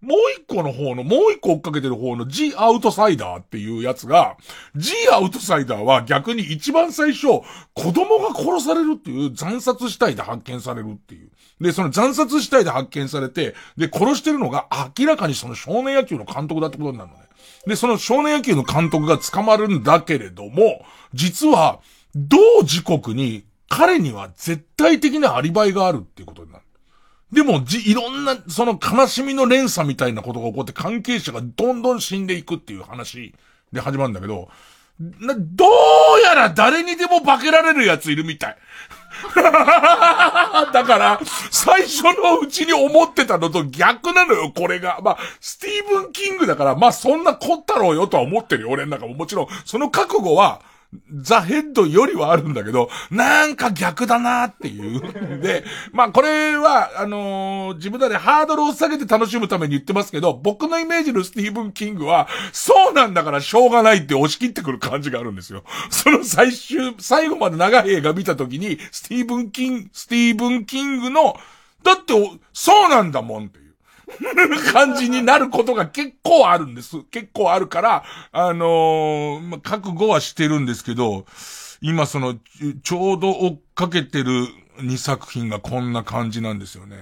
[0.00, 4.36] もう一個の方の、もう一個追っかけてる方の G アウトサイダーっていうやつが、
[4.76, 7.26] G アウトサイダーは逆に一番最初、
[7.72, 11.30] 子供が殺されるっていう惨殺死体で発見されるっていう。
[11.60, 14.66] で、その惨殺死体で発見されて、で、殺してるのが
[14.98, 17.24] 明らかにその少年野球の監督だってことになるのね。
[17.66, 21.80] で、その少年野球の監督が捕まるんだけれども、実は、
[22.14, 26.64] 同時刻に彼には絶対的なアリバイがあるっていうことになる。
[27.32, 33.34] でも、じ、いろんな、その悲しみの連鎖みたいなことが起こって関係者がどんどん死んでいくっていう話
[33.72, 34.48] で始まるんだけど、
[34.98, 35.68] な、どう
[36.22, 38.56] やら誰にでも化けられるやついるみたい。
[40.72, 44.98] だから、最初のうちに思ってたのと逆なのよ、これが。
[45.02, 49.14] まあ、スティーブン・キングだから、まあそんなこったろうよとは思ってるよ、俺ん中も。
[49.14, 50.60] もちろん、その覚悟は、
[51.20, 55.00] ザ・ヘッドよりはあるんだけど、なんか逆だなっていう。
[55.40, 65.64] で、まあこれは、あのー、自分らでハードルを下げて楽しむために言ってますけど、僕のイメージのスティーブン・キングは、そうなんだからしょうがないって押し切ってくる感じがあるんですよ。
[65.90, 71.36] その最終、最後まで長い映画見た時に、スティーブン・キング、スティーブン・キングの、
[71.82, 72.14] だって、
[72.52, 73.63] そうなんだもんって
[74.72, 77.02] 感じになることが結構あるんです。
[77.10, 81.26] 結構あるから、あのー、ま覚悟はしてるんですけど、
[81.80, 82.36] 今その、
[82.82, 84.46] ちょうど追っかけてる
[84.78, 86.96] 2作品がこんな感じなんですよね。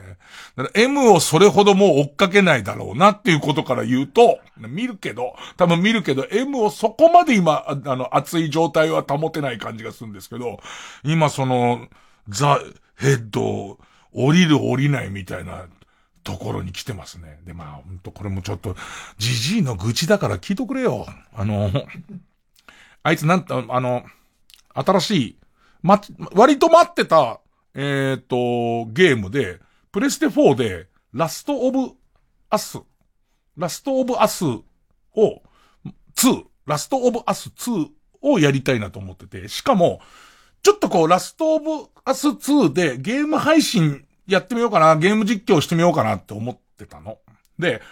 [0.57, 10.61] だから M をそれほどもう追っかけないだろうなっていうことから言うと、見るけど、多分見るけど、M をそこまで今、あの、熱い状態は保てない感じがするんですけど、
[11.05, 11.89] 今その、
[12.29, 12.61] ザ・
[12.97, 13.79] ヘッド、
[14.15, 15.67] 降りる降りないみたいな
[16.25, 17.41] ところに来てますね。
[17.45, 18.77] で、まあ、ほんとこれもちょっと、
[19.19, 21.07] じじいの愚痴だから聞いとくれよ。
[21.35, 21.71] あの、
[23.03, 24.05] あいつなんとあの、
[24.75, 25.39] 新しい、
[25.83, 26.01] ま、
[26.33, 27.41] 割と待ってた、
[27.75, 29.61] えっ、ー、と、ゲームで、
[29.91, 31.93] プレステ4で、ラストオブ
[32.49, 32.79] アス、
[33.57, 34.63] ラストオブアスを、
[36.17, 37.89] 2、ラストオブアス2
[38.23, 40.01] をやりたいなと思ってて、しかも、
[40.63, 47.19] ちょっとこう、ラストオブアス2でゲーム配信やってみようかな、ゲーム実況してみようかなって思ってたの。
[47.59, 47.83] で、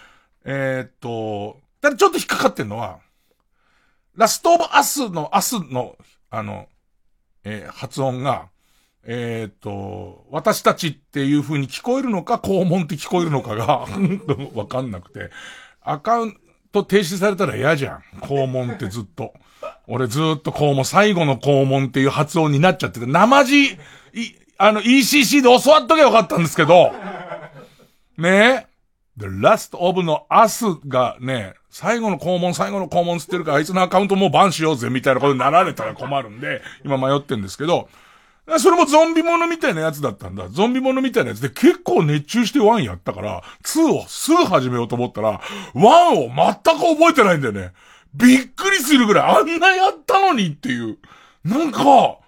[0.45, 2.99] えー、っと、ただちょっと引っかかってんのは、
[4.15, 5.95] ラストオブアスのアスの、
[6.29, 6.67] あの、
[7.43, 8.49] えー、発音が、
[9.03, 13.87] えー、っと、私たちっていう風に聞こえるのか、肛門って聞こえるのかが
[14.53, 15.31] わかんなくて、
[15.81, 16.37] アカウン
[16.71, 18.03] ト停止されたら嫌じゃん。
[18.21, 19.33] 肛門ってずっと。
[19.87, 23.77] 俺ずっと肛門、最後の肛門っていう発音になっちゃってて、生地、い、
[24.61, 26.93] あの ECC で教わっとけばよかったんですけど、
[28.17, 28.67] ねえ。
[29.17, 37.89] The Last of の Us がね、最後の肛門、最後の肛門つってるから、あいつのアカウントもうバンしようぜ、みたいなことになられたら困るんで、今迷ってんですけど、
[38.59, 40.47] それもゾンビものみたいなやつだったんだ。
[40.49, 45.41] ゾンビものみたいなやつで結構熱中して1やったから、2をすぐ始めようと思ったら、
[45.73, 45.79] 1
[46.17, 47.71] を全く覚えてないんだよね。
[48.13, 50.99] びっくりするぐらいあんなやったのにっていう。
[51.43, 52.20] なんか、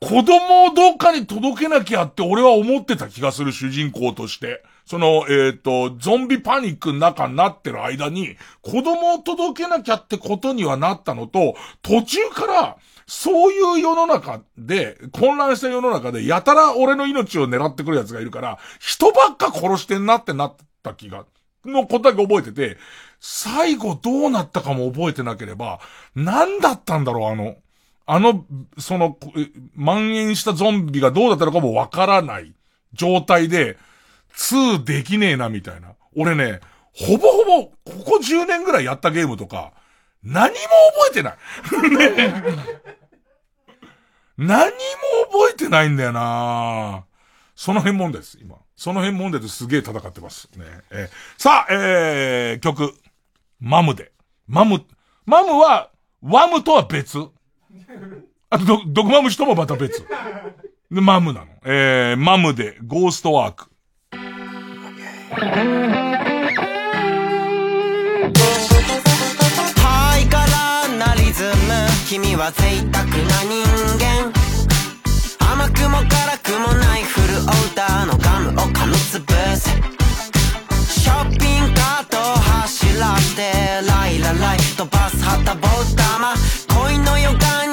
[0.00, 4.62] 子供をどっかに届けなきゃって俺は思ってた気がする主人公として。
[4.86, 12.76] その、えっ、ー、と、ゾンビパニックの中になってる間に、子供を届けなきゃってことにはなったのと、途中から、
[13.06, 21.24] そういう世の中で、混乱した世の中で、やたら俺の命を狙ってくる奴がいるから、人ばっか殺してんなってなった気が、
[21.64, 22.76] のことだけ覚えてて、
[23.20, 25.78] 最後どうなったかも覚えてなければ、
[26.16, 27.54] 何だったんだろう、あの、
[28.12, 28.44] あの、
[28.76, 29.16] その、
[29.76, 32.56] 蔓延したゾンビがどうだったのかもわからない
[32.92, 33.78] 状態で、
[34.34, 35.94] 2できねえな、みたいな。
[36.16, 36.58] 俺ね、
[36.92, 39.74] ほぼほぼ、ここ10年ぐらいやったゲームとか、
[40.24, 41.36] 何も覚えてない。
[41.88, 42.42] ね、
[44.36, 44.72] 何も
[45.30, 47.04] 覚えてないんだよな
[47.54, 48.56] その辺問題です、今。
[48.74, 50.48] その辺問題ですげえ戦ってます。
[50.56, 50.64] ね。
[50.90, 52.92] えー、さあ、えー、曲。
[53.60, 54.10] マムで。
[54.48, 54.84] マム、
[55.26, 55.90] マムは、
[56.22, 57.28] ワムとは別。
[58.50, 60.04] あと、ド、ドグマムシともまた別。
[60.90, 61.46] で、マムなの。
[61.64, 63.70] えー、マムで、ゴーストワーク。
[69.76, 71.50] ハイカラなリズム
[72.08, 73.12] 君は贅沢な
[73.44, 73.64] 人
[73.98, 74.32] 間
[75.52, 79.70] 甘くも辛くもないフルオーダーのガムを噛みつぶせ
[80.90, 83.52] ショッピングカートを走らして
[83.86, 86.34] ライラライ飛ばす旗ぼったま
[86.82, 87.69] 恋の予感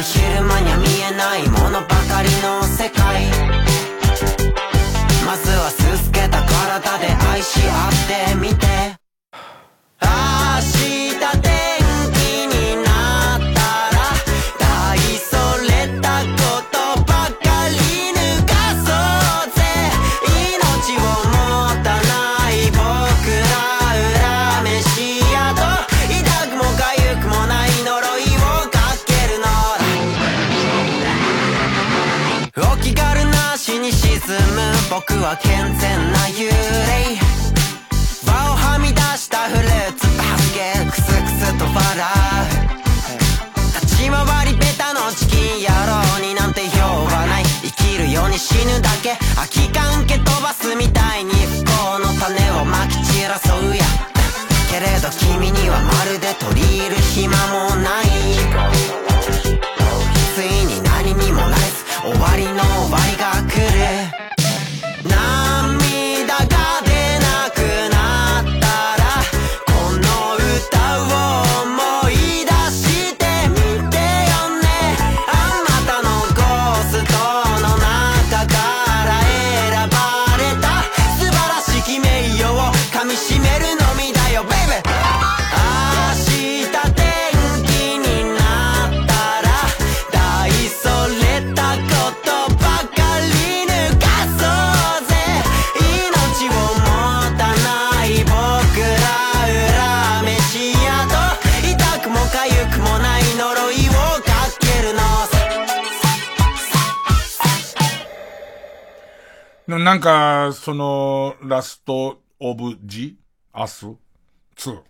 [0.00, 0.89] だって
[35.22, 37.20] は健全な幽霊。
[38.24, 41.76] 場をはみ出したフルーツバスケクスクスと笑
[42.48, 42.72] う。
[43.84, 47.44] 立ち回りベタのチキン野郎になんて用はない。
[47.44, 49.18] 生きるように死ぬだけ。
[49.36, 53.84] 空き缶蹴飛ばすみたいに不幸の種をまき散らそうや。
[54.72, 57.69] けれど君にはまるで取り入る暇も
[109.78, 113.18] なんか、その、ラストオブジ
[113.52, 113.86] アス
[114.56, 114.82] ?2。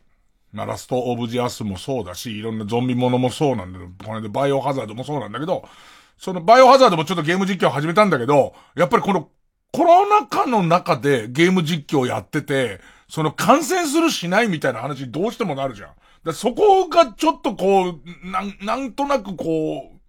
[0.52, 5.68] まあ、ラストオブジアスもそうだし、いろんなゾンビものもそうなんだけど、これでバイオハザードもそうなんだけど、
[6.16, 9.28] そのバイオハザードもちょっとゲーム実況始めたんだけど、やっぱりこの
[9.72, 15.90] コロナ禍の中でゲーム実況やってて、その感染するしないみたいな話どうしてもなるじゃん。
[16.24, 19.99] だそこがちょっとこう、なん、なんとなくこう、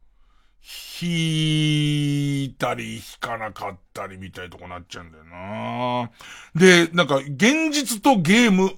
[1.02, 6.12] 引いたり引かなかったりみたいとこなっちゃうんだよな。
[6.56, 8.76] で、なんか、現実とゲーム、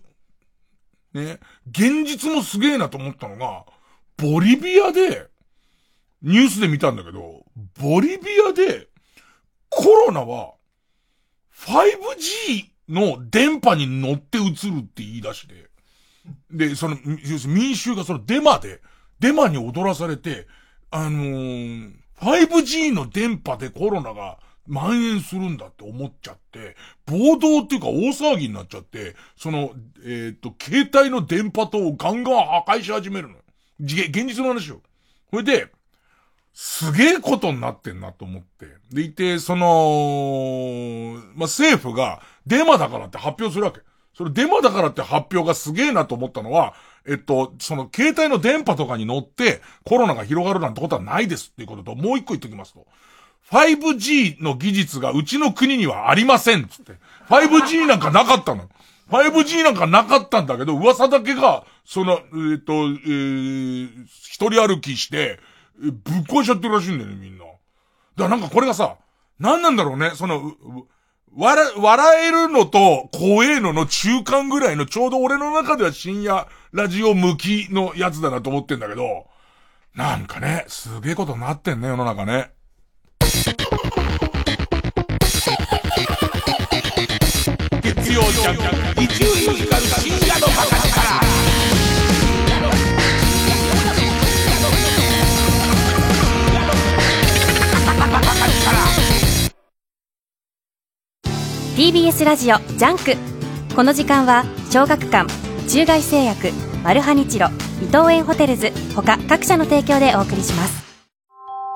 [1.14, 3.66] ね、現実もすげえなと思ったのが、
[4.18, 5.28] ボリビアで、
[6.22, 7.44] ニュースで見たんだけど、
[7.80, 8.88] ボリビアで、
[9.70, 10.54] コロナは、
[11.54, 15.70] 5G の電波に乗って映るって言い出して、
[16.50, 16.98] で、その、
[17.48, 18.82] 民衆がそのデマで、
[19.20, 20.48] デマに踊らされて、
[20.96, 24.38] あのー、5G の電波でコロナが
[24.70, 26.76] 蔓延するんだって思っちゃって、
[27.08, 29.72] 暴動っていうか大騒ぎになっちゃって、その、
[30.06, 33.36] えっ、と、携帯の電波塔をガンガン破壊し始めるの。
[33.80, 34.82] 現実の話よ。
[35.32, 35.72] それで、
[36.54, 38.68] すげえことになってんなと思って。
[38.92, 43.82] でいて、その、まあ、政府がデマだからって発表するわけ。
[44.16, 46.76] それデマだからって発表がすげえなと思ったのは、
[47.08, 52.86] えっと、その携帯の電波とかに乗ってコロナが広がるなんてことはないですっていうことと、もう一個言っておきますと。
[53.52, 56.94] 5G の技術がうちの国にはありませんっつって。
[57.28, 58.70] 5G なんかなかったの。
[59.10, 62.20] 5G なんかなかったんだけど、噂だけが、その、
[62.52, 65.40] えっ、と、えー、一人歩きして、
[65.78, 65.94] ぶっ
[66.24, 67.46] 壊しちゃってるらしいんだよね、みんな。
[67.46, 67.54] だか
[68.18, 68.96] らなんかこれがさ、
[69.40, 70.54] 何なんだろうね、その、
[71.36, 79.26] 笑、笑えるのと怖えのの中間ぐらいのちょうど俺の中では深夜ラジオ向きのやつだなと思ってんだけど、
[79.96, 82.52] なんかね、すげえことになってんね、世の中ね。
[87.82, 91.23] 月曜日、一流ミュージカル深夜の形から。
[101.76, 103.16] TBS ラジオジャンク。
[103.76, 105.26] この時間は小学館
[105.68, 106.52] 中外製薬
[106.84, 107.48] マルハニチロ
[107.82, 110.84] 伊藤園ホテルズ他各社の提供でお送りします。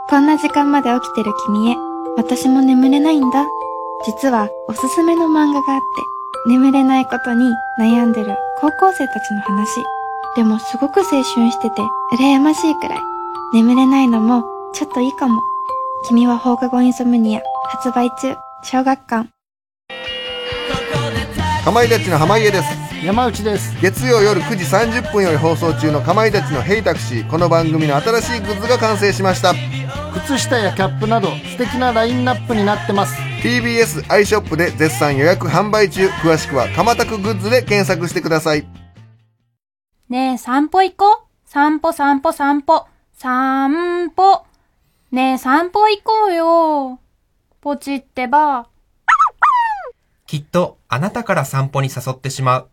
[0.08, 1.76] こんな時間まで起きてる君へ
[2.16, 3.48] 私も眠れないんだ。
[4.06, 7.50] 実はおすすめの漫画があって眠れないことに
[7.80, 9.84] 悩んでる高校生たちの話。
[10.36, 11.82] でもすごく青春してて
[12.14, 13.00] 羨ましいくらい。
[13.52, 14.44] 眠れないのも
[14.76, 15.42] ちょっといいかも。
[16.08, 18.36] 君は放課後インソムニア発売中。
[18.62, 19.37] 小学館。
[21.68, 29.54] かまいたちの濱家です山内です月曜夜9時30分より放送中のかまいたちのヘイタクシーこの番組の新しいグッズが完成しました
[30.24, 38.66] 靴下やキャップなど素敵なラインナップになってます TBS アイショップで絶賛予約販売中詳しくはかまたくグッズで検索してください
[40.08, 41.50] ねえ、散歩行こう。
[41.50, 42.86] 散歩散歩散歩。
[43.12, 44.46] 散歩。
[45.12, 47.00] ねえ、散歩行こうよ。
[47.60, 48.70] ポチってば。
[50.28, 52.70] きっとあなたから散歩に誘ってしまう。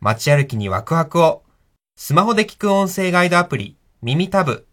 [0.00, 1.44] 街歩きにワクワクを。
[1.94, 4.66] スマホで聞く音声ガイドアプリ、耳タブ。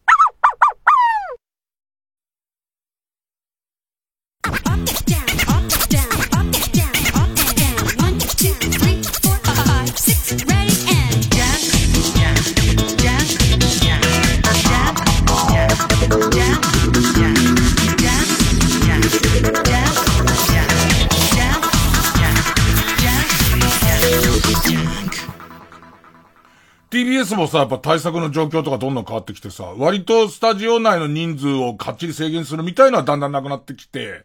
[26.89, 34.23] TBS もさ、やっぱ対策の状況とかどんどん変わってきてさ、割とスタジオ内の人数をかっちり制限するみたいのはだんだんなくなってきて、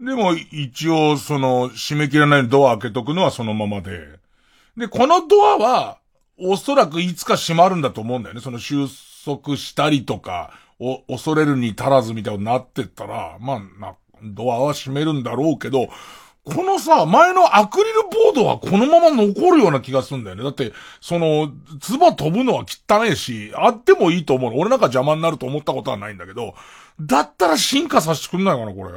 [0.00, 4.18] でも一応その締め切らないドア開けとくのはそのままで。
[4.76, 5.98] で、このドアは、
[6.40, 8.40] おそらくいつか閉まるんだと思うんだよね。
[8.40, 8.86] その収
[9.24, 15.88] 束したりとか、お、恐れるに足らずみたいになってったら、まあ、な、ドアは閉めるんだろうけど、
[16.54, 20.42] このさ、前のアクリルボードはこのまま残るような気がすんだよね。
[20.42, 24.52] だって、その、唾飛ぶのは汚いし、あってもいいと思う。
[24.56, 26.54] 俺なんか邪魔になると思ったことはないんだけど、
[27.00, 28.92] だったら進化させてくんないかな、これ。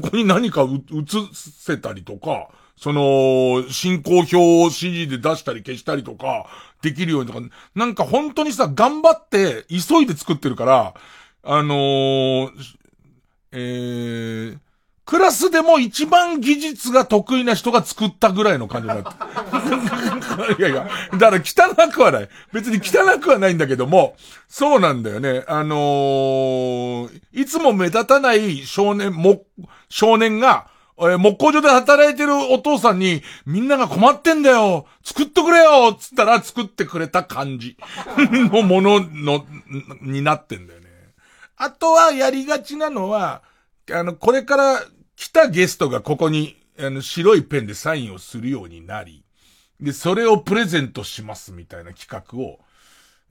[0.00, 6.46] ここに何かう映せたりとか、その、進行表を指示で出したり消したりとか、
[6.80, 10.94] できるようにとか、なんか本当にさ、頑張って、急いで作ってるから、
[11.44, 12.50] あのー、
[13.52, 14.58] えー、
[15.04, 20.58] クラスでも一番技術が得意な人が作ったぐらいの感じになって。
[20.58, 20.88] いやいや、
[21.18, 22.28] だから汚くはない。
[22.52, 24.16] 別に汚くはないんだけども、
[24.48, 25.44] そうなんだよね。
[25.48, 29.42] あのー、いつも目立たない少年、も、
[29.88, 30.68] 少年が、
[31.00, 37.76] え木工所で働いてるお父さんに、みんなが困ってんだよ作っとくれよつったら作ってくれた感じ
[38.30, 39.44] のものの、
[40.00, 40.86] になってんだよね。
[41.56, 43.42] あとはやりがちなのは、
[43.90, 44.84] あの、これから
[45.16, 49.24] 来たゲストがここに、あの、白いペンでサインをするようになり、
[49.80, 52.60] で、それをプレゼントしますみたいな企画を、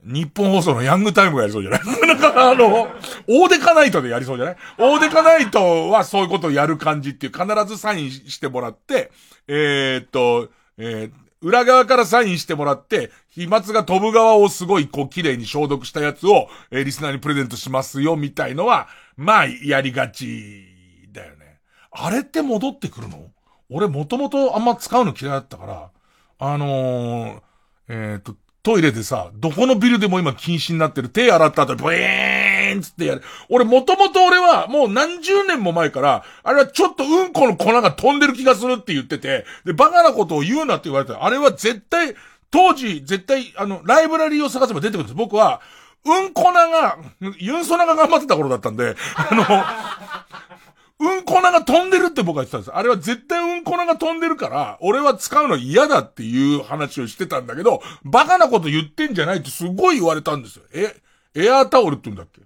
[0.04, 1.80] 日本放送のヤングタイムがやりそうじゃない？
[2.06, 2.88] なんかあの、
[3.28, 4.56] オーデカナイトでやりそうじゃない？
[4.78, 9.12] オーデカナイトはそういうことをやる感じっていう、必ずサインしてもらって、
[9.46, 20.64] えーっと、えー裏側からサインしてもらって、飛沫が飛ぶ側をすごいこう綺麗に消毒したやつを、えーリスナーにプレゼントしますよみたいのは、まあ、やりがち
[21.12, 21.58] だよね。
[21.90, 23.30] あれって戻ってくるの？
[23.68, 25.90] 俺もともとあんま使うの嫌いだったから、
[26.38, 27.40] あのー、
[27.88, 32.41] えっ、と、トイレでさ、どこのビルでも今禁止になってる手洗った後にブエーン
[32.80, 33.22] つってやる。
[33.50, 41.24] 俺もともと俺はもう何十年も前から、あれはちょっとうんこの粉が飛んでる気がするって言ってて、で、バカなことを言うなって言われた。
[41.24, 42.14] あれは絶対、
[42.50, 45.14] 当時絶対、あの、ライブラリーを探せば出てくるんです。
[45.14, 45.60] 僕は、
[46.04, 46.98] うんこなが、
[47.38, 52.70] ユンソナが頑張ってた頃だったんで、あの、うんこなが飛んでるって僕は言ってたんです。
[52.72, 60.64] あれは絶対うんこなが飛んでるから、俺は使うの嫌だっていう話をしてたんだけど、バカなこと言ってんじゃないってすごい言われたんですよ。
[60.74, 60.94] え、
[61.34, 62.42] エアータオルって言うんだっけ？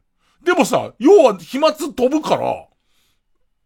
[0.47, 2.67] でもさ、要は飛沫飛ぶから、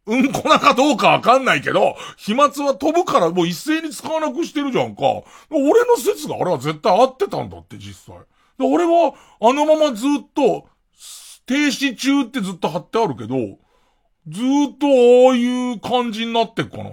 [0.06, 5.02] うんこなかどうかわかんないけど、飛沫は飛ぶからもう一斉に使わなくしてるじゃんか。
[5.50, 8.16] 俺の説があれは絶対合ってたんだって実際。
[8.58, 10.66] で俺はあのままずっと、
[11.44, 13.36] 停止中ってずっと貼ってあるけど、
[14.26, 14.40] ず
[14.72, 16.90] っとああいう感じになってっかな。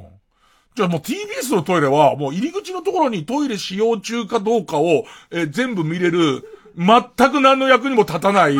[0.76, 6.43] じゃあもう TBS のトイレはもう入り口のところにトイレ使用中かどうかを、えー全部見れる、
[6.76, 8.55] 全く何の役にも立たない、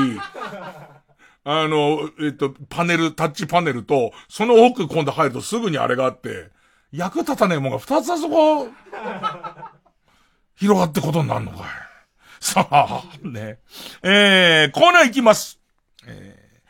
[1.50, 6.50] あの、えっ、と、パネル、タッチパネルと、その奥今度入るとすぐにあれがあって、
[6.92, 8.68] 役立たねえもんが二つあそこ、
[10.60, 11.68] 広がってことになるのかい。
[12.44, 13.60] さあ、ね。
[14.04, 15.58] えー、コーナー行きます。
[16.06, 16.70] えー、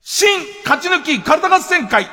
[0.00, 0.28] 新
[0.64, 2.08] 勝ち抜き体合戦会。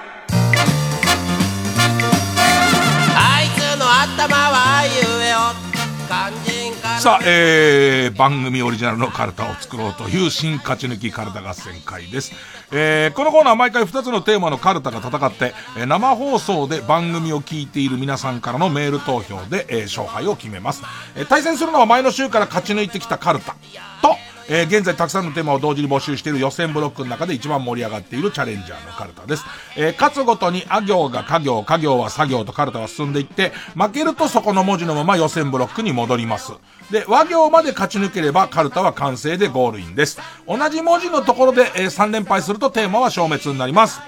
[3.15, 4.91] あいつの頭はあいう
[5.23, 5.39] えよ
[6.07, 6.62] 肝心から
[7.03, 12.31] さあ、えー、番組オリジナルのカルタを作ろうという新勝ち抜きカルタ合戦会です。
[12.71, 20.81] えー、このコーナー毎回2つのテーマのカルタが戦って、えー生放送で番組を聞いている皆さんからのメール投票で、えー勝敗を決めます。
[21.17, 23.57] えー対戦するのは前の週から勝ち抜いてきたカルタ
[24.01, 24.15] と、
[24.49, 29.45] えー現在たくさんのテーマを同時に募集している予選ブロックの中で一番盛り上がっているチャレンジャーのカルタです。
[29.77, 36.53] えー勝つごとにあ行が家行、家行は作業とカルタは進んでいって、負けるとそこの文字のまま予選ブロックに戻ります。
[36.91, 40.19] で、和行まで勝ち抜ければカルタは完成でゴールインです。
[40.47, 44.01] 同じ文字のところで、え3連敗するとテーマは消滅になります。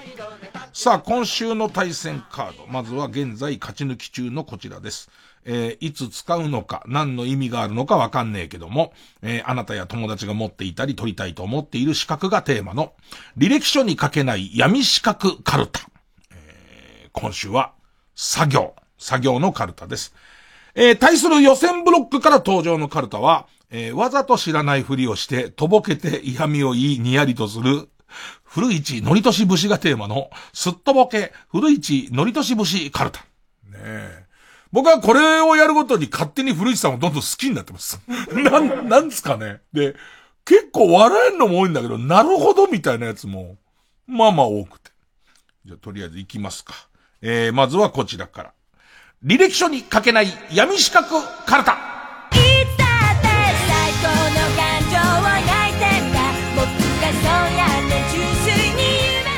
[0.72, 2.66] さあ、今週の対戦カード。
[2.66, 5.08] まずは現在勝ち抜き中のこちらです。
[5.48, 8.92] えーいつ使うのか、何の意味があるのかわかんねえけども、
[9.22, 12.92] えーあなたや友達が持っていたり取りたいと思っている資格がテーマの、
[13.38, 15.80] 履歴書に書けない闇資格カルタ。
[16.32, 17.72] えー今週は、
[18.14, 20.14] 作業、作業のカルタです。
[20.74, 27.88] えー対する予選ブロックから登場のカルタは、えーわざと知らないふりをして、とぼけて嫌味を言い、にやりとする、
[28.42, 33.20] 古市のりとし節がテーマの、すっとぼけ、古市のりとし節カルタ。
[33.70, 34.25] ねえ。
[34.76, 37.98] 僕はこれをやるごとに勝手に古市さんをどんどん好きになってます。
[38.30, 39.62] なん、なんですかね。
[39.72, 39.96] で、
[40.44, 43.56] 結構笑えるのも多いんだけど、なるほどみたいなやつも、
[44.06, 44.90] まあまあ多くて。
[45.64, 46.74] じゃあとりあえず行きますか。
[47.22, 48.52] えー、まずはこちらから。
[49.24, 51.78] 履歴書に書けない闇資格カルタ。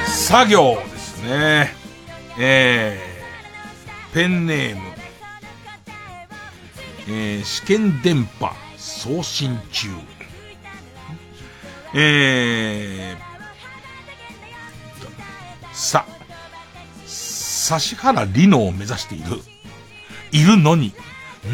[0.05, 1.73] 作業ですね。
[2.37, 4.98] えー、ペンネーム。
[7.11, 9.89] えー、試験電波送信中。
[11.95, 13.19] えー、
[15.73, 16.05] さ、
[17.77, 19.41] 指原莉乃を目指している、
[20.33, 20.93] いるのに、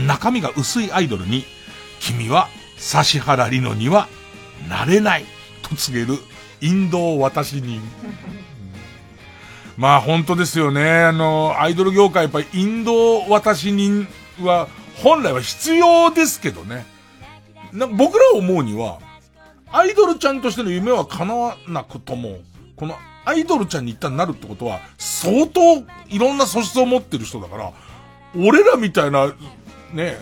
[0.06, 1.44] 中身が薄いアイドルに、
[2.01, 4.09] 君は指原莉乃には
[4.68, 5.24] なれない、
[5.62, 6.18] と告げる、
[6.60, 7.81] インド私人。
[9.76, 11.05] まあ本当ですよね。
[11.05, 14.09] あの、アイドル業界やっぱりインド私人
[14.40, 14.68] は
[15.02, 16.86] 本来は必要ですけどね。
[17.72, 18.98] な僕ら思うには、
[19.72, 22.38] アイドルちゃんとしての夢は叶わなくとも、
[22.76, 25.60] このアイドルちゃんに一旦なるってことは、相当
[26.08, 27.72] いろんな素質を持ってる人だから、
[28.36, 29.34] 俺らみたいな、
[29.92, 30.16] ね、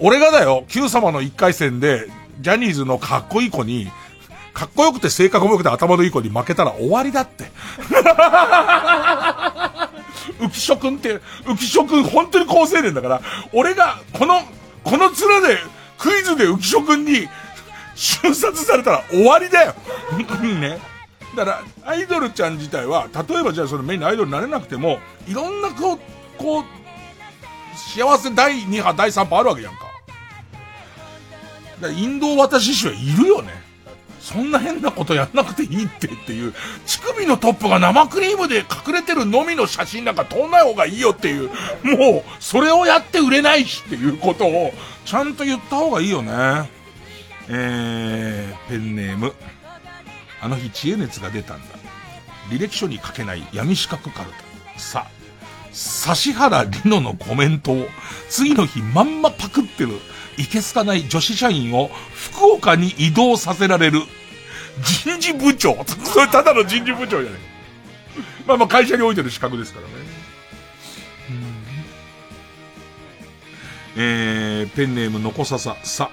[0.00, 2.08] 俺がだよ、Q 様の一回戦で、
[2.40, 3.90] ジャニーズのかっこいい子に、
[4.52, 7.44] かっこよくて性格も良くて頭のいい子に負けたら終わりだって。
[10.38, 13.20] 浮所くんって、浮所くん本当に高青年だから、
[13.52, 14.42] 俺が、この、
[14.84, 15.58] この面で、
[15.98, 17.28] クイズで浮所くんに、
[17.94, 19.74] 瞬殺されたら終わりだよ
[20.60, 20.78] ね。
[21.34, 25.98] だから、アイドルちゃん自体は、例えばじゃあそのメインのアイドルになれなくても、いろんなこう、
[26.36, 26.64] こう、
[27.76, 29.80] 幸せ第2波、第3波あるわけやんか。
[31.80, 33.65] だからインド私氏はいるよね。
[34.26, 36.52] そんな変なことやんなくていいってっていう、
[36.84, 41.48] 乳首のトップが生クリームで隠れてるのみの写真なんか撮んない方がいいよっていう、
[41.84, 44.72] もう、それをやって売れないしっていうことを、
[45.04, 46.32] ちゃんと言った方がいいよね。
[47.48, 49.32] えー、ペンネーム。
[50.40, 51.76] あの日知恵熱が出たんだ。
[52.50, 54.76] 履歴書に書けない闇資格カルタ。
[54.76, 55.06] さ、
[56.16, 57.86] 指原莉乃のコメントを
[58.28, 60.00] 次の日まんまパクってる
[60.36, 64.00] いけすかない女子社員を福岡に移動させられる
[64.82, 65.84] 人事部長。
[66.04, 67.40] それただの人事部長じゃない。
[68.46, 70.26] まあまあ会社においてる資格ですからね。
[73.98, 76.10] えー、ペンネームのこささ、さ、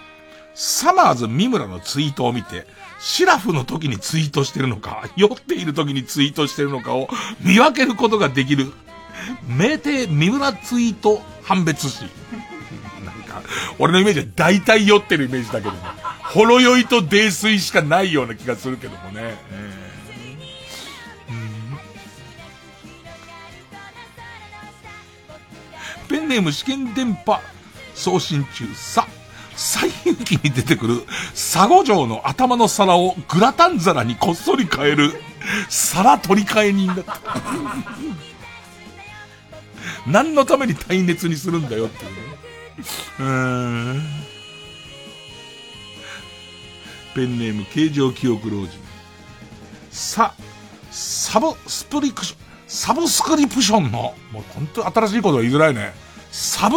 [0.55, 2.65] サマーズ三村のツイートを見て、
[2.99, 7.09] シラフの時にツイートしてるのか、酔っている時にツイートしてるのかを
[7.41, 8.71] 見分けることができる、
[9.45, 12.05] 名店三村ツイート判別士。
[13.79, 15.77] 俺のイメージは大体酔ってるイメージだけどね。
[16.23, 19.35] ほろ酔いと泥酔しかないような気がするけどもね。
[19.51, 19.83] えー
[26.09, 27.39] ペンネーム試験電波
[27.95, 29.07] 送信中さ。
[29.55, 31.01] 最遊記に出てくる、
[31.31, 35.13] 佐護城の頭の皿をグラタン皿にこっそり変える、
[35.69, 37.13] 皿取り替え人だった。
[40.07, 42.32] 何のために耐熱にするんだよっていうね。
[43.19, 44.01] うん。
[47.15, 48.69] ペンネーム、形状記憶老人。
[49.91, 50.33] さ、
[50.89, 55.93] サブスプリクション、サブスクリプションの、もう本当新しいことが言いづらいね。
[56.31, 56.75] サブ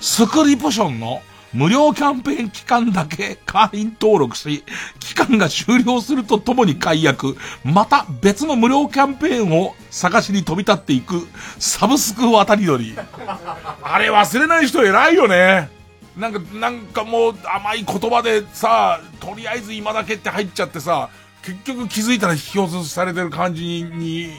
[0.00, 1.20] スクリプションの
[1.54, 4.64] 無料キャンペーン期間だけ会員登録し、
[4.98, 11.28] 期間が終了するとともに解約、また別の無料キャンペーンを探しに飛び立っていく、
[11.60, 12.96] サブスク渡り鳥。
[13.82, 15.70] あれ忘れない人偉いよね。
[16.16, 21.08] なんか、なんかもう甘い言葉でさ、とりあえず今だけって入っちゃってさ、
[21.42, 24.32] 結局気づいたら引き落とされてる感じに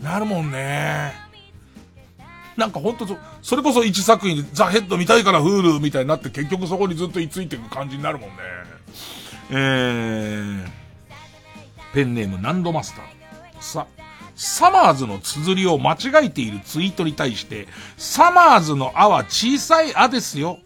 [0.00, 1.12] なるもんね。
[2.56, 8.36] なんかほんとそう、それこそ一作品でザ・ヘッド見たいからフールみたいになって結局そこにずっと居ついていく感じになるもんね。
[9.50, 10.66] えー、
[11.92, 13.04] ペンネームナンドマスター。
[13.60, 13.86] さ、
[14.36, 17.66] サマーズの綴りを間違えているツイートに対して、
[17.96, 20.58] サマーズのあは小さいあですよ。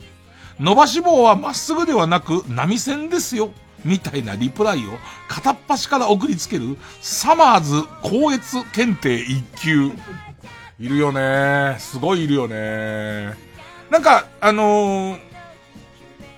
[0.60, 3.50] 伸ばし棒はまっすぐではなく波線ですよ。
[3.84, 4.90] みたいなリプライを
[5.28, 9.92] 片っ端から送りつけるサマーズ高越検定一級。
[10.78, 13.34] いるよねすごいいるよね
[13.90, 15.18] なんか、あのー、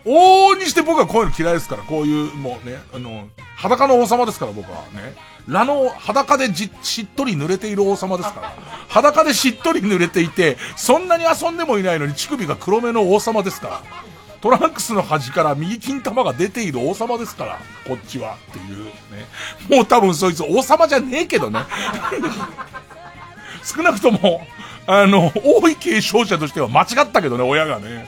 [0.04, 5.14] 往々にして僕はこういうの嫌いですから、こういう、もうね、あの、裸の王様ですから僕はね。
[5.46, 8.52] 裸の、裸でじ、しっとり濡れている王様ですから。
[8.88, 13.82] 裸でしっとり濡れていて、そんなに遊んでもいないのに乳首が黒目の王様ですから。
[14.40, 18.36] トランクスの端から右金玉が出ている王様ですから、こっちは。
[18.50, 18.92] っていうね。
[19.68, 21.60] もう多分そいつ王様じゃねえけどね。
[23.74, 24.46] 少なくとも、
[24.86, 28.06] あの、多い継承者としては間違ったけどね、親がね。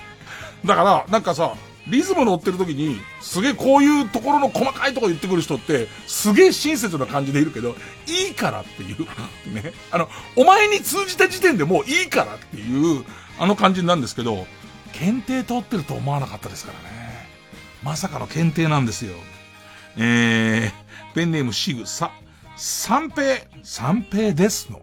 [0.64, 1.54] だから、なんかさ、
[1.86, 7.76] リズム乗ってる時に、すげえこういうところの細かいところ言ってくる人って、すげえ親切な感じでいるけど、
[8.06, 9.02] いいからっていう、
[9.52, 9.72] ね。
[9.90, 13.04] あの、お前に通じた時点でもういいからっていう、
[13.38, 14.46] あの感じなんですけど、
[14.92, 17.28] 検定通ってると思わなかったですからね。
[17.82, 19.14] まさかの検定なんですよ。
[19.96, 22.10] えー、ペンネームシグサ、
[22.56, 24.82] 三平、三平ですの。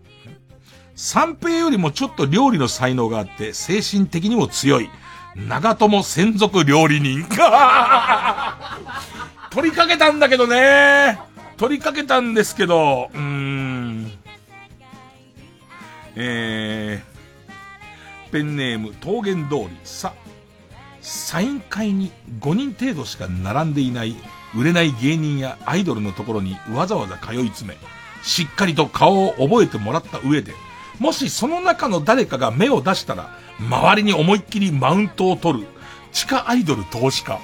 [0.98, 4.90] 三平よりもちょっと料理の才能があって、精神的にも強い。
[5.36, 7.24] 長友専属料理人。
[9.52, 11.20] 取りかけたんだけどね。
[11.56, 14.12] 取りかけたんですけど、うーん。
[16.16, 20.14] えー、ペンネーム、桃源通り、さ、
[21.02, 24.16] サイン会に5人程度しか並んでいない、
[24.56, 27.78] 売れない芸人やアイドルのところにわざわざ通い詰め、
[28.24, 30.56] しっかりと顔を覚えてもらった上で、
[31.00, 35.68] もしその中の誰かが目を出したら、周りに思いっきりマウントを取る、
[36.12, 37.40] 地下アイドル投資家。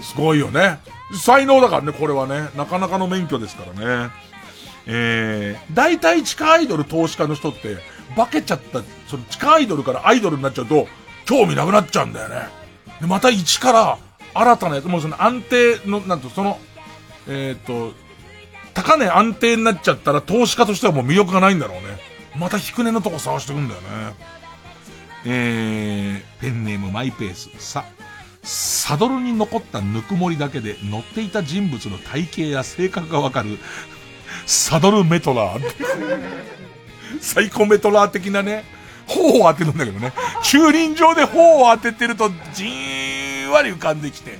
[0.00, 0.78] すごいよね。
[1.14, 2.48] 才能だからね、これはね。
[2.56, 4.10] なかなかの免許ですからね。
[4.86, 7.76] えー、大体地下アイドル投資家の人って、
[8.16, 10.88] 化けちゃった、その地下アイドルからアイドルになっちゃうと、
[11.24, 12.48] 興味なくなっちゃうんだよね。
[13.00, 13.98] で、また一から
[14.34, 16.58] 新たなやつ、もうその安定の、なんと、その、
[17.28, 17.94] えっ、ー、と、
[18.74, 22.11] 高値安定になっちゃったら投資家としてはもう魅力がないんだろうね。
[22.36, 23.88] また低値のとこ探してくんだよね。
[25.24, 27.50] えー、ペンネームマイペース。
[27.58, 27.84] さ、
[28.42, 33.58] サドルに残ったぬくもりだけで乗っていた人物の体型や性格がわかる、
[34.46, 35.62] サドルメトラー。
[37.20, 38.64] サイコメトラー的なね、
[39.06, 40.12] 頬を当てるんだけどね。
[40.42, 44.38] 駐輪場で頬を当ててると、じんわり浮かんできて。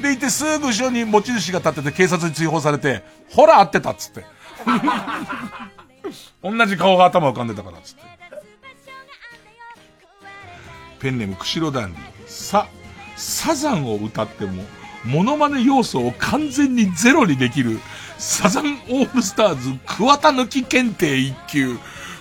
[0.00, 4.24] でいてすぐ後ろに持ち主が立ってて警察に追放されて、ほら合ってたっつって。
[6.42, 8.02] 同じ顔が頭浮かんでたからっつって。
[11.00, 12.02] ペンネーム釧路ダンディ。
[12.26, 12.68] さ、
[13.16, 14.64] サザンを歌っても、
[15.04, 17.80] モノマネ要素を完全にゼロにできる、
[18.18, 21.78] サザンオールスターズ桑田抜き検定一級。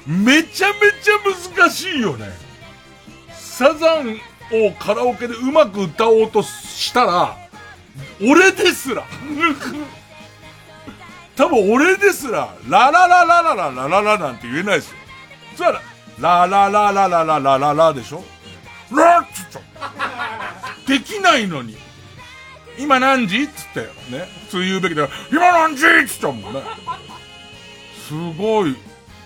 [0.08, 2.30] めちゃめちゃ難しいよね。
[3.32, 4.20] サザン
[4.52, 7.38] をカラオケでうまく歌おうとしたら、
[8.22, 9.04] 俺ですら、
[11.40, 14.98] 多分俺ですら、ラララララララララなんて言えないですよ。
[15.52, 15.82] そしたら、
[16.20, 18.22] ラララララララララでしょ？
[18.92, 19.62] ラッつっちゃ
[20.86, 21.78] できないのに。
[22.78, 23.44] 今何時？
[23.44, 23.80] っつって
[24.14, 24.28] ね。
[24.48, 25.10] 普通言うべきだよ。
[25.32, 25.86] 今何時？
[25.86, 26.62] っつっちゃうもんね。
[28.06, 28.76] すごい、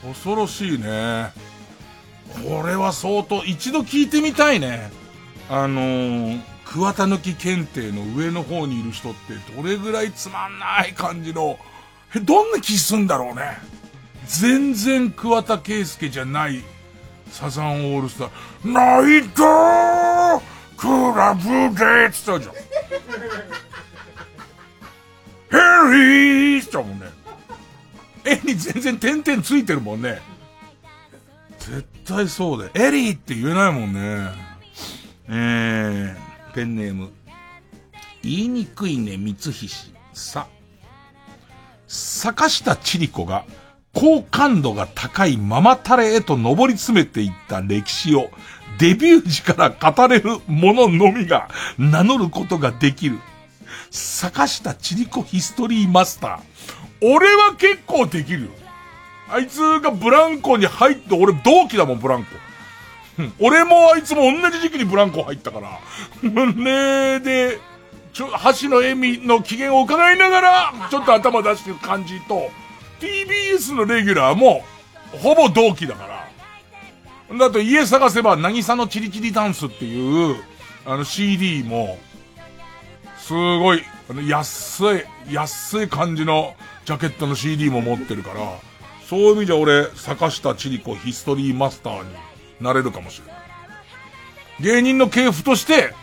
[0.08, 1.32] 恐ろしいね。
[2.48, 4.92] これは相当、一度聞いてみたいね。
[5.50, 11.58] あのー、桑田抜き検定の上の方にいる人ってどれぐらいつまんない感じの、
[12.16, 13.58] え、どんな気すんだろうね。
[14.26, 16.64] 全然桑田佳祐じゃない
[17.30, 18.30] サザンオールスター、
[18.72, 20.42] ナイト
[20.78, 20.88] ク
[21.18, 22.54] ラブでつったじゃん。
[25.50, 25.58] ヘ
[25.98, 27.06] リーって言ったもんね。
[28.26, 30.22] 絵に全然点々ついてるもんね。
[31.60, 32.72] 絶対そうだよ。
[32.88, 34.32] エリーって言えないもんね。
[35.30, 37.12] えー、ペンネーム。
[38.22, 39.94] 言いにくいね、三菱。
[40.14, 40.48] さ。
[41.94, 43.46] 坂下千里子が
[43.94, 48.32] 好感度が高いママタレへと上り詰めていった歴史を
[48.80, 53.20] デビュー時から語れる者のみが名乗ることができる。
[53.92, 57.16] 坂下千里子ヒストリーマスター。
[57.16, 58.50] 俺は結構できるよ。
[59.30, 62.30] あいつがブランコに入って、俺同期だもん、ブランコ。
[63.40, 65.80] 俺もあいつも同じ時期にブランコ入ったから。
[66.24, 67.60] ねで、
[68.14, 68.30] ちょ、
[68.62, 72.50] 橋の恵美の機嫌を伺いながら、ちょっと頭出してる感じと、
[73.00, 74.64] TBS のレギュラーも、
[75.12, 77.38] ほぼ同期だから。
[77.38, 80.36] だと家探せば、渚のチリチリダンスっていう、
[80.86, 81.98] あの CD も、
[83.18, 88.40] すごい、あの安い、安い感じのジャケットの CD も持ってるから、
[89.10, 92.10] そういう意味じゃ俺、坂下千里子ヒストリーマスターに
[92.62, 93.44] なれるかもしれない。
[94.60, 95.94] 芸人の系譜として、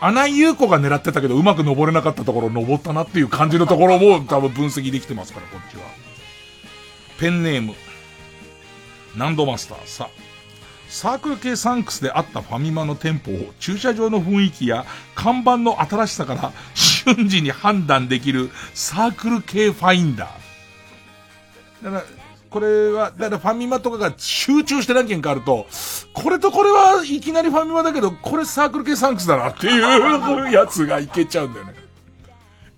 [0.00, 5.82] 穴井優子が狙ってたけどうまく登れなかったところ登ったなっていう感じのところも多分分析できてますから、こっちは。
[7.18, 7.74] ペンネーム、
[9.16, 10.08] ナンドマスターさ。
[10.88, 21.84] サークル系サンクスであったファミマの店舗を駐車場の雰囲気や看板の新しさから瞬時に判断できるサークル系ファインダー。
[21.84, 22.04] だから、
[22.56, 25.66] これは、だからファミマとかが集中して何件かあると、
[26.14, 31.74] これとこれはいきなりファミマだけど、これサークル系サンクスだなっていうやつがいけちゃうんだよね。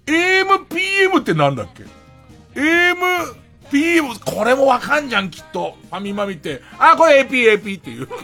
[0.06, 1.84] AM、PM ってなんだっけ
[2.60, 2.96] ?AM、
[3.70, 5.76] PM、これもわかんじゃん、きっと。
[5.90, 6.60] ファミマ見て。
[6.80, 8.08] あ、これ AP、AP っていう。
[8.08, 8.16] ね。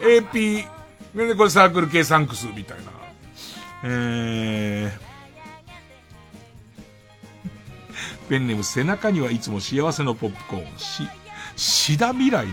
[0.00, 0.64] AP、
[1.14, 2.90] ね、これサークル系サンクスみたいな。
[3.84, 5.09] えー、
[8.30, 10.78] ペンネーム背中にはいつも幸せのポップコーン。
[10.78, 11.02] し、
[11.56, 12.52] シダ未来の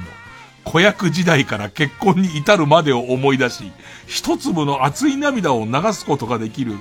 [0.64, 3.72] 子役時代から結婚に至るまでを思い出し、
[4.08, 6.74] 一粒の熱い涙を流すことができる、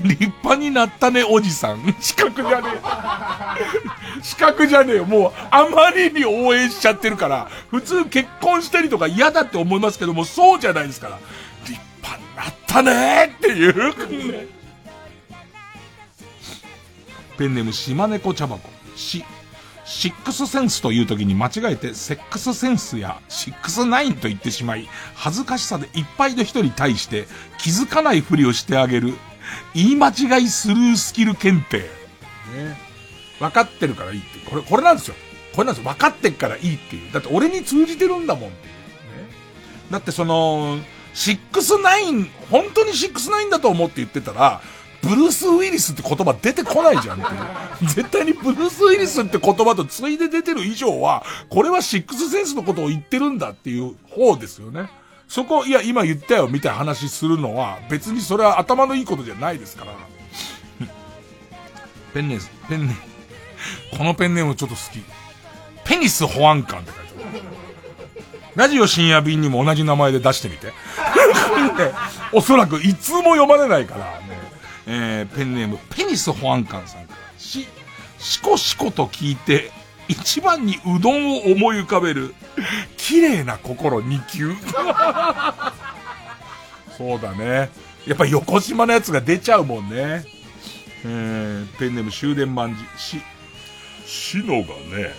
[0.00, 1.96] 立派になったねおじさん。
[2.00, 2.68] 資格じゃね
[4.20, 4.22] え。
[4.22, 5.04] 資格じゃねえよ。
[5.04, 11.18] もう、あまりに応援しちゃってるから、普通結婚したりとか嫌だって思いますけども、そうじゃないですから。
[11.66, 14.57] 立派になったねっていう。
[17.38, 18.68] ペンネーム島猫茶箱。
[18.96, 19.24] し、
[19.84, 27.26] シックスセンスという時に間違えてセックスセンスやシックスナインと言ってしまい、恥ずかしさでいっぱいの人に対して
[27.58, 29.14] 気づかないふりをしてあげる、
[29.74, 31.78] 言い間違いスルースキル検定。
[31.78, 32.76] ね。
[33.38, 34.50] 分かってるからいいって。
[34.50, 35.14] これ、これなんですよ。
[35.54, 35.90] これなんですよ。
[35.90, 37.12] 分かってっからいいっていう。
[37.12, 38.72] だって俺に通じてるんだもんっていう。
[38.72, 39.28] ね。
[39.90, 40.78] だってその、
[41.14, 44.60] シックスナイン、本当にシックスナインだと思って言ってたら、
[45.02, 47.26] ブルース・ウィリスって言葉出てこないじゃんって。
[47.86, 54.88] 絶対にブルース・ウィリスって言葉とついで出てる以上は、これはシックスセンスのことを言ってるんだっていう方ですよね。
[55.28, 59.92] そこ、いや、今言ったよみたいな話するのは、別にそれは頭のいいことじゃないですから。
[62.14, 63.98] ペンネーム、ペンネーム。
[63.98, 65.02] このペンネームちょっと好き。
[65.84, 67.42] ペニス保安官って書いてある。
[68.54, 70.72] ラジオ深夜便にも同じ名前で出してみて。
[72.32, 74.20] おそらくいつも読まれないから。
[74.90, 77.66] えー、ペンネーム、ペニス保安官さんから、し、
[78.18, 79.70] しこしこと聞いて、
[80.08, 82.34] 一番にうどんを思い浮かべる、
[82.96, 84.54] 綺麗な心2級。
[86.96, 87.68] そうだね。
[88.06, 90.24] やっぱ横島のやつが出ちゃうもんね。
[91.04, 93.20] えー、ペンネーム終電万事、し、
[94.06, 95.14] しのがね、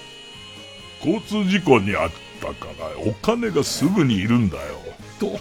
[1.05, 2.09] 交通事故にあっ
[2.41, 4.63] たから、お金がすぐにいるんだよ。
[5.19, 5.39] と、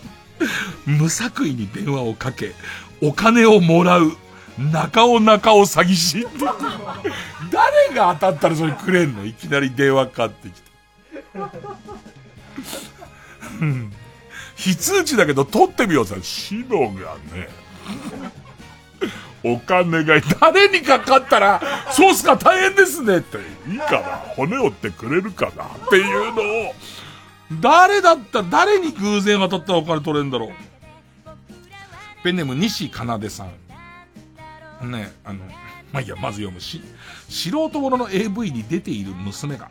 [0.87, 2.55] 無作為に電話をかけ、
[3.03, 4.13] お金をもらう、
[4.59, 6.27] 中尾中尾詐欺師。
[7.51, 9.25] 誰が当たったらそれくれんの？
[9.25, 10.69] いきなり電話かかってきて。
[13.61, 13.93] うん。
[14.57, 16.17] 非通知だけど取ってみようさ。
[16.21, 17.49] シノがね、
[19.45, 21.61] お金が誰にかかったら、
[21.93, 23.19] そうっすか大変ですね。
[23.19, 23.39] って、
[23.71, 25.65] いいかな骨折ってくれるかな。
[25.65, 26.75] っていうのを、
[27.61, 30.51] 誰だった、誰に偶然当たったらお金取れんだろう。
[32.23, 33.45] ペンネーム西かなでさ
[34.83, 34.91] ん。
[34.91, 35.45] ね、あの、
[35.93, 36.83] まあ、いいや、まず読むし、
[37.29, 39.71] 素人ものの AV に出ている娘が、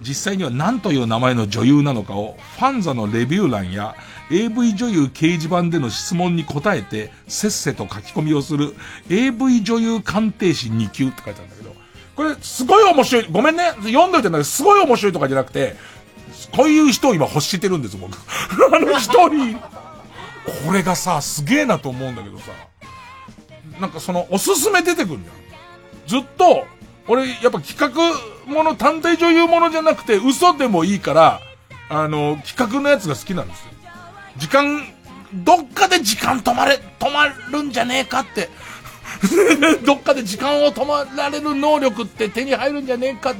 [0.00, 3.94] 実際には何という名前の女優なのかを、ファンザのレビュー欄や、
[4.30, 8.74] AV 女優掲示板での質問に答えて、せっせと書き込みをする、
[9.10, 11.74] AV 女優鑑定士2級って書いてあるんだけど、
[12.14, 13.26] これ、すごい面白い。
[13.30, 13.72] ごめんね。
[13.82, 15.76] 読んどいてんだけど、すごい面白いとかじゃなくて、
[16.54, 18.16] こういう人を今欲してるんです、僕。
[18.74, 19.58] あの一人。
[20.66, 22.44] これがさ、すげえなと思うんだけどさ、
[23.80, 26.22] なんかその、おすすめ出てくるじゃん。
[26.22, 26.66] ずっと、
[27.08, 31.40] 俺、やっぱ企画もの、探偵女優ものじゃなくて、嘘でもいいから、
[31.88, 33.64] あの、企画のやつが好きなんですよ。
[34.36, 34.86] 時間、
[35.32, 38.48] どっかで時間止まれ、止まるんじゃねえかって。
[39.84, 43.34] どっかで時間を止まられる能力って手に入るんじゃねえかっ。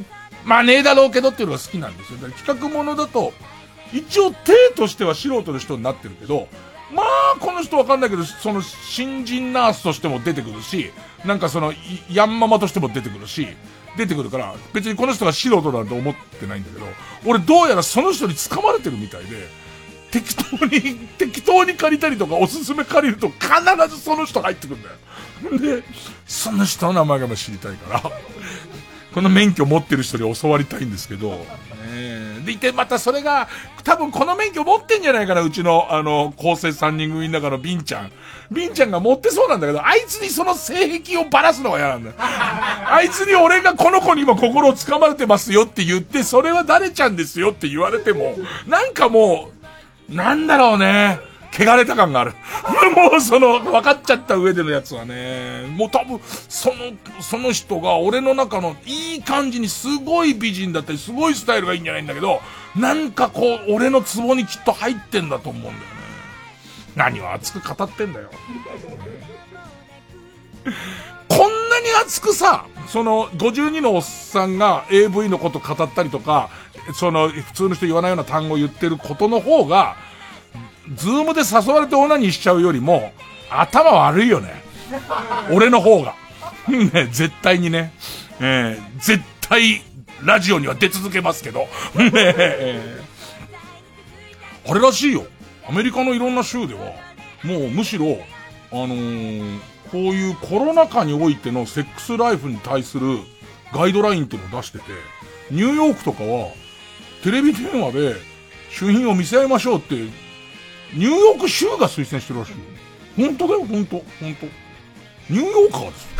[0.46, 2.18] まあねえだろうけどっていうのが好きなんですよ。
[2.18, 3.32] だから企画ものだと、
[3.92, 6.48] 一応手としては素人の人になってるけど、
[6.92, 10.92] まあ、この人わかんないけど、その、新人ナースとしても出てくるし、
[11.24, 11.72] なんかその、
[12.10, 13.48] ヤンママとしても出てくるし、
[13.96, 16.86] 出てくるから、別にこの人が素人なんて思ってないんだけど、
[17.24, 19.48] 俺どうやらその人に掴まれてるみたいで、
[20.12, 24.82] 適当に、 適当に借りたりとか、おすすめ借りると必ずその人入ってくるん
[25.60, 25.76] だよ。
[25.80, 25.82] で、
[26.26, 28.02] その人の名前が知りたいから、
[29.16, 33.48] この免許持ってる人に教わりたいんですけど、ねでいて、またそれが、
[33.82, 38.12] 多分この免許持ってんじゃないかな、うちの、あの、構成3人組の中のビンちゃん。
[38.52, 42.16] ビンちゃんが持ってそうなんだけど、あいつにその性癖をばらすのが嫌なんだよ。
[42.20, 48.36] あいつに俺がこの子に今心をつかまれてますよって言って、それは誰ちゃんですよって言われても、
[48.66, 49.48] なんかも
[50.10, 51.20] う、なんだろうね。
[51.58, 52.34] 汚れた感がある。
[52.94, 56.74] もうその、分かっちゃった上でのやつはね、もう多分、その、
[57.20, 62.42] その人が俺の中のいい感じにすごい美人だったり、すごいスタイルがいいんじゃないんだけど、
[62.74, 65.86] なんかこう、俺のツボにきっと入ってんだと思うんだよね。
[66.94, 68.30] 何を熱く語ってんだよ。
[71.28, 76.50] こんなに熱くさ、その、52のおっさんが AV のこと語ったりとか、
[76.94, 79.96] その、普通の人言わないような単語を言ってることの方が、
[80.94, 83.12] ズームで誘われてオナニーしちゃうよりも、
[83.50, 84.62] 頭悪いよね。
[85.50, 86.14] 俺の方が。
[86.68, 87.92] ね、絶対にね。
[88.40, 89.82] えー、絶対、
[90.24, 91.68] ラジオには出続けますけど。
[94.68, 95.26] あれらしいよ。
[95.68, 96.92] アメリカのいろんな州では、
[97.42, 98.18] もうむしろ、
[98.72, 99.58] あのー、
[99.90, 103.18] こういうコロナ禍においてのセックスライフに対する
[103.72, 104.84] ガイドラインっていうのを出してて、
[105.50, 106.48] ニューヨークとかは、
[107.22, 108.16] テレビ電話で、
[108.70, 109.94] 主品を見せ合いましょうって
[110.96, 112.58] ニューヨーク州が推薦してるらしいよ。
[113.16, 114.46] 本当だよ、本当本当
[115.32, 116.16] ニューヨーカーです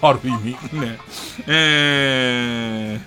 [0.02, 0.50] ある意味。
[0.80, 0.98] ね。
[1.46, 3.00] え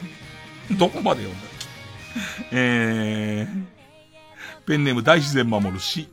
[0.72, 1.48] ー、どこまで読んだ？
[1.48, 6.10] っけえー、ペンネーム大自然守るし、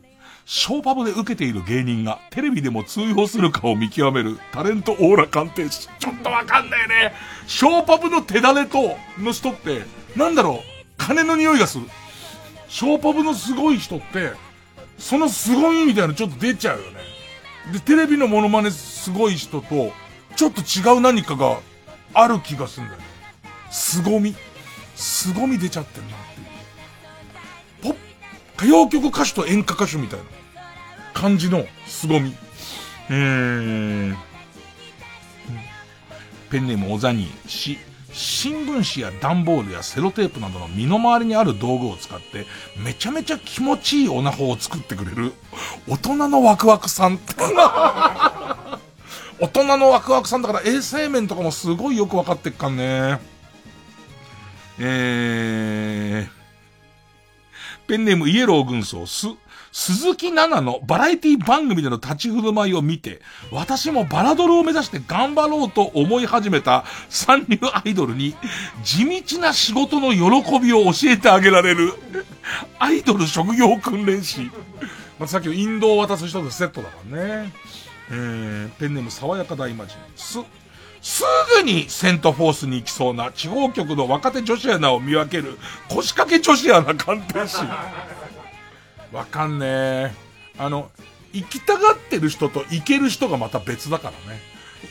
[0.47, 5.89] ショーパブで受けている芸人がテレビでも通用するかを見極めるタレントオーラ鑑定士。
[5.99, 7.13] ちょっとわかんないね。
[7.47, 9.83] ショーパブの手だれと、の人って、
[10.17, 11.85] なんだろう、金の匂いがする。
[12.71, 14.33] ショーパブのすごい人って、
[14.97, 17.01] その凄みみたいなのちょっと出ちゃうよね。
[17.73, 19.93] で、テレビのモノマネすごい人と、
[20.37, 21.59] ちょっと違う何かが
[22.15, 23.07] ある気がするんだよね。
[23.73, 24.37] 凄み。
[24.95, 26.19] 凄み出ちゃってるなっ
[27.81, 27.95] ていう。
[27.95, 28.03] ポッ、
[28.57, 30.25] 歌謡曲歌手と演歌歌手みたいな
[31.13, 32.37] 感じの凄み。
[33.09, 34.17] えーん、
[36.51, 37.79] ペンネームおざにし、
[38.13, 42.47] 新聞紙や段ボールやセロテープなどの身の回りにある道具を使って、
[42.77, 45.33] めちゃめちゃ気持ちいいオナホを作ってくれる、
[45.89, 47.19] 大人のワクワクさん。
[49.41, 53.21] 大人のワクワクさんだから衛生面とかもすごいよくわかってっかんね。
[54.79, 56.29] えー、
[57.87, 59.29] ペンネームイエロー軍曹す、
[59.73, 63.21] 鈴木奈々のバラエティ番組での立ち振る舞いを見て、
[63.53, 68.35] 私もバラドルを目指して頑張ろうと思い始めた三流アイドルに、
[68.83, 71.95] 地道な仕事の喜びを教えてあげられる、
[72.79, 74.51] アイドル職業訓練士。
[75.19, 77.53] まあ、さっきの引導を渡す人とセットだからね。
[78.11, 79.95] えー、ペンネーム爽やか大魔人。
[80.17, 80.41] す、
[81.01, 81.25] す
[81.57, 87.59] ぐにセントフォースに行きそうな地方局の若手女子アナを見分ける腰掛け女子アナ鑑定士。
[89.13, 90.13] わかんねえ。
[90.59, 90.91] あの、
[91.33, 94.41] 行きたがってる人と行ける人がまた別だからね。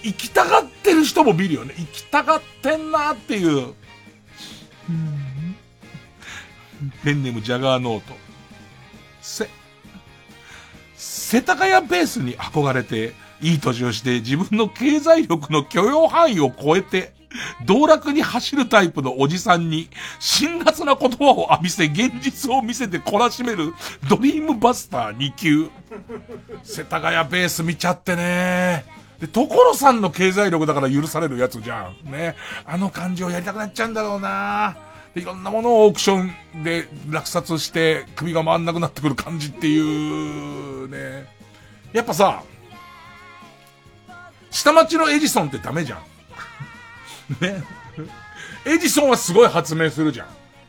[0.04, 1.74] 行きたがってる人も見るよね。
[1.78, 3.74] 行きたがってんなっていう。
[7.04, 8.14] ペンネームジャガーノート。
[9.22, 9.50] せ、
[10.96, 17.14] 世田谷ベースに憧れて、いい年をして自分の経済力の許容範囲を超えて、
[17.66, 19.90] 道楽に走るタイプのおじさんに、
[20.20, 23.74] 辛辣な言葉を浴びせ、現実を見せて懲らしめる、
[24.10, 25.70] ドリームバスター2級。
[26.64, 28.86] 世田谷ベース見ちゃってね。
[29.20, 32.12] で、所さんの経済力だから許されるやつじゃん。
[32.12, 32.36] ね。
[32.66, 34.78] あの感じをやりたくなっちゃうんだろうな。
[35.14, 36.24] で、いろんなものをオークショ
[36.56, 41.28] ンで落札して首が回んなくなってくる感じっていうね。
[41.92, 42.44] やっぱさ、
[44.52, 46.00] 下町のエジソンってダメじゃん。
[47.40, 47.64] ね。
[48.66, 50.28] エジソンはすごい発明するじゃん。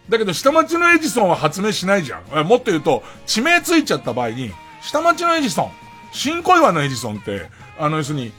[0.08, 2.46] だけど下町のエジソンは発明しないじゃん。
[2.46, 5.70] もっと言うと、地名ついちゃった場合に、下町のエジソン、
[6.12, 8.32] 新小岩のエジソンって、あの要するに、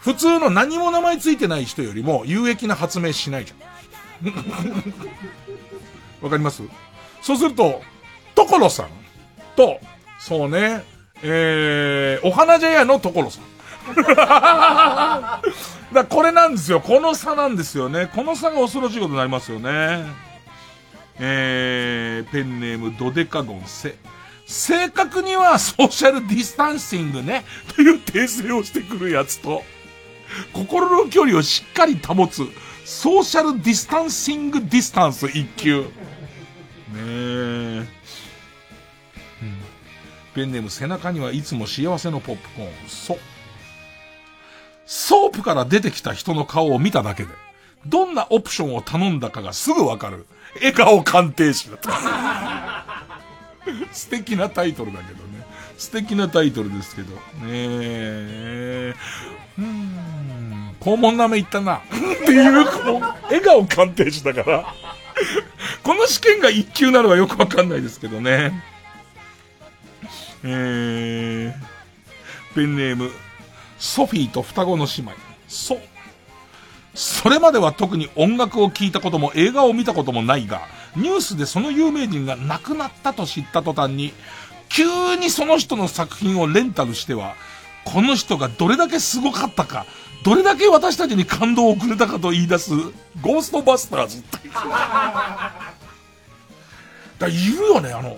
[0.00, 3.54] 普通の何も名前ついてない人よりも有益な発明しないじゃ
[4.24, 4.32] ん。
[6.24, 6.62] わかります？
[7.20, 7.82] そうすると、
[8.34, 8.86] 所さん
[9.54, 9.78] と、
[10.18, 10.84] そうね、
[11.22, 13.44] えー、お花茶屋の所さん。
[15.92, 16.80] だこれなんですよ。
[16.80, 18.10] この差なんですよね。
[18.14, 20.04] この差が恐ろしいことになりますよね。
[21.18, 23.96] えー、ペンネームドデカゴンセ。
[24.46, 27.44] 正確にはソーシャルディスタンシングね、
[27.74, 29.62] という訂正をしてくるやつと、
[30.52, 32.42] 心の距離をしっかり保つ、
[32.84, 35.82] ソーシャルディスタンシングディスタンス一級。
[35.82, 35.86] ね
[36.94, 37.86] え。
[40.34, 42.88] ペンネーム背中にはいつも幸せのポップコーン。
[42.88, 43.18] そ。
[44.94, 47.30] ソープから出てきた人の顔を見ただけで、
[47.86, 50.26] どんなオプションを頼んだかがすぐわかる。
[50.56, 52.84] 笑顔鑑定士だった。
[53.90, 55.46] 素敵なタイトルだけどね。
[55.78, 57.14] 素敵なタイトルですけど。
[57.14, 58.94] ねえ。
[59.58, 60.76] うーん。
[60.78, 61.76] 肛門舐め行ったな。
[61.76, 61.80] っ
[62.26, 64.74] ていう、この、笑顔鑑定士だから。
[65.82, 68.62] この試験が一級なのはよくわかんないですけどね。
[70.44, 73.10] えー、ペンネーム、
[73.82, 75.10] ソフィーと双子の姉妹。
[75.48, 75.80] そう、
[76.94, 84.12] それまでは特に音楽を聴いたことも映画を見たこともないが、ニュースでその有名人が亡くなったと知った途端に、
[84.68, 87.34] 急にその人の作品をレンタルしては、
[87.84, 89.84] この人がどれだけすごかったか、
[90.24, 92.70] どれだけ私たちに感動をくれたかと言い出す、
[93.20, 94.38] ゴーストバスターズって。
[97.18, 98.16] だいるよね、あの、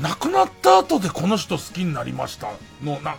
[0.00, 2.48] 亡くなった後でこの人好きになりました
[2.82, 3.16] の、なん、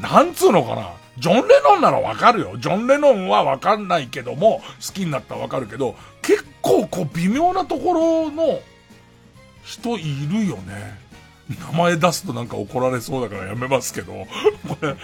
[0.00, 0.90] なんつうのかな。
[1.18, 2.56] ジョン・レノンならわかるよ。
[2.56, 8.60] ジョン・レノンはわかんないけども、好きになったらわかるけど、結構こう微妙なところの
[9.64, 10.98] 人いるよね。
[11.72, 14.96] 名前出すとなんか怒られそうだからやめますけど、これ、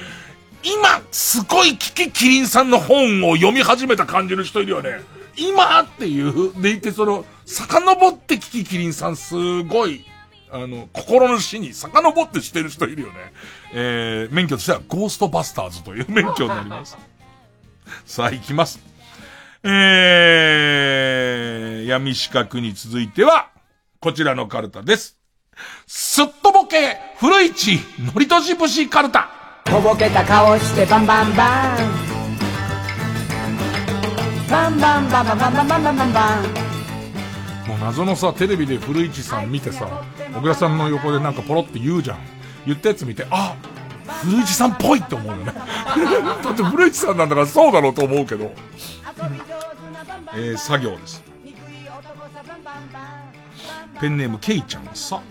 [0.62, 5.00] 今、すごいキキキリンさんの本を読み始めた感じの人いるよね。
[5.36, 10.04] 今っていう、でいてその、遡ってキキキリンさんすごい、
[10.50, 13.14] あの、心の死に遡ってしてる人いるよね。
[13.72, 16.96] えー、免許としてはゴーストバスターズという免許になります。
[18.06, 18.80] さあ、行きます。
[19.64, 23.48] えー、闇四角に続いては、
[24.00, 25.18] こちらのカルタです。
[25.86, 29.30] すっとぼけ、古市、のりとし節カルタ。
[29.64, 32.08] とぼけた顔してバンバンバン
[34.48, 36.67] バンバンバンバンバンバンバンバンバン
[37.88, 40.04] 謎のさ、テレビで古市さん見てさ、
[40.34, 42.18] 小倉さんの横でなんかポロって言うじゃん。
[42.66, 43.56] 言ったやつ見て、あ
[44.24, 45.44] 古市さんっぽいって思うよね。
[46.44, 48.52] だって古市さんなんだからそうだろうと思うけど。
[50.34, 51.22] えー、作業です。
[54.02, 55.22] ペンネームケイちゃんさ。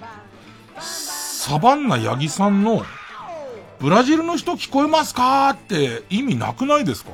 [0.80, 2.84] サバンナヤギさんの、
[3.80, 7.12] ブラジルの人聞こえますかって意味なくないですか？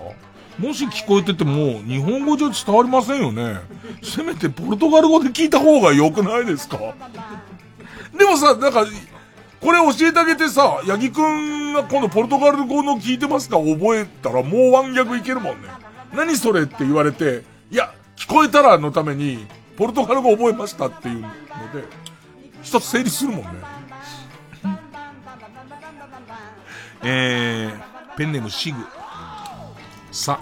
[0.59, 3.59] もし聞こえてても、日本語じゃ伝わりませんよね。
[4.03, 6.77] せめてポルトガル語で聞いた方が良くないですか？
[8.17, 8.85] でもさ、なんか、
[9.59, 13.57] これ教えてあげてさ、ヤギくんが今度ポルトガル語の聞いてますか？
[13.57, 15.69] 覚えたらもうワンギャグいけるもんね。
[16.13, 21.29] 何それって言われて、いや、聞こえたらのために、ポルトガル語覚えましたっていうの
[21.73, 21.83] で、
[22.61, 23.47] 一つ成立するもんね。
[27.05, 28.77] えー、ペンネームシグ。
[30.13, 30.39] さ、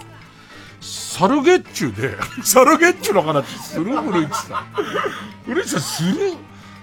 [0.80, 3.84] サルゲッチュで、 サルゲッチュの話する？
[4.00, 4.66] 古市さん。
[5.44, 6.34] 古市さんする？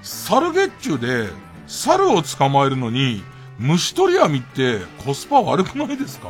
[0.02, 1.32] サルゲッチュで、
[1.68, 3.24] 猿を捕まえるのに、
[3.60, 6.30] 虫取り網ってコスパ悪くないですか？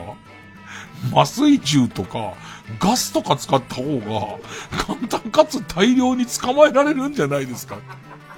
[1.13, 2.33] 麻酔銃とか、
[2.79, 7.77] ガスとか使った方が、簡単かつ大量に捕まえられるんじゃないですか？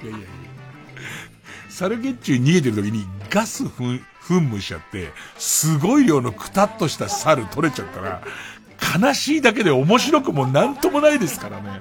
[0.02, 0.26] いやいやいや。
[1.68, 4.00] サルゲッチュ逃げてる時にガス噴
[4.40, 8.22] 噴霧しちゃって、すごい量のくたっとした猿取れちゃったら、
[8.98, 11.80] 悲しいだけで面白くもなんともないですからね。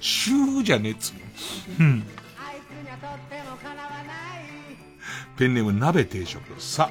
[0.00, 1.12] シューじゃねえっつ。
[1.80, 2.04] うん。
[5.36, 6.40] ペンネーム鍋定食。
[6.60, 6.90] さ、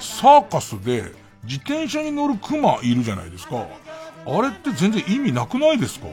[0.00, 1.12] サーカスで
[1.44, 3.66] 自転車に乗るクマいるじゃないですか。
[4.26, 6.06] あれって全然意味なくないですか？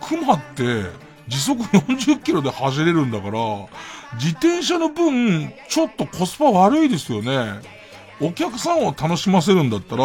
[0.00, 0.84] クマって
[1.26, 3.32] 時速40キロで走れるんだから、
[4.14, 7.60] 自転車の分、ちょっとコスパ悪いですよね。
[8.20, 10.04] お客さんを楽しませるんだったら、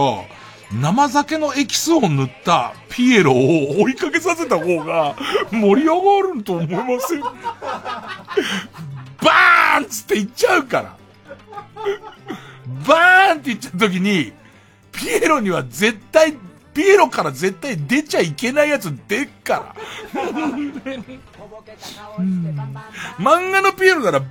[0.74, 5.16] 生酒のエキスを塗ったピエロを追いかけさせた方が
[5.52, 7.34] 盛り上がると思いますよ。
[9.22, 10.98] バーンつって言っちゃうから。
[12.88, 14.34] バーンって言っちゃった時に、
[14.92, 16.36] ピエロには絶対、
[16.74, 19.76] ピエロから絶対出ちゃいけないやつ出っから。
[23.20, 24.26] 漫画のピエロならバ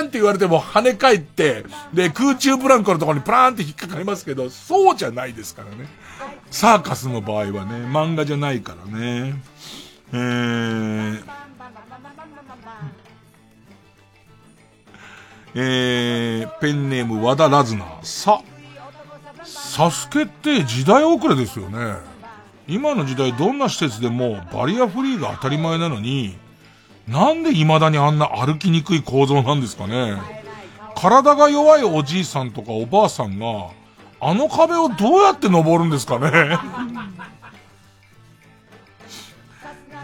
[0.00, 5.88] ーンって言われても跳ね返って、で、空中ブランコのところにプラーンって引っかかりますけど、そうじゃないですからね。
[6.50, 9.40] サーカスの場合はね、漫画じゃないからね。
[10.12, 11.24] えー、
[15.56, 17.98] えー、ペンネーム和田ラズナー。
[18.02, 18.40] さ、
[19.74, 21.96] サスケって時代遅れですよね。
[22.68, 26.38] 今の時代どんな施設でもバリアフリーが当たり前なのに、
[27.08, 30.14] なんで未だにあんな歩きにくい構造なんですかね。
[30.94, 33.70] 体が弱いおじいさんとかおばあさんが、
[34.20, 36.30] あの壁をどうやって登るんですかね。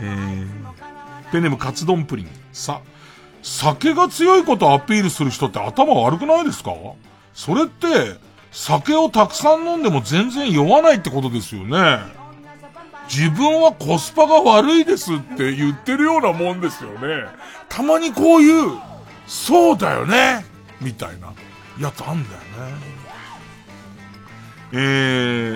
[0.03, 2.29] えー、ペンネームカツ丼プリン。
[2.53, 2.81] さ、
[3.41, 6.73] 酒が強いことをアピールする人って頭悪くないですか？
[7.35, 8.19] それって、
[8.51, 11.99] 酒をたくさん飲んでも全然酔わないってことですよね。
[13.09, 17.27] 自分はコスパが悪いですって言ってるようなもんですよね。
[17.69, 18.79] たまにこういう、
[19.27, 20.45] そうだよね
[20.81, 21.33] みたいな
[21.79, 22.47] やつあんだよね。
[24.73, 24.77] え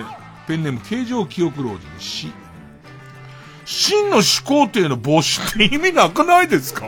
[0.01, 0.05] ー、
[0.47, 2.31] ペンネーム形状記憶老人死。
[3.63, 6.87] 真の始皇帝の帽子って意味なくないですか？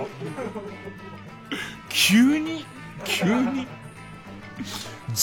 [1.90, 2.66] 急に
[3.06, 3.66] 急に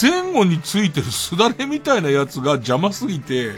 [0.00, 3.52] 前後についてるすだれみたいなやつが邪魔すぎて、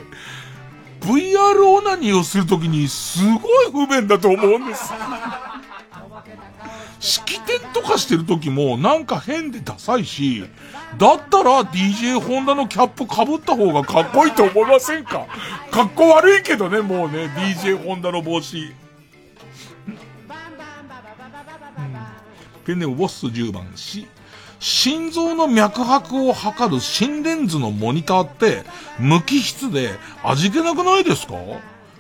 [1.00, 4.92] VR オナニーをするときにすごい不便だと思うんです。
[6.98, 10.44] 式典とかしてる時もなんか変でダサいし、
[10.98, 15.26] だったら DJ ホンダのキャップ被った方がかっこいいと思いませんか？
[15.70, 18.72] かっこ悪いけどね、もうね、DJ ホンダの帽子。
[22.64, 24.08] ペンネームボス10番し、
[24.58, 28.64] 心臓の脈拍を測る心レンズのモニターって
[28.98, 29.90] 無機質で
[30.24, 31.34] 味気なくないですか？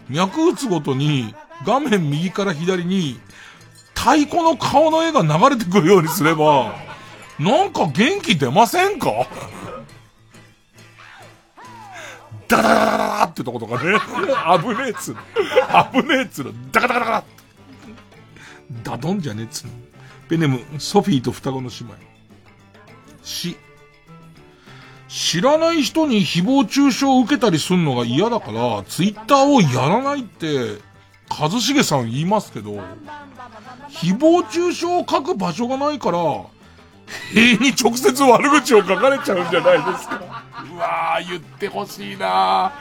[0.08, 1.34] 脈打つごとに
[1.66, 3.20] 画面右から左に
[3.94, 6.74] 太鼓の顔の絵が流れてくるようにすれば、
[7.38, 9.10] なんか元気出ませんか？
[12.48, 13.98] ダダダダダってとことかね。
[14.62, 15.20] 危ねえっつうの。
[15.92, 16.52] 危ねえっつうの。
[16.70, 17.24] ダカダカダカ
[18.84, 19.72] ダドンじゃねえっつうの。
[20.28, 21.94] ペネム、ソフィーと双子の姉妹。
[23.26, 23.56] し、
[25.08, 30.78] 知らない人に誹謗中傷を受けたりすんのが嫌だから、ツイッターをやらないって、
[31.28, 32.80] 一茂さん言いますけど、
[33.90, 36.18] 誹謗中傷を書く場所がないから、
[37.32, 40.20] 塀に直接悪口を書かれちゃうんじゃないですか。
[40.74, 42.72] うわー、言ってほしいな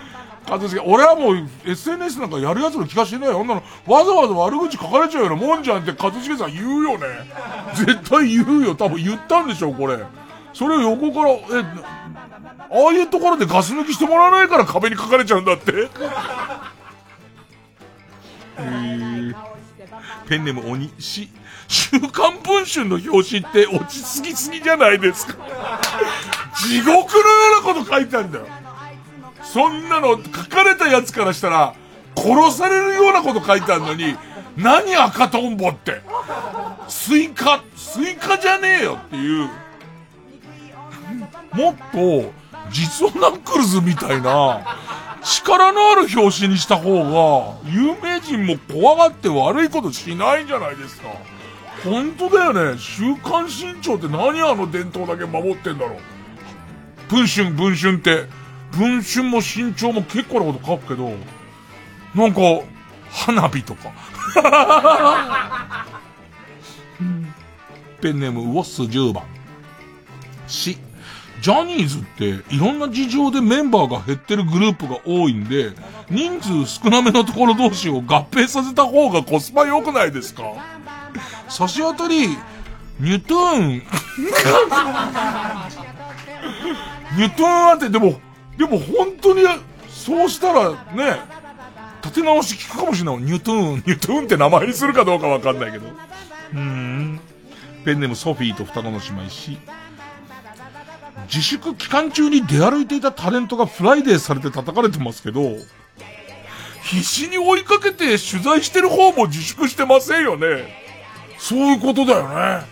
[0.45, 0.57] ー。
[0.57, 3.39] 一茂、俺はもう SNS なんかやるやつの気がしないよ。
[3.39, 7.05] 女の、わざわざ悪口書かれちゃうようなもんじゃんって一茂さん言うよね。
[7.73, 8.75] 絶対言うよ。
[8.75, 9.97] 多分言ったんでしょ、これ。
[10.55, 11.37] それを横から、え、
[12.71, 15.89] ああいうところでガス抜きしてもらわないから壁に書かれちゃうんだって。
[18.57, 19.35] えー、
[20.29, 21.29] ペンネーム鬼し、
[21.67, 25.33] 週刊文春の表紙って落ち着きすぎじゃないですか。
[26.65, 27.03] 地獄のよ
[27.61, 28.47] うなこと書いてあるんだよ。
[29.43, 31.75] そんなの書かれたやつからしたら、
[32.15, 34.15] 殺されるようなこと書いてあるのに、
[34.55, 36.01] 何赤とんぼって。
[36.87, 39.49] スイカ、スイカじゃねえよっていう。
[41.53, 42.31] もっと、
[42.71, 44.61] 実話ナックルズみたいな、
[45.23, 51.09] 力のある表紙にした方が、有名人も怖がって悪いことしないじゃないですか。
[51.83, 52.79] 本当だよね。
[52.79, 55.99] 週刊新潮って何あの伝統だけ守ってんだろう。
[57.09, 58.27] 文春、文春って。
[58.71, 61.13] 文春も新潮も結構なこと書くけど、
[62.15, 62.41] なんか、
[63.09, 63.91] 花火とか。
[68.01, 69.23] ペンネームウォッス10番。
[70.47, 70.77] し。
[71.41, 75.73] ジャニーズっていろんな事情でメンバーが減ってるグループが多いんで、
[76.09, 80.43] 人数少なめのところ同士を合併させた方がコスパ良くないですか？
[81.47, 82.29] 差し当たり、
[82.99, 83.69] ニュトゥーン。
[83.73, 88.19] ニュトゥーンあって、でも、
[88.57, 89.43] でも本当に、
[89.87, 91.19] そうしたらね、
[92.01, 93.17] 立て直し効くかもしれない。
[93.17, 95.87] ニュトゥーン、ニュトゥーンって名前にするかどうかわかんないけど。
[96.53, 97.19] うん。
[97.83, 99.57] ペンネームソフィーと双子の姉妹し、
[101.25, 105.57] 自粛期間中に出歩いていたタレントがフライデーされて叩かれてますけど、
[106.83, 110.85] 必死に追いかけて取材してる方も自粛してませんよね。
[111.37, 112.65] そういうことだよね。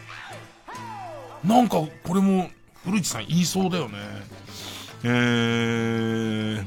[1.43, 2.49] なんか、これも、
[2.85, 3.97] 古市さん言いそうだよね。
[5.03, 6.65] えー、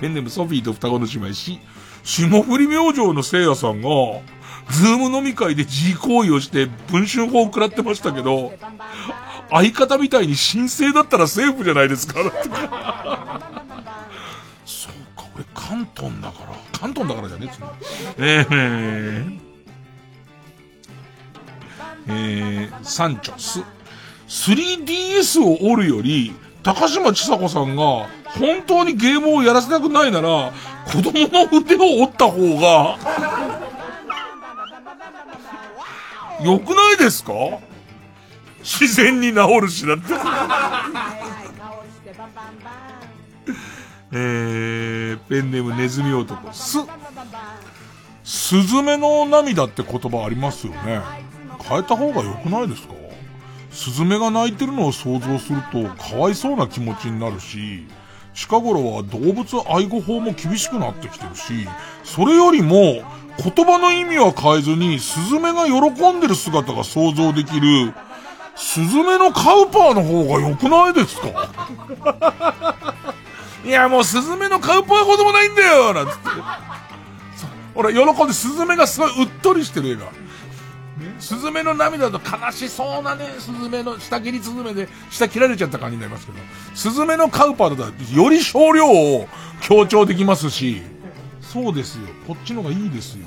[0.00, 1.60] ペンネームソフィーと双子の姉妹し、
[2.02, 3.88] 霜降り明星のせいやさんが、
[4.70, 8.52] ズーム飲み会で自慰行為をして文春砲を食らってましたけど、
[9.50, 12.14] 相方みたいに申請だったらセーフじゃないですか。
[14.64, 16.58] そうか、俺関東だから。
[16.78, 17.50] 関東だからじゃね
[18.18, 19.40] ええー、
[22.08, 23.62] えー、サンチョス。
[24.28, 28.06] 3DS を折るより、高島ちさ子さんが、
[28.38, 30.52] 本当にゲームをやらせたくないなら、
[30.86, 32.98] 子供の腕を折った方が、
[36.42, 37.32] 良くないですか？
[38.60, 40.04] 自然に治るしだって。
[44.10, 46.52] えー、ペンネームネズミ男。
[46.52, 46.78] す、
[48.24, 51.00] スズメの涙って言葉ありますよね。
[51.62, 52.94] 変えた方が良くないですか？
[53.70, 57.86] スズメが泣いてるのを想像すると、かわいそうな気持ちになるし、
[58.34, 61.68] 近頃は動物愛護法も厳しくなってきてるし、
[62.02, 63.02] それよりも、
[63.42, 67.94] 言葉の意味は変えずに、スズメが喜んでる姿が想像できる、
[68.56, 72.94] スズメのカウパーの方が良くないですか？
[73.64, 76.18] いや、もうスズメのカウパーほどもないんだよなんつって。
[77.74, 80.06] 俺、喜んでスズメがすごいうっとりしてる映画。
[81.20, 86.38] スズメの涙と悲しそうなね、スズメの、下切りスズメで下切られちゃった感じになりますけど、
[86.74, 89.28] スズメのカウパーだとより少量を
[89.60, 90.82] 強調できますし、
[91.40, 92.02] そうですよ。
[92.28, 93.26] こっちの方がいいですよ。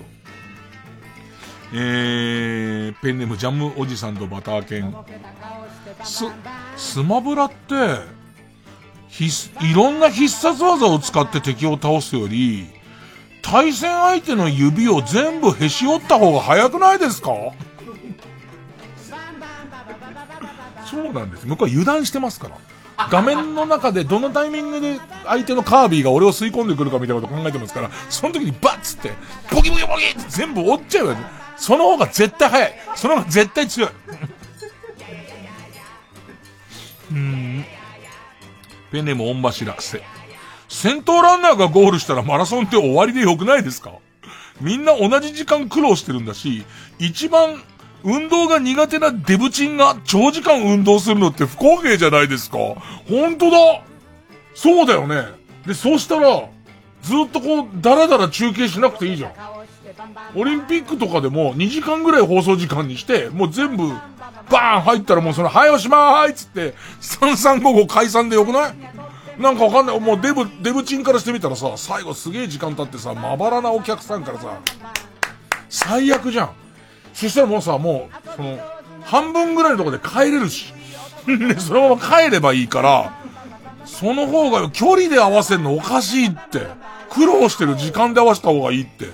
[1.74, 4.94] えー、ペンネームジャムおじさんとバター犬。
[6.04, 6.26] ス、
[6.78, 7.76] スマブラって、
[9.08, 12.68] 必、いろんな必殺技を使って敵を倒すより、
[13.42, 17.32] 対戦相手の指を全部へし折った方が早くないですか？
[20.86, 21.48] そうなんです。
[21.48, 22.58] 向こうは油断してますから。
[22.98, 29.12] 画面の中でどのタイミングで相手のカービィが俺を吸い込んでくるかみたいなこと考えてますから、その時にバッつって、
[29.52, 31.22] ボキボキボキって全部折っちゃうよね。
[31.58, 32.74] その方が絶対早い。
[32.96, 33.90] その方が絶対強い。
[37.12, 37.66] うん。
[38.92, 39.76] ペネーム御柱。
[39.80, 40.02] せ、
[40.70, 43.92] 先頭ランナーがゴールしたらマラソンって終わりでよくないですか？
[44.60, 46.66] みんな同じ時間苦労してるんだし、
[47.00, 47.62] 一番
[48.04, 52.58] 運動が苦手なデブチンが長時間運動するのって不公平じゃないですか
[53.10, 53.84] 本当だ
[54.54, 55.26] そうだよね。
[55.66, 56.50] で、そうしたら、
[57.02, 59.32] ずっとこう、だらだら中継しなくていいじゃん。
[60.36, 63.90] オリンピックとかでも2時間ぐらい放送時間にして、もう全部、
[64.50, 68.76] バーン入ったらもうその、はいおしまーいつって、3355解散でよくない？
[69.38, 70.00] なんかわかんない。
[70.00, 74.60] もうデブ、デブチンからしてみたらさ、最後すげえ時間経ってさ、まばらなお客さんからさ、
[75.70, 76.50] 最悪じゃん。
[77.14, 78.60] そしたらもうさ、もう、その、
[79.04, 80.74] 半分ぐらいのとこで帰れるし。
[81.28, 83.14] で、そのまま帰ればいいから、
[83.86, 86.68] その方が距離で合わせるのおかしいって。
[87.10, 89.10] 苦労してる時間で合わせた方がいいって。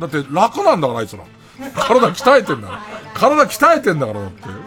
[0.00, 1.22] だって楽なんだから、あいつら。
[1.76, 2.80] 体鍛えてんだから。
[3.14, 4.48] 体鍛えてんだから、だって。
[4.48, 4.62] うん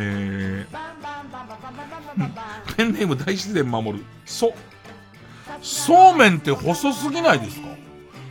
[0.00, 0.76] えー、
[2.76, 4.04] ペンネーム大自然守る。
[4.24, 4.54] そ、
[5.60, 7.66] そうめんって細すぎないですか？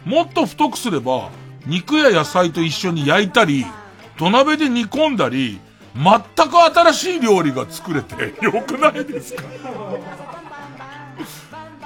[0.05, 1.29] もっと太くすれば、
[1.67, 3.65] 肉や野菜と一緒に焼いたり、
[4.17, 5.59] 土鍋で煮込んだり、
[5.95, 9.43] 全く新しい料理が作れて よくないですか？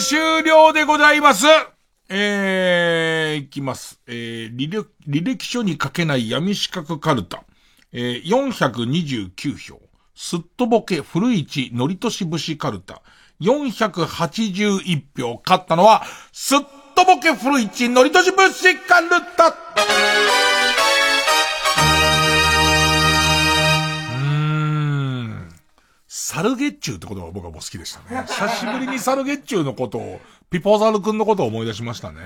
[0.00, 1.46] 終了でございます。
[2.08, 4.00] えー、いきます。
[4.06, 7.44] えー、履歴、書に書けない闇四角カルタ。
[7.92, 9.80] えー、429票。
[10.14, 13.02] すっとぼけ古市のりとし節カルタ。
[13.40, 15.40] 481票。
[15.46, 16.02] 勝ったのは、
[16.32, 16.60] すっ
[16.96, 20.49] とぼけ古市のりとし節カルタ。
[26.12, 28.26] サルゲッチューってことが僕はもう好きでしたね。
[28.26, 30.20] 久しぶりにサルゲッチューのことを、
[30.50, 32.18] ピポザル君のことを思い出しましたね。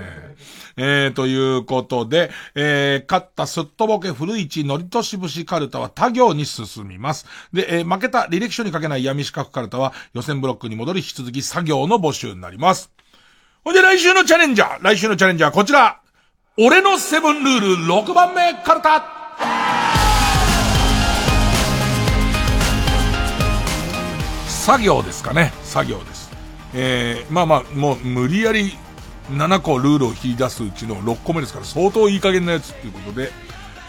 [0.75, 7.27] えー、ということで、えー、勝ったすっとぼけ古市のりとし節カルタは他行に進みます。
[7.53, 12.89] で、えー、負けた履歴書に書けない闇四角カルタは予選ブロックに戻り引き続き作業の募集になります。
[13.63, 16.01] ほんで来週のチャレンジャー、来週のチャレンジャーはこちら。
[16.57, 19.24] 俺のセブンルール6番目カルタ
[24.65, 25.53] 作業ですかね。
[25.61, 26.31] 作業です。
[26.73, 28.73] えー、まあまあ、もう無理やり
[29.29, 33.29] 7個ルールを切り出すうちの6個目ですから相当いい加減なやつっていうことで、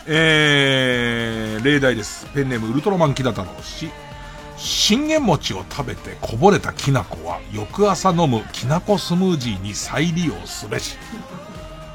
[0.06, 2.26] えー、例題です。
[2.34, 3.88] ペンネームウルトラマンキダ太郎氏。
[4.58, 10.98] 信玄餅を食べてこぼれたきな粉は翌朝飲むきなこスムージーに再利用すべし。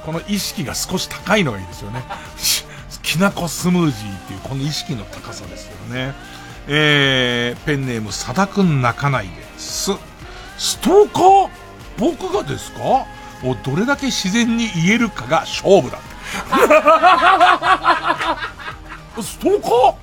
[0.04, 2.04] この意識が少し高いのがいいですよね。
[3.04, 6.16] きなこスムージーっていうこの意識の高さですよね。
[6.68, 9.92] えー、ペンネームさだくん泣かないです。
[10.58, 11.50] ストーカー？
[11.98, 13.06] 僕がですか？
[13.44, 16.00] をどれだけ自然に言えるかが勝負だ。
[19.22, 19.96] ストーカー？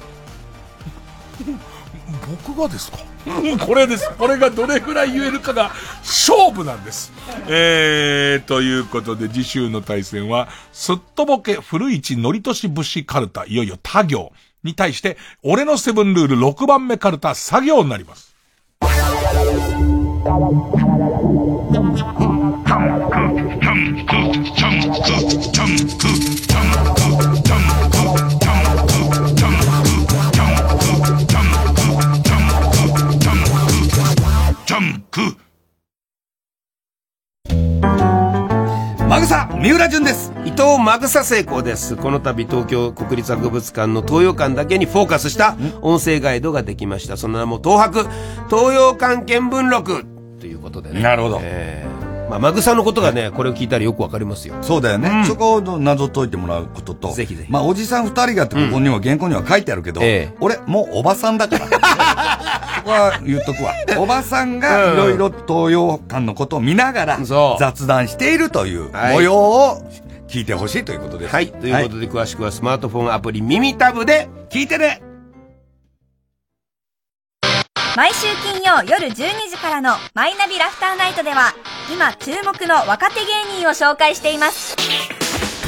[2.46, 2.98] 僕がですか？
[3.64, 4.10] これです。
[4.18, 5.70] これがどれぐらい言えるかが
[6.00, 7.12] 勝負なんです。
[7.46, 14.32] えー、ということで次週の対戦は、すっとぼけ古市のりとし節カルタ、いよいよ他行
[14.64, 18.34] に対して、俺のセブンルール6番目カルタ作業になります。
[39.18, 40.32] マグサ三浦淳です。
[40.44, 41.96] 伊藤マグサ成功です。
[41.96, 47.16] この度東京国立博物館の東洋館だけにフォーカスした音声ガイドができました。
[47.16, 48.04] その名も東博
[48.48, 50.04] 東洋館見聞録。
[50.38, 51.02] ということでね。
[51.02, 51.40] なるほど。
[51.42, 51.97] えー
[52.28, 54.54] まあ、マグサのことがね、これを聞いたらよくわかりますよ。
[54.62, 55.24] そうだよね。
[55.26, 57.12] そこを謎解いてもらうことと。
[57.12, 57.50] ぜひぜひ。
[57.50, 60.00] まあ、おじさん二人がってここには原稿には書いてあるけど、
[60.40, 61.66] 俺、もうおばさんだから。
[62.78, 63.72] そこは言っとくわ。
[63.98, 67.18] おばさんがいろいろ東洋館のことを見ながら
[67.58, 69.82] 雑談しているという模様を
[70.28, 71.34] 聞いてほしいということです。
[71.34, 71.48] はい。
[71.48, 75.02] ということで、詳しくはスマートフォンアプリ耳タブで聞いてね
[77.98, 79.12] 毎週金曜夜12
[79.50, 81.52] 時からのマイナビラフターナイトでは
[81.92, 84.76] 今注目の若手芸人を紹介しています。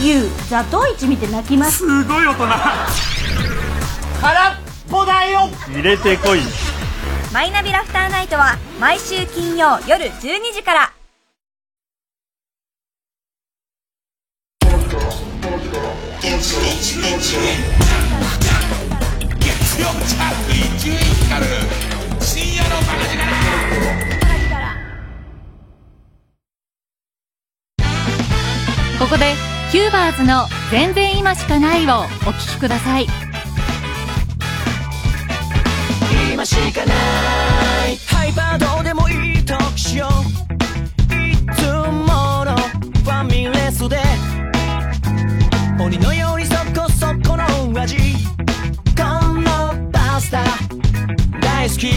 [0.00, 1.78] ゆうザトウイチ見て泣きます。
[1.78, 2.46] すごい大人。
[4.20, 4.54] 空っ
[4.88, 5.40] ぽだよ。
[5.72, 6.38] 入れてこい。
[7.32, 10.92] マイナビラフターナイトは毎週金曜夜12時から。
[16.20, 16.60] 月
[19.80, 23.20] 曜チャート1位光 深夜の馬鹿力。
[28.98, 29.34] ここで
[29.72, 33.06] キューバーズの全然今しかないをお聞きください。
[36.32, 36.92] 今しかな
[37.88, 39.98] いハイパーどうでもいい特集。
[39.98, 40.02] い
[41.56, 43.98] つものファミレスで。
[45.82, 47.44] 鬼のようにそこそこの
[47.80, 47.96] 味
[48.94, 49.02] こ
[49.34, 50.44] のパスタ
[51.40, 51.90] 大好き。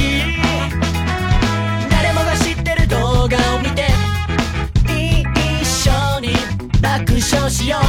[1.89, 3.87] 誰もが知ってる動画を見て
[5.61, 6.33] 一緒に
[6.81, 7.81] 爆笑しよう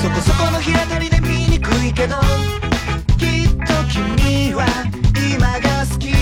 [0.00, 2.16] そこそこの日当たりで見にくいけど
[3.18, 4.66] きっと君は
[5.14, 6.08] 今が好き。
[6.08, 6.14] 至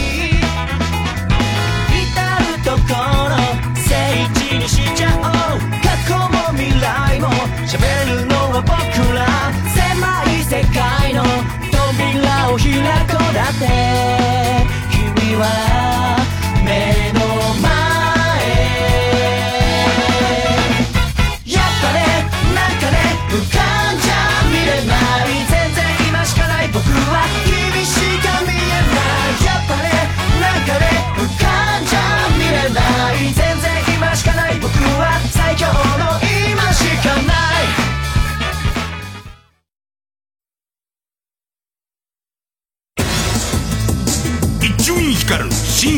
[2.38, 2.94] るとこ
[3.28, 3.36] ろ
[3.76, 5.58] 聖地にしちゃおう。
[5.82, 7.28] 過去も未来も。
[7.66, 7.78] 喋
[8.20, 8.68] るのは僕
[9.14, 9.37] ら。
[12.58, 15.97] ひな子だって君は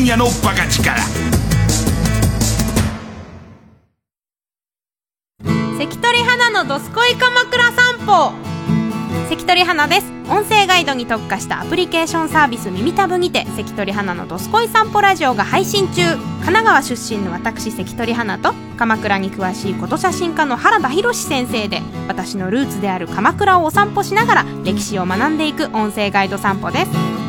[0.01, 0.99] 深夜のバカ力。
[5.77, 8.33] 関取花のどすこい鎌倉散歩。
[9.29, 10.11] 関取花です。
[10.27, 16.01] 音声ガイドに特化したアプリケーションサービス耳たぶにて関取花のどすこい散歩ラジオが配信中。
[16.03, 27.20] 神奈川出身の私関取花と鎌倉に詳しいこと写真家の原田博先生で私のルーツである鎌倉をお散歩しながら歴史を学んでいく音声ガイド散歩です。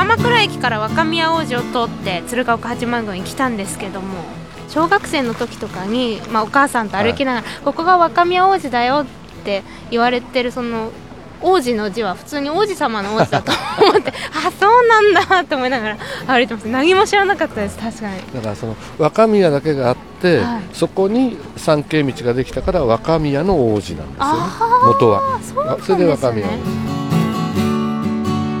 [0.00, 4.24] 鎌倉駅から若宮王子を通って鶴岡八幡宮に来たんですけども
[4.70, 9.06] 小学生の時とかに、まあ、お母さんと歩きながら、ここが若宮王子だよっ
[9.44, 10.90] て言われてるその
[11.42, 13.52] 王子の字は普通に王子様の王子だと
[13.82, 14.10] 思って
[14.46, 15.96] あそうなんだって思いながら
[16.26, 16.64] 歩いてます。
[16.66, 18.16] 何も知らなかったです確かに。
[18.34, 20.62] だからその若宮だけがあって、はい。
[20.72, 24.42] そこに参詣道ができたから若宮の王子なんですよね。
[24.86, 25.38] 元は。
[25.42, 25.94] そうなんですね。
[25.94, 26.99] それで若宮王子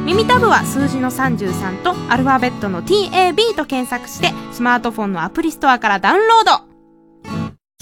[0.04, 6.50] 耳たぶは数字の33とアルファベットの TAB と検索してスマートフォンのアプリストアからダウンロード。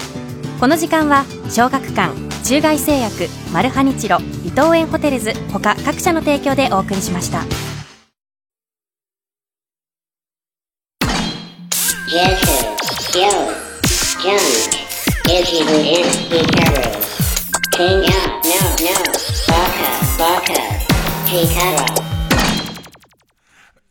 [0.59, 2.13] この時間は小学館
[2.43, 7.43] 中外製薬マルハニチロ伊藤園ホテルズ他各社の提供でお送りしました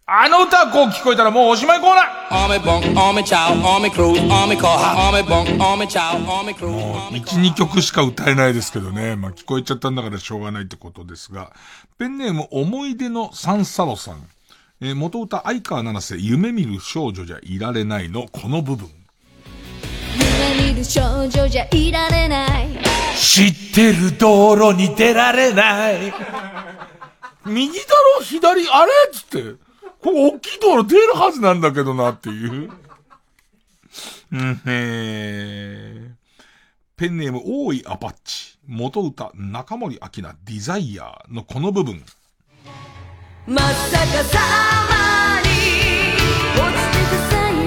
[0.04, 2.58] あの歌こう聞こえたらもうおしまいコーナー
[6.26, 6.72] army crew.
[7.22, 9.16] 1、2曲しか歌えないですけどね。
[9.16, 11.52] まあ、聞こえちゃったんだからしょうがないってことですが。
[11.96, 14.22] ペンネーム思い出のサンサロさん。
[14.82, 18.88] えー元歌相川七瀬夢見る少女じゃいられないのこの部分。
[20.54, 22.68] 夢見る少女じゃいられない
[23.18, 26.12] 知ってる道路に出られない。
[27.44, 27.84] 右だ
[28.18, 28.92] ろ左あれ？
[29.08, 29.42] っつって。
[30.00, 32.70] ここ大きい道路出るはずなんだけどなっていう。
[34.32, 36.14] うん、えー、
[36.96, 38.56] ペンネーム大井アパッチ。
[38.66, 42.02] 元歌中森明菜ディザイアーのこの部分。
[43.50, 44.38] まさかさ
[44.88, 45.48] まに
[46.54, 47.66] 落ちてくさいよ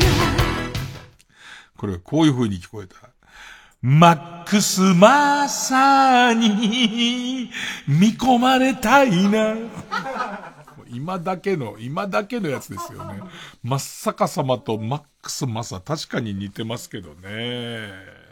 [1.76, 2.96] これこういう風に聞こえた。
[3.82, 7.50] マックスマサに
[7.86, 9.58] 見込まれたいな。
[10.90, 13.20] 今だけの、今だけのやつですよね。
[13.62, 18.23] 真っ逆さまとマックスマサ、確かに似てますけどね。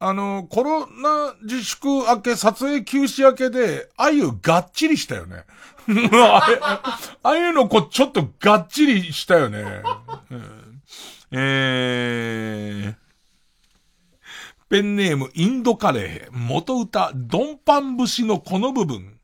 [0.00, 5.44] あの、コロナ自粛明け、撮影休止明けで、あゆがっちりしたよね。
[7.22, 9.82] あゆの子ちょっとがっちりしたよね。
[10.30, 10.82] うん
[11.32, 12.94] えー、
[14.68, 19.18] ペンネームインドカレー、元歌ドンパン節のこの部分。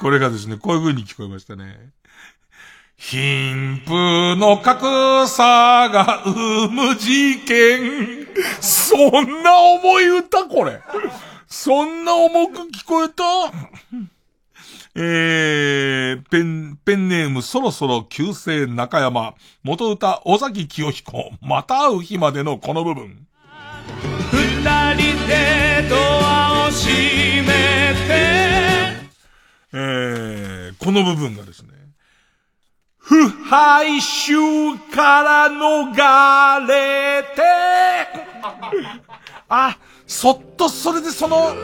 [0.00, 1.90] これがですね、こういう風に聞こえましたね。
[3.04, 8.28] 貧富の格差が生む事件。
[8.60, 10.80] そんな重い歌これ。
[11.48, 13.24] そんな重く聞こえた
[14.94, 19.34] えー、ペン、ペンネームそろそろ旧姓中山。
[19.64, 21.32] 元歌尾崎清彦。
[21.42, 23.26] また会う日までのこの部分。
[24.30, 26.92] 二人でドアを閉
[27.42, 27.48] め
[28.06, 28.12] て
[29.74, 31.81] えー、この部分がですね。
[33.02, 37.42] 腐敗臭から逃れて、
[39.48, 39.76] あ、
[40.06, 41.54] そっとそれでその、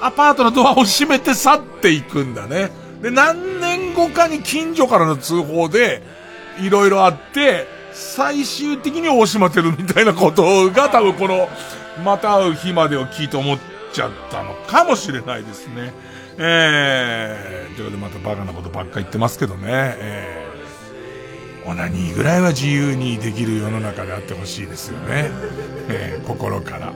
[0.00, 2.70] アパートのドアを閉めて去っていくんだね。
[3.02, 6.02] で、何年後かに近所からの通報で、
[6.60, 11.48] いろいろあって、最終的に大島てるみたいなことが多分この、
[12.04, 13.58] また会う日までを聞いて思っ
[13.92, 15.92] ちゃったのかもしれないですね。
[16.42, 19.66] えー、ということでまたバカなことばっか言ってますけどね。
[19.68, 25.30] えー、オナニーぐらいは自由にできる世の中であってほしいですよね。
[25.90, 26.94] えー、心から。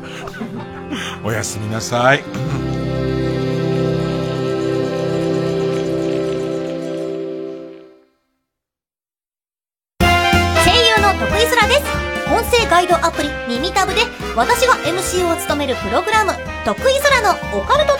[1.22, 2.22] おやすみなさい。
[10.00, 10.08] 声
[10.88, 11.82] 優の徳井空です
[12.32, 14.00] 音声ガイドアプリ耳タブで
[14.34, 16.32] 私が MC を務めるプログラム
[16.64, 17.93] 徳井空のオカルト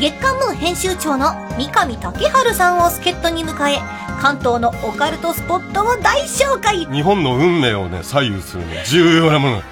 [0.00, 3.78] 月刊ムー編集長の三上竹春さんを助っ人に迎え
[4.20, 9.62] 関東のオカルトスポットを大紹介日本の運命をね、左右するね、重要なもの。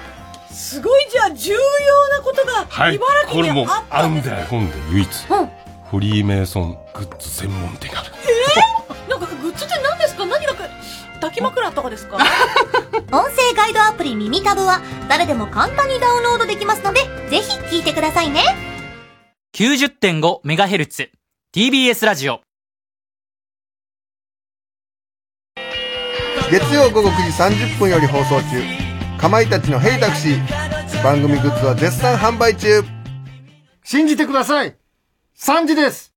[0.51, 1.59] すごいじゃあ重要
[2.09, 2.95] なことがはい。
[2.95, 4.45] 茨これも城にあっ、たあんですねんだよ。
[4.45, 5.49] 日本で唯一、うん
[5.89, 8.11] フリーメイソングッズ専門店がある。
[8.89, 10.25] えー、なんかグッズって何ですか？
[10.25, 12.17] 何が抱き枕とかですか？
[13.13, 18.43] 音声ガイドアプリ耳タブは誰でも簡単にダウンロードできますので、ぜひ聞いてくださいね。
[19.59, 21.09] 90.5MHz
[21.51, 22.41] TBS ラジオ。
[26.51, 28.61] 月曜午後9時30分より放送中。
[29.19, 30.37] かまいたちの「ヘイタクシー」
[31.03, 32.83] 番組グッズは絶賛販売中。
[33.83, 34.75] 信じてください
[35.35, 36.13] !3 時です